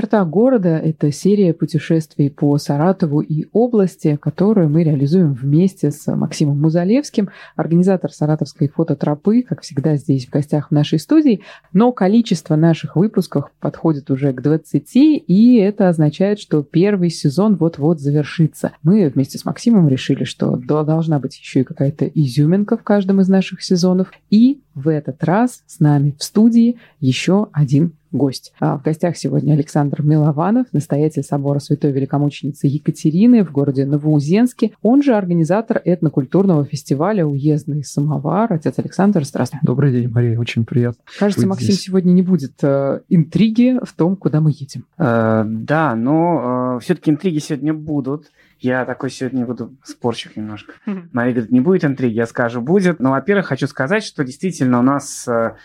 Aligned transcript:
Черта 0.00 0.24
города– 0.24 0.78
это 0.82 1.12
серия 1.12 1.52
путешествий 1.52 2.30
по 2.30 2.56
Саратову 2.56 3.20
и 3.20 3.48
области, 3.52 4.16
которую 4.16 4.70
мы 4.70 4.82
реализуем 4.82 5.34
вместе 5.34 5.90
с 5.90 6.10
Максимом 6.16 6.58
Музалевским, 6.58 7.28
организатор 7.54 8.10
Саратовской 8.10 8.68
фототропы, 8.68 9.42
как 9.42 9.60
всегда 9.60 9.96
здесь 9.96 10.26
в 10.26 10.30
гостях 10.30 10.68
в 10.68 10.70
нашей 10.70 10.98
студии. 10.98 11.42
Но 11.74 11.92
количество 11.92 12.56
наших 12.56 12.96
выпусков 12.96 13.50
подходит 13.60 14.10
уже 14.10 14.32
к 14.32 14.40
20, 14.40 14.88
и 14.96 15.56
это 15.56 15.90
означает, 15.90 16.40
что 16.40 16.62
первый 16.62 17.10
сезон 17.10 17.56
вот-вот 17.56 18.00
завершится. 18.00 18.72
Мы 18.82 19.06
вместе 19.06 19.36
с 19.36 19.44
Максимом 19.44 19.86
решили, 19.86 20.24
что 20.24 20.56
должна 20.56 21.18
быть 21.18 21.38
еще 21.38 21.60
и 21.60 21.64
какая-то 21.64 22.06
изюминка 22.06 22.78
в 22.78 22.82
каждом 22.84 23.20
из 23.20 23.28
наших 23.28 23.62
сезонов. 23.62 24.10
И 24.30 24.62
в 24.80 24.88
этот 24.88 25.22
раз 25.24 25.62
с 25.66 25.80
нами 25.80 26.14
в 26.18 26.24
студии 26.24 26.78
еще 27.00 27.48
один 27.52 27.92
гость. 28.12 28.52
А 28.58 28.76
в 28.76 28.82
гостях 28.82 29.16
сегодня 29.16 29.52
Александр 29.52 30.02
Милованов, 30.02 30.66
настоятель 30.72 31.22
собора 31.22 31.58
Святой 31.58 31.92
Великомученицы 31.92 32.66
Екатерины 32.66 33.44
в 33.44 33.52
городе 33.52 33.86
Новоузенске. 33.86 34.72
Он 34.82 35.02
же 35.02 35.14
организатор 35.14 35.80
этнокультурного 35.84 36.64
фестиваля 36.64 37.24
«Уездный 37.24 37.84
самовар». 37.84 38.52
Отец 38.52 38.78
Александр, 38.78 39.24
здравствуйте. 39.24 39.64
Добрый 39.64 39.92
день, 39.92 40.08
Мария, 40.08 40.38
очень 40.38 40.64
приятно. 40.64 41.02
Кажется, 41.18 41.46
Максим 41.46 41.68
здесь. 41.68 41.82
сегодня 41.82 42.12
не 42.12 42.22
будет 42.22 42.54
э, 42.62 43.00
интриги 43.08 43.78
в 43.82 43.92
том, 43.92 44.16
куда 44.16 44.40
мы 44.40 44.50
едем. 44.50 44.84
Э, 44.98 45.44
да, 45.46 45.94
но 45.94 46.78
э, 46.78 46.84
все-таки 46.84 47.10
интриги 47.10 47.38
сегодня 47.38 47.74
будут. 47.74 48.30
Я 48.60 48.84
такой 48.84 49.10
сегодня 49.10 49.46
буду 49.46 49.76
спорщик 49.82 50.36
немножко. 50.36 50.74
Мария 51.12 51.34
говорит, 51.34 51.50
не 51.50 51.60
будет 51.60 51.84
интриги, 51.84 52.14
я 52.14 52.26
скажу, 52.26 52.60
будет. 52.60 53.00
Но, 53.00 53.10
во-первых, 53.10 53.46
хочу 53.46 53.66
сказать, 53.66 54.04
что 54.04 54.22
действительно 54.22 54.78
у 54.78 54.82
нас 54.82 55.26
э, 55.26 55.56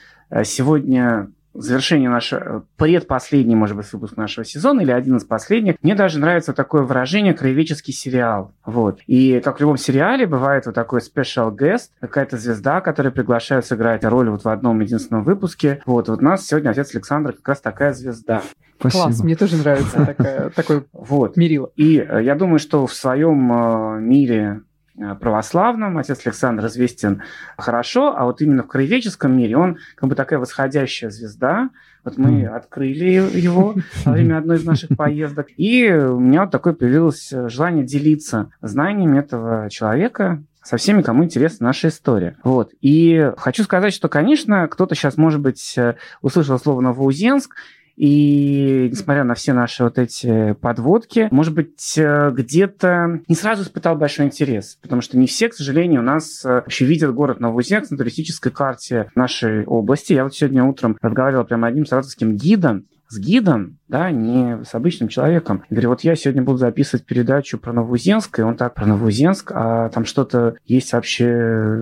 сегодня 0.43 1.29
завершение 1.55 2.09
нашего, 2.09 2.65
предпоследний, 2.77 3.55
может 3.55 3.75
быть, 3.75 3.91
выпуск 3.91 4.17
нашего 4.17 4.45
сезона 4.45 4.81
или 4.81 4.91
один 4.91 5.17
из 5.17 5.23
последних, 5.23 5.75
мне 5.81 5.95
даже 5.95 6.19
нравится 6.19 6.53
такое 6.53 6.83
выражение 6.83 7.33
«краеведческий 7.33 7.93
сериал». 7.93 8.53
Вот. 8.65 8.99
И 9.07 9.39
как 9.39 9.57
в 9.57 9.61
любом 9.61 9.77
сериале 9.77 10.25
бывает 10.25 10.65
вот 10.65 10.75
такой 10.75 10.99
special 10.99 11.55
guest, 11.55 11.89
какая-то 11.99 12.37
звезда, 12.37 12.81
которая 12.81 13.11
приглашают 13.11 13.65
сыграть 13.65 14.03
роль 14.03 14.29
вот 14.29 14.43
в 14.43 14.49
одном 14.49 14.79
единственном 14.81 15.23
выпуске. 15.23 15.81
Вот, 15.85 16.09
вот 16.09 16.19
у 16.19 16.23
нас 16.23 16.45
сегодня 16.45 16.69
отец 16.69 16.93
Александр 16.93 17.33
как 17.33 17.47
раз 17.47 17.61
такая 17.61 17.93
звезда. 17.93 18.41
Спасибо. 18.79 19.03
Класс, 19.03 19.23
мне 19.23 19.35
тоже 19.35 19.57
нравится 19.57 20.15
вот. 20.93 21.37
мерило. 21.37 21.71
И 21.75 21.97
э, 21.97 22.23
я 22.23 22.35
думаю, 22.35 22.59
что 22.59 22.85
в 22.85 22.93
своем 22.93 23.51
э, 23.51 23.99
мире 24.01 24.61
Э, 24.65 24.74
православном, 25.19 25.97
отец 25.97 26.21
Александр 26.25 26.67
известен 26.67 27.23
хорошо, 27.57 28.15
а 28.15 28.25
вот 28.25 28.41
именно 28.41 28.63
в 28.63 28.67
краеведческом 28.67 29.37
мире 29.37 29.57
он 29.57 29.77
как 29.95 30.09
бы 30.09 30.15
такая 30.15 30.39
восходящая 30.39 31.09
звезда. 31.09 31.69
Вот 32.03 32.17
мы 32.17 32.45
открыли 32.45 33.05
его 33.37 33.75
во 34.05 34.11
время 34.11 34.37
одной 34.37 34.57
из 34.57 34.65
наших 34.65 34.95
поездок, 34.95 35.47
и 35.57 35.89
у 35.91 36.19
меня 36.19 36.41
вот 36.41 36.51
такое 36.51 36.73
появилось 36.73 37.33
желание 37.47 37.83
делиться 37.83 38.51
знаниями 38.61 39.19
этого 39.19 39.69
человека, 39.69 40.43
со 40.65 40.77
всеми, 40.77 41.03
кому 41.03 41.23
интересна 41.23 41.67
наша 41.67 41.89
история. 41.89 42.37
Вот. 42.43 42.71
И 42.81 43.31
хочу 43.37 43.63
сказать, 43.63 43.93
что, 43.93 44.09
конечно, 44.09 44.67
кто-то 44.67 44.95
сейчас, 44.95 45.15
может 45.15 45.39
быть, 45.39 45.75
э, 45.77 45.95
услышал 46.23 46.57
слово 46.57 46.81
Новоузенск 46.81 47.55
и 47.95 48.89
несмотря 48.91 49.23
на 49.23 49.35
все 49.35 49.53
наши 49.53 49.83
вот 49.83 49.97
эти 49.97 50.53
подводки, 50.53 51.27
может 51.31 51.53
быть, 51.53 51.97
э, 51.97 52.31
где-то 52.31 53.21
не 53.27 53.35
сразу 53.35 53.63
испытал 53.63 53.95
большой 53.95 54.25
интерес, 54.25 54.77
потому 54.81 55.01
что 55.01 55.17
не 55.17 55.27
все, 55.27 55.49
к 55.49 55.53
сожалению, 55.53 56.01
у 56.01 56.03
нас 56.03 56.43
э, 56.43 56.49
вообще 56.49 56.85
видят 56.85 57.13
город 57.13 57.39
Новоузенск 57.39 57.91
на 57.91 57.97
туристической 57.97 58.51
карте 58.51 59.09
нашей 59.15 59.65
области. 59.65 60.13
Я 60.13 60.25
вот 60.25 60.35
сегодня 60.35 60.63
утром 60.63 60.97
разговаривал 61.01 61.45
прямо 61.45 61.67
одним 61.67 61.85
саратовским 61.85 62.35
гидом, 62.35 62.85
с 63.07 63.19
гидом, 63.19 63.77
да, 63.87 64.09
не 64.11 64.63
с 64.63 64.73
обычным 64.73 65.09
человеком. 65.09 65.63
Говорю, 65.69 65.89
вот 65.89 66.01
я 66.01 66.15
сегодня 66.15 66.41
буду 66.41 66.57
записывать 66.57 67.05
передачу 67.05 67.57
про 67.57 67.71
Новоузенск, 67.71 68.39
и 68.39 68.41
он 68.41 68.55
так 68.55 68.73
про 68.73 68.85
Новоузенск, 68.85 69.51
а 69.53 69.89
там 69.89 70.05
что-то 70.05 70.55
есть 70.65 70.91
вообще 70.93 71.25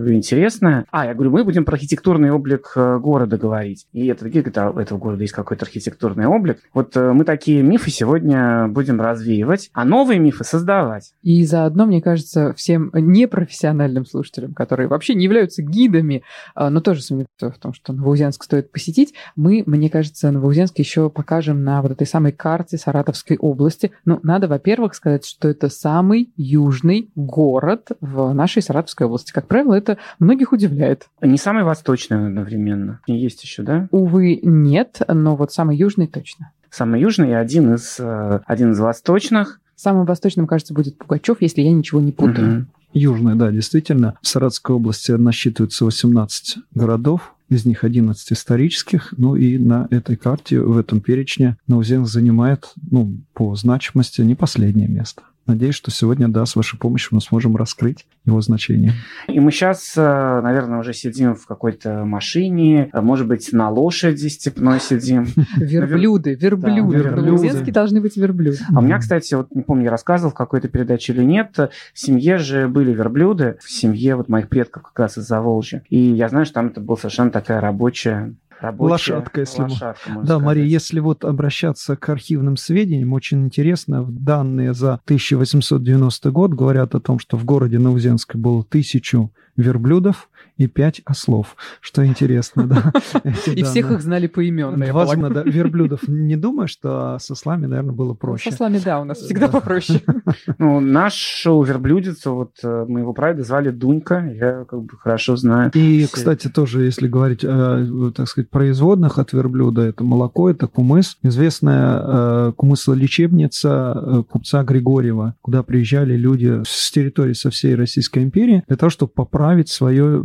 интересное. 0.07 0.85
А, 0.91 1.05
я 1.05 1.13
говорю, 1.13 1.31
мы 1.31 1.43
будем 1.43 1.65
про 1.65 1.75
архитектурный 1.75 2.31
облик 2.31 2.73
э, 2.75 2.99
города 2.99 3.37
говорить. 3.37 3.87
И 3.93 4.07
этот 4.07 4.27
гид 4.27 4.45
говорит, 4.45 4.57
а 4.57 4.71
у 4.71 4.79
этого 4.79 4.97
города 4.97 5.21
есть 5.21 5.33
какой-то 5.33 5.65
архитектурный 5.65 6.25
облик. 6.25 6.59
Вот 6.73 6.95
э, 6.97 7.13
мы 7.13 7.23
такие 7.23 7.61
мифы 7.61 7.89
сегодня 7.89 8.67
будем 8.67 8.99
развеивать, 8.99 9.69
а 9.73 9.85
новые 9.85 10.19
мифы 10.19 10.43
создавать. 10.43 11.13
И 11.21 11.45
заодно, 11.45 11.85
мне 11.85 12.01
кажется, 12.01 12.53
всем 12.53 12.91
непрофессиональным 12.93 14.05
слушателям, 14.05 14.53
которые 14.53 14.87
вообще 14.87 15.15
не 15.15 15.23
являются 15.23 15.61
гидами, 15.61 16.23
а, 16.53 16.69
но 16.69 16.81
тоже 16.81 17.01
сомневаются 17.01 17.51
в 17.51 17.57
том, 17.57 17.73
что 17.73 17.93
Новоузенск 17.93 18.43
стоит 18.43 18.71
посетить, 18.71 19.13
мы, 19.35 19.63
мне 19.65 19.89
кажется, 19.89 20.31
Новоузенск 20.31 20.79
еще 20.79 21.09
покажем 21.09 21.63
на 21.63 21.81
вот 21.81 21.92
этой 21.93 22.07
самой 22.07 22.31
карте 22.31 22.77
Саратовской 22.77 23.37
области. 23.37 23.91
Ну, 24.05 24.19
надо, 24.23 24.47
во-первых, 24.47 24.95
сказать, 24.95 25.25
что 25.25 25.47
это 25.47 25.69
самый 25.69 26.31
южный 26.35 27.09
город 27.15 27.91
в 28.01 28.33
нашей 28.33 28.61
Саратовской 28.61 29.07
области. 29.07 29.31
Как 29.31 29.47
правило, 29.47 29.73
это 29.73 29.97
многих 30.19 30.51
удивляет. 30.51 31.07
Не 31.21 31.37
самый 31.37 31.63
восточный 31.63 32.27
одновременно. 32.27 32.99
Есть 33.07 33.43
еще, 33.43 33.63
да? 33.63 33.87
Увы, 33.91 34.39
нет, 34.43 35.01
но 35.07 35.35
вот 35.35 35.51
самый 35.51 35.77
южный 35.77 36.07
точно. 36.07 36.51
Самый 36.69 36.99
южный 37.01 37.29
и 37.29 37.33
один 37.33 37.75
из, 37.75 37.97
э, 37.99 38.39
один 38.45 38.71
из 38.71 38.79
восточных. 38.79 39.59
Самым 39.75 40.05
восточным, 40.05 40.47
кажется, 40.47 40.73
будет 40.73 40.97
Пугачев, 40.97 41.37
если 41.41 41.61
я 41.61 41.71
ничего 41.71 42.01
не 42.01 42.11
путаю. 42.11 42.57
Угу. 42.57 42.65
Южная, 42.93 43.35
да, 43.35 43.51
действительно. 43.51 44.15
В 44.21 44.27
Саратовской 44.27 44.75
области 44.75 45.11
насчитывается 45.11 45.85
18 45.85 46.57
городов, 46.73 47.35
из 47.53 47.65
них 47.65 47.83
11 47.83 48.31
исторических, 48.31 49.13
ну 49.17 49.35
и 49.35 49.57
на 49.57 49.87
этой 49.91 50.15
карте, 50.15 50.59
в 50.59 50.77
этом 50.77 51.01
перечне 51.01 51.57
Наузенск 51.67 52.11
занимает, 52.11 52.73
ну, 52.89 53.17
по 53.33 53.55
значимости 53.55 54.21
не 54.21 54.35
последнее 54.35 54.87
место. 54.87 55.23
Надеюсь, 55.45 55.75
что 55.75 55.91
сегодня, 55.91 56.29
да, 56.29 56.45
с 56.45 56.55
вашей 56.55 56.79
помощью 56.79 57.09
мы 57.11 57.21
сможем 57.21 57.57
раскрыть 57.57 58.05
его 58.25 58.39
значение. 58.39 58.93
И 59.27 59.39
мы 59.41 59.51
сейчас, 59.51 59.93
э, 59.97 60.41
наверное, 60.41 60.79
уже 60.79 60.93
сидим 60.93 61.35
в 61.35 61.45
какой-то 61.45 62.05
машине, 62.05 62.89
а 62.93 63.01
может 63.01 63.27
быть, 63.27 63.51
на 63.51 63.69
лошади 63.69 64.27
степной 64.27 64.79
сидим. 64.79 65.27
Верблюды, 65.57 66.35
верблюды. 66.35 66.97
верблюды. 66.97 67.71
должны 67.71 67.99
быть 67.99 68.15
верблюды. 68.15 68.59
А 68.73 68.79
у 68.79 68.81
меня, 68.81 68.99
кстати, 68.99 69.33
вот 69.33 69.53
не 69.53 69.63
помню, 69.63 69.85
я 69.85 69.91
рассказывал 69.91 70.31
в 70.31 70.35
какой-то 70.35 70.69
передаче 70.69 71.11
или 71.11 71.23
нет, 71.23 71.57
в 71.57 71.71
семье 71.93 72.37
же 72.37 72.69
были 72.69 72.93
верблюды, 72.93 73.57
в 73.61 73.69
семье 73.69 74.15
вот 74.15 74.29
моих 74.29 74.47
предков 74.47 74.83
как 74.83 74.97
раз 74.97 75.17
из 75.17 75.27
Заволжья. 75.27 75.83
И 75.89 75.97
я 75.97 76.29
знаю, 76.29 76.45
что 76.45 76.55
там 76.55 76.67
это 76.67 76.79
была 76.79 76.97
совершенно 76.97 77.31
такая 77.31 77.59
рабочая 77.59 78.35
Рабочая 78.63 78.91
лошадка, 78.91 79.41
если 79.41 79.61
лошадка, 79.63 79.99
Да, 80.07 80.23
сказать. 80.23 80.41
Мария, 80.41 80.63
если 80.63 81.01
вот 81.01 81.25
обращаться 81.25 81.97
к 81.97 82.07
архивным 82.07 82.55
сведениям, 82.55 83.11
очень 83.11 83.43
интересно, 83.43 84.05
данные 84.07 84.73
за 84.73 85.01
1890 85.03 86.31
год 86.31 86.53
говорят 86.53 86.95
о 86.95 87.01
том, 87.01 87.19
что 87.19 87.35
в 87.35 87.43
городе 87.43 87.77
Наузенске 87.77 88.37
было 88.37 88.63
тысячу 88.63 89.33
верблюдов 89.57 90.29
и 90.57 90.67
пять 90.67 91.01
ослов, 91.05 91.55
что 91.81 92.05
интересно, 92.05 92.67
да. 92.67 92.91
И 93.55 93.63
всех 93.63 93.91
их 93.91 94.01
знали 94.01 94.27
поименно, 94.27 94.93
Важно, 94.93 95.29
да. 95.29 95.43
Верблюдов 95.43 96.01
не 96.07 96.35
думаю, 96.35 96.67
что 96.67 97.17
со 97.19 97.35
слами, 97.35 97.65
наверное, 97.65 97.93
было 97.93 98.13
проще. 98.13 98.51
Со 98.51 98.57
слами, 98.57 98.79
да, 98.83 98.99
у 98.99 99.03
нас 99.03 99.19
всегда 99.19 99.47
попроще. 99.47 100.01
Ну, 100.57 100.79
нашу 100.79 101.61
верблюдицу, 101.63 102.33
вот 102.33 102.51
э, 102.63 102.85
моего 102.87 103.13
прадеда 103.13 103.43
звали 103.43 103.69
Дунька, 103.69 104.31
я 104.33 104.65
как 104.65 104.83
бы 104.83 104.97
хорошо 104.97 105.35
знаю. 105.35 105.71
И, 105.73 106.07
кстати, 106.11 106.47
тоже, 106.47 106.83
если 106.83 107.07
говорить, 107.07 107.41
так 107.41 108.27
сказать, 108.27 108.49
производных 108.49 109.19
от 109.19 109.33
верблюда, 109.33 109.81
это 109.81 110.03
молоко, 110.03 110.49
это 110.49 110.67
кумыс. 110.67 111.17
Известная 111.23 112.01
э, 112.03 112.53
кумыслолечебница 112.55 113.93
э, 113.95 114.23
купца 114.29 114.63
Григорьева, 114.63 115.35
куда 115.41 115.63
приезжали 115.63 116.15
люди 116.15 116.61
с 116.65 116.91
территории 116.91 117.33
со 117.33 117.49
всей 117.49 117.75
Российской 117.75 118.23
империи 118.23 118.63
для 118.67 118.77
того, 118.77 118.89
чтобы 118.89 119.11
поправить 119.11 119.69
свое 119.69 120.23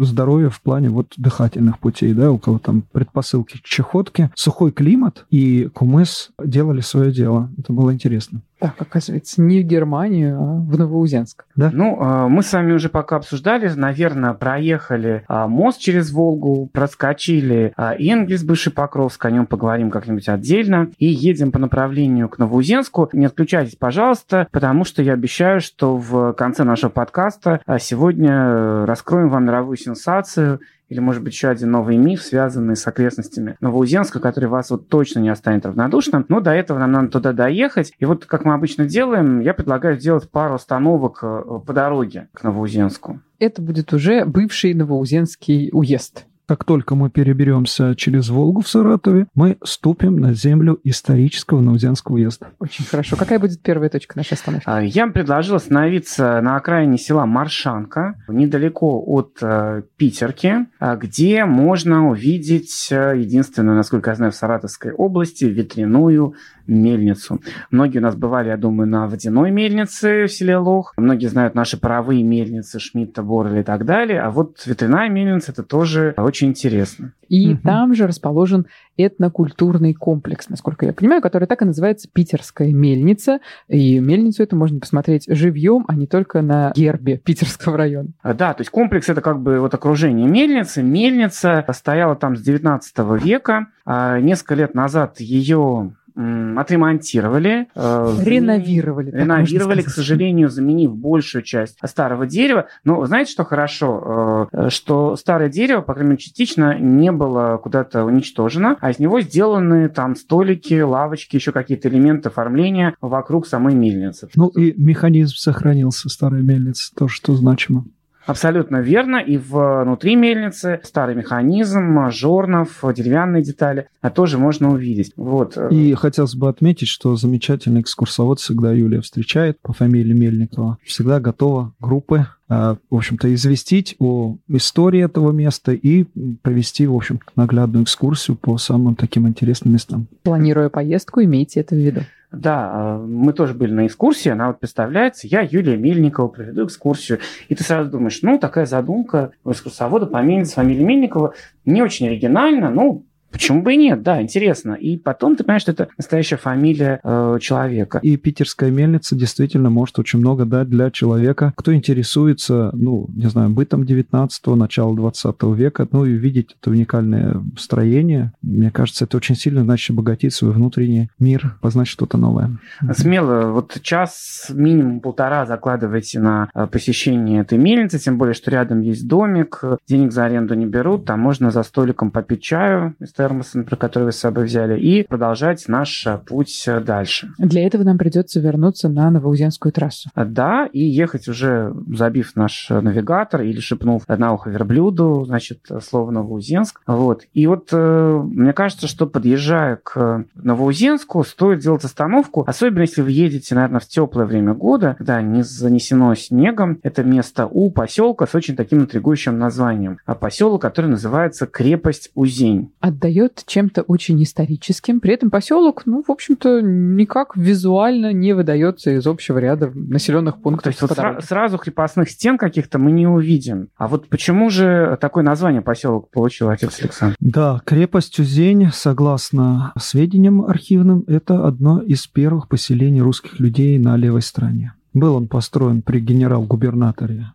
здоровье 0.00 0.50
в 0.50 0.60
плане 0.60 0.90
вот 0.90 1.14
дыхательных 1.16 1.78
путей, 1.78 2.12
да, 2.12 2.30
у 2.30 2.38
кого 2.38 2.58
там 2.58 2.82
предпосылки 2.92 3.58
к 3.58 3.62
чехотке, 3.62 4.30
сухой 4.34 4.72
климат, 4.72 5.26
и 5.30 5.68
кумыс 5.72 6.30
делали 6.42 6.80
свое 6.80 7.12
дело. 7.12 7.50
Это 7.58 7.72
было 7.72 7.92
интересно. 7.92 8.42
Так, 8.58 8.74
оказывается, 8.78 9.42
не 9.42 9.62
в 9.62 9.66
Германию, 9.66 10.38
а 10.40 10.54
в 10.60 10.78
Новоузенск. 10.78 11.44
Да? 11.56 11.70
Ну, 11.72 11.98
а, 12.00 12.28
мы 12.28 12.42
с 12.42 12.52
вами 12.52 12.72
уже 12.72 12.88
пока 12.88 13.16
обсуждали, 13.16 13.68
наверное, 13.68 14.32
проехали 14.32 15.24
а, 15.28 15.46
мост 15.46 15.78
через 15.78 16.10
Волгу, 16.10 16.70
проскочили 16.72 17.74
Энгельс, 17.76 18.44
бывший 18.44 18.72
Покровск, 18.72 19.24
о 19.24 19.30
нем 19.30 19.46
поговорим 19.46 19.90
как-нибудь 19.90 20.28
отдельно, 20.28 20.88
и 20.98 21.06
едем 21.06 21.52
по 21.52 21.58
направлению 21.58 22.28
к 22.28 22.38
Новоузенску. 22.38 23.10
Не 23.12 23.26
отключайтесь, 23.26 23.76
пожалуйста, 23.76 24.48
потому 24.50 24.84
что 24.84 25.02
я 25.02 25.12
обещаю, 25.12 25.60
что 25.60 25.96
в 25.96 26.32
конце 26.32 26.64
нашего 26.64 26.90
подкаста 26.90 27.60
сегодня 27.78 28.32
э, 28.32 28.84
раскроем 28.86 29.28
вам 29.28 29.44
мировую 29.44 29.76
сенсацию 29.76 30.60
или, 30.88 31.00
может 31.00 31.22
быть, 31.22 31.32
еще 31.32 31.48
один 31.48 31.72
новый 31.72 31.96
миф, 31.96 32.22
связанный 32.22 32.76
с 32.76 32.86
окрестностями 32.86 33.56
Новоузенска, 33.60 34.20
который 34.20 34.48
вас 34.48 34.70
вот 34.70 34.88
точно 34.88 35.20
не 35.20 35.28
останет 35.28 35.66
равнодушным. 35.66 36.24
Но 36.28 36.40
до 36.40 36.52
этого 36.52 36.78
нам 36.78 36.92
надо 36.92 37.08
туда 37.08 37.32
доехать. 37.32 37.92
И 37.98 38.04
вот, 38.04 38.26
как 38.26 38.44
мы 38.44 38.54
обычно 38.54 38.86
делаем, 38.86 39.40
я 39.40 39.54
предлагаю 39.54 39.98
сделать 39.98 40.30
пару 40.30 40.54
остановок 40.54 41.20
э, 41.22 41.42
по 41.66 41.72
дороге 41.72 42.28
к 42.32 42.42
Новоузенску. 42.44 43.20
Это 43.38 43.60
будет 43.60 43.92
уже 43.92 44.24
бывший 44.24 44.74
Новоузенский 44.74 45.70
уезд. 45.72 46.26
Как 46.48 46.62
только 46.64 46.94
мы 46.94 47.10
переберемся 47.10 47.96
через 47.96 48.28
Волгу 48.28 48.60
в 48.60 48.68
Саратове, 48.68 49.26
мы 49.34 49.58
ступим 49.64 50.18
на 50.18 50.32
землю 50.32 50.78
исторического 50.84 51.60
Наузенского 51.60 52.14
уезда. 52.14 52.48
Очень 52.60 52.84
хорошо. 52.84 53.16
Какая 53.16 53.40
будет 53.40 53.60
первая 53.62 53.90
точка 53.90 54.16
нашей 54.16 54.34
остановки? 54.34 54.64
А, 54.66 54.80
я 54.80 55.08
бы 55.08 55.12
предложил 55.12 55.56
остановиться 55.56 56.40
на 56.40 56.56
окраине 56.56 56.98
села 56.98 57.26
Маршанка, 57.26 58.14
недалеко 58.28 59.02
от 59.04 59.38
э, 59.40 59.82
Питерки, 59.96 60.66
а, 60.78 60.94
где 60.94 61.44
можно 61.46 62.08
увидеть 62.08 62.88
э, 62.92 63.14
единственную, 63.16 63.76
насколько 63.76 64.10
я 64.10 64.16
знаю, 64.16 64.30
в 64.30 64.36
Саратовской 64.36 64.92
области 64.92 65.44
ветряную 65.46 66.34
мельницу. 66.66 67.40
Многие 67.70 67.98
у 67.98 68.02
нас 68.02 68.16
бывали, 68.16 68.48
я 68.48 68.56
думаю, 68.56 68.88
на 68.88 69.06
водяной 69.06 69.50
мельнице 69.50 70.26
в 70.26 70.32
селе 70.32 70.56
Лох. 70.56 70.94
Многие 70.96 71.26
знают 71.26 71.54
наши 71.54 71.78
паровые 71.78 72.22
мельницы 72.22 72.78
Шмидта, 72.78 73.22
Борля 73.22 73.60
и 73.60 73.62
так 73.62 73.84
далее. 73.84 74.20
А 74.20 74.30
вот 74.30 74.64
ветряная 74.66 75.08
мельница– 75.08 75.52
это 75.52 75.62
тоже 75.62 76.14
очень 76.16 76.48
интересно. 76.48 77.12
И 77.28 77.52
угу. 77.54 77.60
там 77.64 77.94
же 77.94 78.06
расположен 78.06 78.66
этнокультурный 78.96 79.94
комплекс, 79.94 80.48
насколько 80.48 80.86
я 80.86 80.92
понимаю, 80.92 81.20
который 81.20 81.46
так 81.46 81.62
и 81.62 81.64
называется 81.64 82.08
Питерская 82.12 82.72
мельница. 82.72 83.40
И 83.68 83.98
мельницу 83.98 84.42
эту 84.42 84.56
можно 84.56 84.80
посмотреть 84.80 85.24
живьем, 85.28 85.84
а 85.88 85.94
не 85.94 86.06
только 86.06 86.42
на 86.42 86.72
гербе 86.74 87.18
Питерского 87.18 87.76
района. 87.76 88.10
А, 88.22 88.32
да, 88.34 88.54
то 88.54 88.60
есть 88.62 88.70
комплекс 88.70 89.08
это 89.08 89.20
как 89.20 89.40
бы 89.40 89.60
вот 89.60 89.74
окружение 89.74 90.26
мельницы. 90.26 90.82
Мельница 90.82 91.64
стояла 91.72 92.16
там 92.16 92.36
с 92.36 92.40
19 92.40 92.98
века. 93.22 93.66
А 93.84 94.18
несколько 94.20 94.56
лет 94.56 94.74
назад 94.74 95.20
ее 95.20 95.92
отремонтировали. 96.16 97.68
Э, 97.74 98.16
реновировали. 98.22 99.10
Реновировали, 99.10 99.82
к 99.82 99.88
сожалению, 99.88 100.48
заменив 100.48 100.94
большую 100.96 101.42
часть 101.42 101.78
старого 101.84 102.26
дерева. 102.26 102.66
Но 102.84 103.04
знаете, 103.06 103.32
что 103.32 103.44
хорошо? 103.44 104.48
Э, 104.52 104.68
что 104.70 105.16
старое 105.16 105.48
дерево, 105.48 105.82
по 105.82 105.94
крайней 105.94 106.10
мере, 106.10 106.22
частично 106.22 106.78
не 106.78 107.12
было 107.12 107.58
куда-то 107.62 108.04
уничтожено, 108.04 108.76
а 108.80 108.90
из 108.90 108.98
него 108.98 109.20
сделаны 109.20 109.88
там 109.88 110.16
столики, 110.16 110.80
лавочки, 110.80 111.36
еще 111.36 111.52
какие-то 111.52 111.88
элементы 111.88 112.28
оформления 112.28 112.94
вокруг 113.00 113.46
самой 113.46 113.74
мельницы. 113.74 114.28
Ну 114.34 114.48
и 114.48 114.72
механизм 114.80 115.34
сохранился 115.36 116.08
старой 116.08 116.42
мельницы, 116.42 116.92
то, 116.94 117.08
что 117.08 117.34
значимо. 117.34 117.84
Абсолютно 118.26 118.78
верно. 118.78 119.16
И 119.16 119.38
внутри 119.38 120.16
мельницы 120.16 120.80
старый 120.82 121.14
механизм, 121.14 122.10
жорнов, 122.10 122.84
деревянные 122.94 123.42
детали 123.42 123.88
а 124.06 124.10
тоже 124.10 124.38
можно 124.38 124.70
увидеть. 124.70 125.12
Вот. 125.16 125.58
И 125.70 125.94
хотелось 125.94 126.36
бы 126.36 126.48
отметить, 126.48 126.88
что 126.88 127.16
замечательный 127.16 127.80
экскурсовод 127.80 128.38
всегда 128.38 128.72
Юлия 128.72 129.00
встречает 129.00 129.58
по 129.60 129.72
фамилии 129.72 130.12
Мельникова. 130.12 130.78
Всегда 130.84 131.18
готова 131.18 131.72
группы 131.80 132.26
в 132.48 132.78
общем-то, 132.90 133.34
известить 133.34 133.96
о 133.98 134.36
истории 134.46 135.04
этого 135.04 135.32
места 135.32 135.72
и 135.72 136.04
провести, 136.42 136.86
в 136.86 136.94
общем 136.94 137.18
наглядную 137.34 137.82
экскурсию 137.82 138.36
по 138.36 138.56
самым 138.56 138.94
таким 138.94 139.26
интересным 139.26 139.72
местам. 139.74 140.06
Планируя 140.22 140.68
поездку, 140.68 141.20
имейте 141.22 141.58
это 141.58 141.74
в 141.74 141.78
виду. 141.78 142.02
Да, 142.36 142.70
а, 142.72 142.98
мы 142.98 143.32
тоже 143.32 143.54
были 143.54 143.72
на 143.72 143.86
экскурсии, 143.86 144.28
она 144.28 144.48
вот 144.48 144.60
представляется, 144.60 145.26
я 145.26 145.40
Юлия 145.40 145.76
Мельникова 145.76 146.28
проведу 146.28 146.66
экскурсию, 146.66 147.20
и 147.48 147.54
ты 147.54 147.64
сразу 147.64 147.90
думаешь, 147.90 148.20
ну, 148.20 148.38
такая 148.38 148.66
задумка 148.66 149.30
у 149.42 149.52
экскурсовода 149.52 150.06
по 150.06 150.18
фамилии 150.18 150.84
Мельникова. 150.84 151.34
Не 151.64 151.82
очень 151.82 152.08
оригинально, 152.08 152.70
ну, 152.70 153.06
Почему 153.36 153.62
бы 153.62 153.74
и 153.74 153.76
нет, 153.76 154.02
да, 154.02 154.22
интересно. 154.22 154.72
И 154.72 154.96
потом 154.96 155.36
ты 155.36 155.44
понимаешь, 155.44 155.62
что 155.62 155.72
это 155.72 155.88
настоящая 155.98 156.36
фамилия 156.36 157.00
э, 157.02 157.38
человека. 157.40 157.98
И 158.02 158.16
питерская 158.16 158.70
мельница 158.70 159.14
действительно 159.14 159.68
может 159.68 159.98
очень 159.98 160.18
много 160.20 160.46
дать 160.46 160.70
для 160.70 160.90
человека, 160.90 161.52
кто 161.56 161.74
интересуется, 161.74 162.70
ну, 162.72 163.08
не 163.14 163.28
знаю, 163.28 163.50
бытом 163.50 163.82
19-го, 163.82 164.56
начала 164.56 164.94
20 164.96 165.42
века, 165.54 165.86
ну 165.92 166.06
и 166.06 166.12
видеть 166.12 166.56
это 166.58 166.70
уникальное 166.70 167.42
строение. 167.58 168.32
Мне 168.40 168.70
кажется, 168.70 169.04
это 169.04 169.18
очень 169.18 169.36
сильно, 169.36 169.64
значит, 169.64 169.90
обогатит 169.90 170.32
свой 170.32 170.52
внутренний 170.52 171.10
мир, 171.18 171.56
познать 171.60 171.88
что-то 171.88 172.16
новое. 172.16 172.58
Смело, 172.92 173.52
вот 173.52 173.78
час, 173.82 174.46
минимум 174.50 175.00
полтора 175.00 175.44
закладывайте 175.44 176.20
на 176.20 176.48
э, 176.54 176.66
посещение 176.66 177.42
этой 177.42 177.58
мельницы, 177.58 177.98
тем 177.98 178.16
более, 178.16 178.34
что 178.34 178.50
рядом 178.50 178.80
есть 178.80 179.06
домик, 179.06 179.62
денег 179.86 180.12
за 180.12 180.24
аренду 180.24 180.54
не 180.54 180.66
берут, 180.66 181.04
там 181.04 181.20
можно 181.20 181.50
за 181.50 181.62
столиком 181.62 182.10
попить 182.10 182.42
чаю, 182.42 182.94
термос, 183.26 183.54
например, 183.54 183.78
который 183.78 184.04
вы 184.04 184.12
с 184.12 184.18
собой 184.18 184.44
взяли, 184.44 184.78
и 184.78 185.02
продолжать 185.02 185.64
наш 185.68 186.06
э, 186.06 186.18
путь 186.24 186.64
э, 186.66 186.80
дальше. 186.80 187.32
Для 187.38 187.66
этого 187.66 187.82
нам 187.82 187.98
придется 187.98 188.40
вернуться 188.40 188.88
на 188.88 189.10
Новоузенскую 189.10 189.72
трассу. 189.72 190.10
Да, 190.14 190.68
и 190.72 190.80
ехать 190.80 191.28
уже, 191.28 191.74
забив 191.92 192.36
наш 192.36 192.70
э, 192.70 192.80
навигатор 192.80 193.42
или 193.42 193.60
шепнув 193.60 194.06
на 194.06 194.32
ухо 194.32 194.50
верблюду, 194.50 195.24
значит, 195.26 195.60
слово 195.82 196.10
Новоузенск. 196.10 196.80
Вот. 196.86 197.24
И 197.34 197.46
вот 197.46 197.72
мне 197.72 198.52
кажется, 198.52 198.86
что 198.86 199.06
подъезжая 199.06 199.78
к 199.82 200.24
Новоузенску, 200.34 201.24
стоит 201.24 201.60
сделать 201.60 201.84
остановку, 201.84 202.44
особенно 202.46 202.82
если 202.82 203.02
вы 203.02 203.10
едете, 203.10 203.54
наверное, 203.54 203.80
в 203.80 203.86
теплое 203.86 204.26
время 204.26 204.54
года, 204.54 204.94
когда 204.98 205.20
не 205.20 205.42
занесено 205.42 206.14
снегом. 206.14 206.78
Это 206.82 207.02
место 207.02 207.46
у 207.46 207.70
поселка 207.70 208.26
с 208.26 208.34
очень 208.34 208.56
таким 208.56 208.80
интригующим 208.80 209.38
названием. 209.38 209.98
А 210.06 210.14
поселок, 210.14 210.62
который 210.62 210.90
называется 210.90 211.46
Крепость 211.46 212.10
Узень. 212.14 212.72
Отдает 212.80 213.15
отдает 213.16 213.42
чем-то 213.46 213.82
очень 213.82 214.22
историческим. 214.22 215.00
При 215.00 215.14
этом 215.14 215.30
поселок, 215.30 215.82
ну, 215.86 216.02
в 216.06 216.10
общем-то, 216.10 216.60
никак 216.60 217.36
визуально 217.36 218.12
не 218.12 218.32
выдается 218.34 218.90
из 218.90 219.06
общего 219.06 219.38
ряда 219.38 219.70
населенных 219.74 220.40
пунктов. 220.40 220.64
То 220.64 220.68
есть 220.68 220.82
вот 220.82 220.90
сра- 220.92 221.20
сразу 221.22 221.58
крепостных 221.58 222.10
стен 222.10 222.38
каких-то 222.38 222.78
мы 222.78 222.92
не 222.92 223.06
увидим. 223.06 223.68
А 223.76 223.88
вот 223.88 224.08
почему 224.08 224.50
же 224.50 224.98
такое 225.00 225.24
название 225.24 225.62
поселок 225.62 226.10
получил 226.10 226.48
отец 226.48 226.80
Александр? 226.80 227.16
Да, 227.20 227.60
крепость 227.64 228.18
Узень, 228.18 228.70
согласно 228.72 229.72
сведениям 229.78 230.42
архивным, 230.42 231.04
это 231.06 231.46
одно 231.46 231.80
из 231.80 232.06
первых 232.06 232.48
поселений 232.48 233.00
русских 233.00 233.40
людей 233.40 233.78
на 233.78 233.96
левой 233.96 234.22
стороне. 234.22 234.74
Был 234.92 235.14
он 235.14 235.28
построен 235.28 235.82
при 235.82 236.00
генерал-губернаторе 236.00 237.32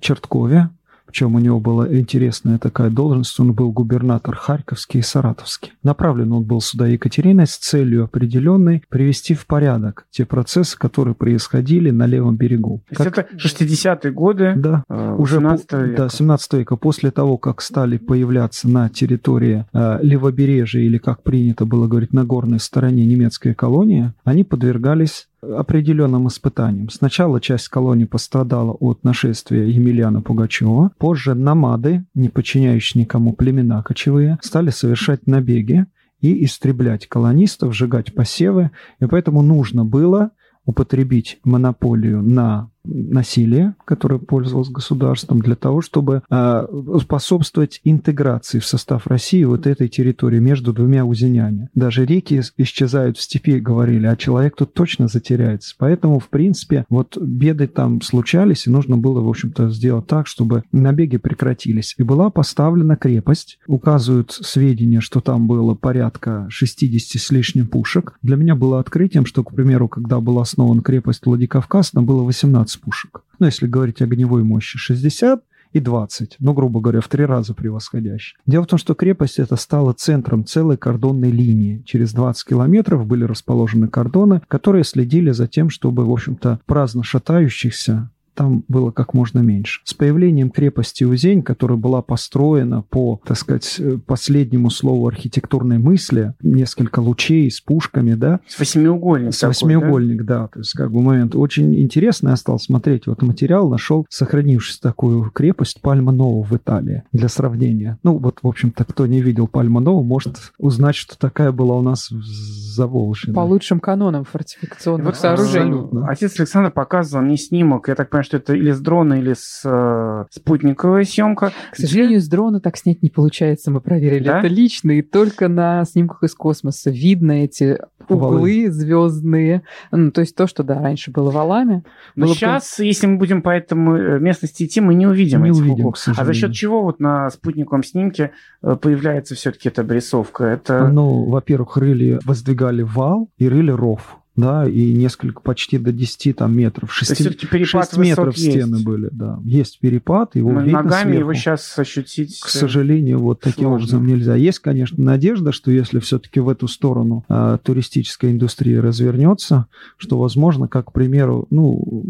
Черткове 0.00 0.70
причем 1.08 1.34
у 1.34 1.38
него 1.38 1.58
была 1.58 1.90
интересная 1.90 2.58
такая 2.58 2.90
должность, 2.90 3.40
он 3.40 3.54
был 3.54 3.72
губернатор 3.72 4.36
Харьковский 4.36 5.00
и 5.00 5.02
Саратовский. 5.02 5.72
Направлен 5.82 6.32
он 6.32 6.44
был 6.44 6.60
сюда 6.60 6.86
Екатериной 6.86 7.46
с 7.46 7.56
целью 7.56 8.04
определенной 8.04 8.82
привести 8.90 9.34
в 9.34 9.46
порядок 9.46 10.06
те 10.10 10.26
процессы, 10.26 10.76
которые 10.78 11.14
происходили 11.14 11.90
на 11.90 12.04
левом 12.04 12.36
берегу. 12.36 12.82
То 12.94 13.04
как... 13.04 13.18
это 13.18 13.36
60-е 13.36 14.12
годы 14.12 14.52
да, 14.56 14.84
э, 14.90 15.14
уже 15.18 15.36
17 15.36 15.72
века. 15.72 15.96
Да, 15.96 16.08
17 16.10 16.52
века. 16.52 16.76
После 16.76 17.10
того, 17.10 17.38
как 17.38 17.62
стали 17.62 17.96
появляться 17.96 18.68
на 18.68 18.90
территории 18.90 19.64
э, 19.72 19.98
левобережья, 20.02 20.80
или 20.80 20.98
как 20.98 21.22
принято 21.22 21.64
было 21.64 21.88
говорить, 21.88 22.12
на 22.12 22.26
горной 22.26 22.60
стороне 22.60 23.06
немецкие 23.06 23.54
колонии, 23.54 24.12
они 24.24 24.44
подвергались 24.44 25.27
определенным 25.40 26.28
испытанием. 26.28 26.88
Сначала 26.90 27.40
часть 27.40 27.68
колонии 27.68 28.04
пострадала 28.04 28.72
от 28.72 29.04
нашествия 29.04 29.64
Емельяна 29.64 30.22
Пугачева, 30.22 30.90
позже 30.98 31.34
намады, 31.34 32.04
не 32.14 32.28
подчиняющие 32.28 33.02
никому 33.02 33.32
племена 33.32 33.82
кочевые, 33.82 34.38
стали 34.42 34.70
совершать 34.70 35.26
набеги 35.26 35.86
и 36.20 36.44
истреблять 36.44 37.06
колонистов, 37.06 37.74
сжигать 37.74 38.14
посевы, 38.14 38.70
и 39.00 39.06
поэтому 39.06 39.42
нужно 39.42 39.84
было 39.84 40.30
употребить 40.64 41.38
монополию 41.44 42.22
на 42.22 42.70
насилие, 42.88 43.74
которое 43.84 44.18
пользовалось 44.18 44.70
государством, 44.70 45.40
для 45.40 45.54
того, 45.54 45.80
чтобы 45.82 46.22
э, 46.28 46.66
способствовать 47.00 47.80
интеграции 47.84 48.58
в 48.58 48.66
состав 48.66 49.06
России 49.06 49.44
вот 49.44 49.66
этой 49.66 49.88
территории 49.88 50.38
между 50.38 50.72
двумя 50.72 51.04
узенями. 51.04 51.68
Даже 51.74 52.04
реки 52.04 52.42
исчезают 52.56 53.18
в 53.18 53.22
степи, 53.22 53.60
говорили, 53.60 54.06
а 54.06 54.16
человек 54.16 54.56
тут 54.56 54.74
точно 54.74 55.08
затеряется. 55.08 55.74
Поэтому, 55.78 56.18
в 56.18 56.28
принципе, 56.28 56.84
вот 56.88 57.16
беды 57.20 57.66
там 57.66 58.00
случались, 58.02 58.66
и 58.66 58.70
нужно 58.70 58.96
было, 58.96 59.20
в 59.20 59.28
общем-то, 59.28 59.70
сделать 59.70 60.06
так, 60.06 60.26
чтобы 60.26 60.64
набеги 60.72 61.16
прекратились. 61.16 61.94
И 61.98 62.02
была 62.02 62.30
поставлена 62.30 62.96
крепость. 62.96 63.58
Указывают 63.66 64.32
сведения, 64.32 65.00
что 65.00 65.20
там 65.20 65.46
было 65.46 65.74
порядка 65.74 66.46
60 66.48 67.20
с 67.20 67.30
лишним 67.30 67.66
пушек. 67.66 68.18
Для 68.22 68.36
меня 68.36 68.54
было 68.54 68.80
открытием, 68.80 69.26
что, 69.26 69.44
к 69.44 69.54
примеру, 69.54 69.88
когда 69.88 70.20
была 70.20 70.42
основана 70.42 70.82
крепость 70.82 71.26
Владикавказ, 71.26 71.90
там 71.90 72.06
было 72.06 72.22
18 72.22 72.77
пушек. 72.80 73.22
Ну, 73.38 73.46
если 73.46 73.66
говорить 73.66 74.00
о 74.00 74.04
огневой 74.04 74.42
мощи 74.42 74.78
60 74.78 75.42
и 75.72 75.80
20, 75.80 76.36
ну, 76.38 76.54
грубо 76.54 76.80
говоря, 76.80 77.00
в 77.00 77.08
три 77.08 77.24
раза 77.24 77.54
превосходящий. 77.54 78.36
Дело 78.46 78.64
в 78.64 78.66
том, 78.68 78.78
что 78.78 78.94
крепость 78.94 79.38
это 79.38 79.56
стала 79.56 79.92
центром 79.92 80.44
целой 80.44 80.76
кордонной 80.76 81.30
линии. 81.30 81.82
Через 81.84 82.12
20 82.12 82.48
километров 82.48 83.06
были 83.06 83.24
расположены 83.24 83.88
кордоны, 83.88 84.40
которые 84.48 84.84
следили 84.84 85.30
за 85.30 85.46
тем, 85.46 85.70
чтобы, 85.70 86.06
в 86.06 86.10
общем-то, 86.10 86.60
праздно 86.66 87.02
шатающихся 87.02 88.10
там 88.38 88.64
было 88.68 88.92
как 88.92 89.14
можно 89.14 89.40
меньше. 89.40 89.80
С 89.82 89.94
появлением 89.94 90.50
крепости 90.50 91.02
Узень, 91.02 91.42
которая 91.42 91.76
была 91.76 92.02
построена 92.02 92.82
по, 92.82 93.20
так 93.24 93.36
сказать, 93.36 93.76
э, 93.80 93.98
последнему 94.06 94.70
слову 94.70 95.08
архитектурной 95.08 95.78
мысли, 95.78 96.34
несколько 96.40 97.00
лучей 97.00 97.50
с 97.50 97.60
пушками, 97.60 98.14
да. 98.14 98.38
С 98.46 98.56
восьмиугольник. 98.60 99.34
С 99.34 99.42
восьмиугольник, 99.42 100.24
да? 100.24 100.42
да. 100.42 100.48
То 100.48 100.58
есть 100.60 100.72
как 100.74 100.92
бы 100.92 101.02
момент 101.02 101.34
очень 101.34 101.74
интересный. 101.80 102.30
Я 102.30 102.36
стал 102.36 102.60
смотреть 102.60 103.08
вот 103.08 103.22
материал, 103.22 103.68
нашел 103.68 104.06
сохранившись 104.08 104.78
такую 104.78 105.30
крепость 105.30 105.80
Пальма 105.80 106.12
Нова 106.12 106.44
в 106.44 106.56
Италии 106.56 107.02
для 107.10 107.28
сравнения. 107.28 107.98
Ну 108.04 108.18
вот, 108.18 108.38
в 108.40 108.46
общем-то, 108.46 108.84
кто 108.84 109.06
не 109.06 109.20
видел 109.20 109.48
Пальма 109.48 109.80
Нова, 109.80 110.04
может 110.04 110.52
узнать, 110.58 110.94
что 110.94 111.18
такая 111.18 111.50
была 111.50 111.74
у 111.74 111.82
нас 111.82 112.12
в 112.12 112.22
Заволжье. 112.22 113.34
По 113.34 113.40
лучшим 113.40 113.80
канонам 113.80 114.22
фортификационных 114.24 115.06
вот, 115.06 115.16
сооружений. 115.16 115.72
Абсолютно. 115.72 116.08
Отец 116.08 116.38
Александр 116.38 116.70
показывал 116.70 117.24
мне 117.24 117.36
снимок. 117.36 117.88
Я 117.88 117.96
так 117.96 118.08
понимаю, 118.10 118.27
что 118.28 118.36
это 118.36 118.54
или 118.54 118.70
с 118.70 118.80
дрона, 118.80 119.14
или 119.14 119.34
с 119.34 119.62
э, 119.64 120.24
спутниковая 120.30 121.04
съемка. 121.04 121.52
К 121.72 121.76
сожалению, 121.76 122.20
с 122.20 122.28
дрона 122.28 122.60
так 122.60 122.76
снять 122.76 123.02
не 123.02 123.08
получается. 123.08 123.70
Мы 123.70 123.80
проверили 123.80 124.24
да? 124.24 124.38
это 124.38 124.48
лично, 124.48 124.92
и 124.92 125.02
только 125.02 125.48
на 125.48 125.84
снимках 125.84 126.22
из 126.22 126.34
космоса 126.34 126.90
видно 126.90 127.32
эти 127.32 127.78
углы 128.08 128.70
звездные. 128.70 129.62
Ну, 129.90 130.10
то 130.10 130.20
есть 130.20 130.34
то, 130.34 130.46
что, 130.46 130.62
да, 130.62 130.80
раньше 130.80 131.10
было 131.10 131.30
валами. 131.30 131.84
Но 132.14 132.26
было 132.26 132.34
сейчас, 132.34 132.76
бы... 132.78 132.84
если 132.84 133.06
мы 133.06 133.16
будем 133.16 133.42
по 133.42 133.50
этому 133.50 133.96
э, 133.96 134.18
местности 134.18 134.64
идти, 134.64 134.80
мы 134.80 134.94
не 134.94 135.06
увидим 135.06 135.44
не 135.44 135.50
этих 135.50 135.60
увидим, 135.60 135.86
углов. 135.86 135.96
А 136.16 136.24
за 136.24 136.34
счет 136.34 136.52
чего 136.52 136.82
вот 136.82 137.00
на 137.00 137.30
спутниковом 137.30 137.82
снимке 137.82 138.32
э, 138.62 138.76
появляется 138.76 139.34
все-таки 139.34 139.68
эта 139.68 139.82
обрисовка? 139.82 140.44
Это... 140.44 140.88
Ну, 140.88 141.24
во-первых, 141.24 141.76
рыли 141.76 142.18
воздвигали 142.24 142.82
вал 142.82 143.30
и 143.38 143.48
рыли 143.48 143.70
ров 143.70 144.18
да, 144.38 144.68
и 144.68 144.94
несколько, 144.94 145.40
почти 145.40 145.78
до 145.78 145.92
10 145.92 146.36
там, 146.36 146.56
метров. 146.56 146.92
6, 146.92 147.44
6 147.64 147.96
метров 147.98 148.36
есть. 148.36 148.50
стены 148.50 148.78
были, 148.78 149.08
да. 149.10 149.40
Есть 149.42 149.80
перепад, 149.80 150.36
его 150.36 150.50
Мы 150.50 150.62
видно 150.62 150.84
Ногами 150.84 151.10
сверху. 151.10 151.18
его 151.18 151.34
сейчас 151.34 151.76
ощутить 151.76 152.40
К 152.40 152.48
сожалению, 152.48 153.18
вот 153.18 153.40
таким 153.40 153.64
сложно. 153.64 153.74
образом 153.74 154.06
нельзя. 154.06 154.36
Есть, 154.36 154.60
конечно, 154.60 155.02
надежда, 155.02 155.50
что 155.50 155.72
если 155.72 155.98
все-таки 155.98 156.38
в 156.38 156.48
эту 156.48 156.68
сторону 156.68 157.24
а, 157.28 157.58
туристическая 157.58 158.30
индустрия 158.30 158.80
развернется, 158.80 159.66
что, 159.96 160.18
возможно, 160.18 160.68
как, 160.68 160.90
к 160.90 160.92
примеру, 160.92 161.48
ну, 161.50 162.04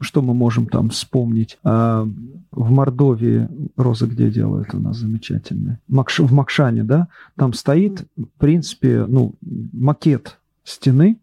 что 0.00 0.20
мы 0.20 0.34
можем 0.34 0.66
там 0.66 0.90
вспомнить? 0.90 1.58
А, 1.62 2.08
в 2.50 2.70
Мордовии, 2.70 3.48
Роза 3.76 4.08
где 4.08 4.30
делают 4.30 4.74
у 4.74 4.80
нас 4.80 4.96
замечательные? 4.96 5.78
Макш, 5.86 6.18
в 6.18 6.32
Макшане, 6.32 6.82
да, 6.82 7.06
там 7.36 7.52
стоит, 7.52 8.04
в 8.16 8.40
принципе, 8.40 9.04
ну, 9.06 9.34
макет 9.72 10.38
стены, 10.64 11.18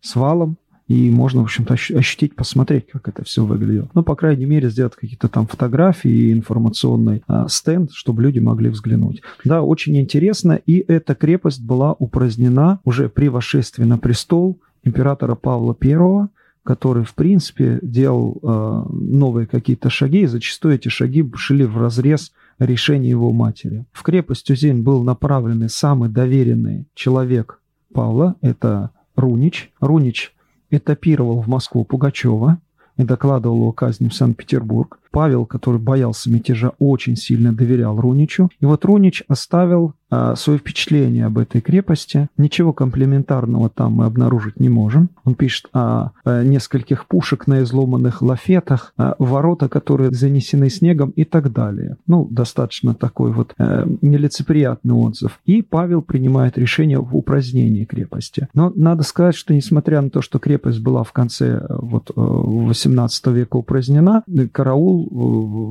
с 0.00 0.16
валом, 0.16 0.56
и 0.90 1.08
можно, 1.08 1.42
в 1.42 1.44
общем-то, 1.44 1.74
ощутить, 1.74 2.34
посмотреть, 2.34 2.88
как 2.88 3.06
это 3.06 3.22
все 3.22 3.44
выглядит. 3.44 3.86
Ну, 3.94 4.02
по 4.02 4.16
крайней 4.16 4.44
мере, 4.44 4.70
сделать 4.70 4.96
какие-то 4.96 5.28
там 5.28 5.46
фотографии 5.46 6.10
и 6.10 6.32
информационный 6.32 7.22
а, 7.28 7.46
стенд, 7.46 7.92
чтобы 7.92 8.22
люди 8.22 8.40
могли 8.40 8.70
взглянуть. 8.70 9.22
Да, 9.44 9.62
очень 9.62 9.96
интересно, 10.00 10.58
и 10.66 10.84
эта 10.88 11.14
крепость 11.14 11.62
была 11.64 11.92
упразднена 11.92 12.80
уже 12.82 13.08
при 13.08 13.28
восшествии 13.28 13.84
на 13.84 13.98
престол 13.98 14.58
императора 14.82 15.36
Павла 15.36 15.76
I, 15.80 16.26
который, 16.64 17.04
в 17.04 17.14
принципе, 17.14 17.78
делал 17.82 18.40
э, 18.42 18.82
новые 18.92 19.46
какие-то 19.46 19.90
шаги, 19.90 20.22
и 20.22 20.26
зачастую 20.26 20.74
эти 20.74 20.88
шаги 20.88 21.24
шли 21.36 21.66
в 21.66 21.78
разрез 21.78 22.32
решения 22.58 23.10
его 23.10 23.32
матери. 23.32 23.86
В 23.92 24.02
крепость 24.02 24.50
Узень 24.50 24.82
был 24.82 25.04
направлен 25.04 25.68
самый 25.68 26.08
доверенный 26.08 26.86
человек 26.94 27.60
Павла, 27.92 28.34
это 28.40 28.90
Рунич. 29.20 29.70
Рунич 29.80 30.34
этапировал 30.70 31.40
в 31.40 31.48
Москву 31.48 31.84
Пугачева 31.84 32.58
и 32.96 33.04
докладывал 33.04 33.64
о 33.64 33.72
казни 33.72 34.08
в 34.08 34.14
Санкт-Петербург. 34.14 34.99
Павел, 35.10 35.46
который 35.46 35.80
боялся 35.80 36.30
мятежа, 36.30 36.72
очень 36.78 37.16
сильно 37.16 37.52
доверял 37.52 38.00
Руничу. 38.00 38.50
И 38.60 38.66
вот 38.66 38.84
Рунич 38.84 39.22
оставил 39.28 39.94
а, 40.10 40.34
свое 40.34 40.58
впечатление 40.58 41.26
об 41.26 41.38
этой 41.38 41.60
крепости. 41.60 42.28
Ничего 42.36 42.72
комплементарного 42.72 43.70
там 43.70 43.94
мы 43.94 44.06
обнаружить 44.06 44.58
не 44.58 44.68
можем. 44.68 45.10
Он 45.24 45.34
пишет 45.34 45.66
о, 45.72 46.10
о 46.24 46.42
нескольких 46.42 47.06
пушек 47.06 47.46
на 47.46 47.62
изломанных 47.62 48.20
лафетах, 48.20 48.92
о 48.96 49.14
ворота, 49.18 49.68
которые 49.68 50.10
занесены 50.10 50.68
снегом 50.68 51.10
и 51.10 51.24
так 51.24 51.52
далее. 51.52 51.96
Ну, 52.08 52.26
достаточно 52.28 52.94
такой 52.94 53.32
вот 53.32 53.54
э, 53.58 53.86
нелицеприятный 54.02 54.94
отзыв. 54.94 55.38
И 55.46 55.62
Павел 55.62 56.02
принимает 56.02 56.58
решение 56.58 56.98
в 56.98 57.16
упразднении 57.16 57.84
крепости. 57.84 58.48
Но 58.52 58.72
надо 58.74 59.04
сказать, 59.04 59.36
что 59.36 59.54
несмотря 59.54 60.00
на 60.00 60.10
то, 60.10 60.22
что 60.22 60.40
крепость 60.40 60.80
была 60.80 61.04
в 61.04 61.12
конце 61.12 61.58
э, 61.60 61.66
вот, 61.68 62.10
18 62.16 63.26
э, 63.26 63.32
века 63.32 63.56
упразднена, 63.56 64.24
караул 64.50 64.99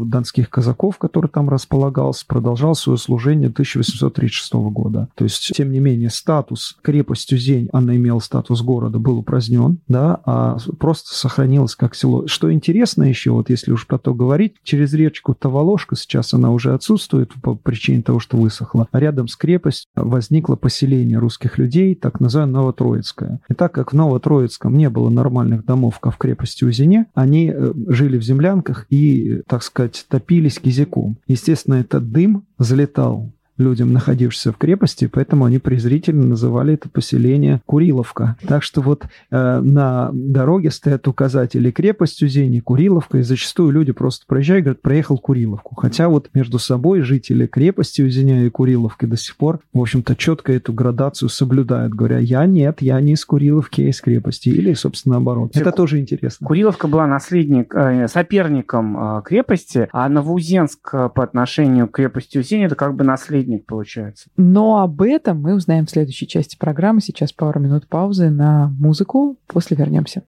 донских 0.06 0.50
казаков, 0.50 0.98
который 0.98 1.30
там 1.30 1.50
располагался, 1.50 2.26
продолжал 2.26 2.76
свое 2.76 2.98
служение 2.98 3.50
1830 3.50 4.10
1936 4.10 4.54
года. 4.74 5.10
То 5.16 5.24
есть, 5.24 5.52
тем 5.56 5.72
не 5.72 5.80
менее, 5.80 6.10
статус 6.10 6.78
крепости 6.82 7.36
Зень, 7.38 7.70
она 7.72 7.96
имела 7.96 8.20
статус 8.20 8.62
города, 8.62 9.00
был 9.00 9.20
упразднен, 9.20 9.80
да, 9.88 10.20
а 10.26 10.58
просто 10.80 11.16
сохранилась 11.16 11.76
как 11.76 11.96
село. 11.96 12.28
Что 12.28 12.52
интересно 12.52 13.04
еще, 13.04 13.32
вот 13.32 13.50
если 13.50 13.72
уж 13.72 13.88
про 13.88 13.98
то 13.98 14.14
говорить, 14.14 14.56
через 14.64 14.94
речку 14.94 15.34
Таволожка, 15.34 15.96
сейчас 15.96 16.34
она 16.34 16.52
уже 16.52 16.74
отсутствует 16.74 17.32
по 17.42 17.56
причине 17.56 18.02
того, 18.02 18.20
что 18.20 18.38
высохла, 18.38 18.88
рядом 18.92 19.28
с 19.28 19.36
крепостью 19.36 19.90
возникло 19.96 20.56
поселение 20.56 21.18
русских 21.18 21.58
людей, 21.58 21.96
так 21.96 22.20
называемое 22.20 22.50
Новотроицкое. 22.50 23.40
И 23.50 23.54
так 23.54 23.74
как 23.74 23.92
в 23.92 23.96
Новотроицком 23.96 24.78
не 24.78 24.90
было 24.90 25.10
нормальных 25.10 25.66
домов, 25.66 26.00
как 26.00 26.16
в 26.16 26.18
крепости 26.18 26.64
Узине, 26.64 27.06
они 27.14 27.52
э, 27.54 27.74
жили 27.88 28.18
в 28.18 28.24
землянках 28.24 28.86
и, 28.90 29.19
так 29.48 29.64
сказать, 29.64 30.06
топились 30.08 30.60
кизяком. 30.60 31.18
Естественно, 31.28 31.76
этот 31.76 32.12
дым 32.12 32.46
залетал 32.58 33.32
людям, 33.60 33.94
находившимся 33.94 34.52
в 34.52 34.58
крепости, 34.58 35.08
поэтому 35.12 35.46
они 35.46 35.60
презрительно 35.60 36.26
называли 36.26 36.74
это 36.74 36.90
поселение 36.90 37.62
Куриловка. 37.66 38.38
Так 38.48 38.64
что 38.64 38.82
вот 38.82 39.04
э, 39.32 39.60
на 39.60 40.10
дороге 40.14 40.72
стоят 40.72 41.08
указатели 41.08 41.72
крепость 41.72 42.24
Узени, 42.24 42.60
Куриловка, 42.60 43.20
и 43.20 43.22
зачастую 43.22 43.72
люди 43.72 43.92
просто 43.92 44.26
проезжают 44.28 44.62
и 44.62 44.64
говорят, 44.64 44.82
проехал 44.82 45.18
Куриловку. 45.18 45.76
Хотя 45.76 46.10
вот 46.10 46.30
между 46.34 46.60
собой 46.60 47.02
жители 47.02 47.48
крепости 47.48 48.02
Узеня 48.02 48.46
и 48.46 48.50
Куриловки 48.50 49.06
до 49.06 49.18
сих 49.18 49.36
пор, 49.36 49.60
в 49.74 49.80
общем-то, 49.80 50.16
четко 50.16 50.54
эту 50.54 50.74
градацию 50.74 51.30
соблюдают, 51.30 51.94
говоря, 51.94 52.20
я 52.20 52.46
нет, 52.46 52.82
я 52.82 53.00
не 53.02 53.14
из 53.14 53.26
Куриловки, 53.26 53.82
я 53.82 53.90
из 53.90 54.02
крепости. 54.02 54.50
Или, 54.50 54.74
собственно, 54.74 55.16
наоборот. 55.16 55.56
Это 55.56 55.72
тоже 55.72 56.00
интересно. 56.00 56.48
Куриловка 56.48 56.88
была 56.88 57.08
наследник, 57.08 57.74
э, 57.76 58.08
соперником 58.08 59.18
э, 59.18 59.22
крепости, 59.24 59.90
а 59.92 60.08
Новоузенск 60.10 60.90
э, 60.94 61.10
по 61.14 61.24
отношению 61.24 61.88
к 61.88 61.92
крепости 61.92 62.38
Узени 62.38 62.66
это 62.66 62.76
как 62.76 62.96
бы 62.96 63.04
наследник 63.04 63.49
посредник, 63.50 63.66
получается. 63.66 64.30
Но 64.38 64.82
об 64.82 65.02
этом 65.02 65.42
мы 65.42 65.56
узнаем 65.56 65.86
в 65.86 65.90
следующей 65.90 66.28
части 66.28 66.58
программы. 66.58 67.02
Сейчас 67.02 67.34
пару 67.34 67.60
минут 67.60 67.88
паузы 67.88 68.30
на 68.30 68.68
музыку. 68.80 69.38
После 69.48 69.76
вернемся. 69.76 70.24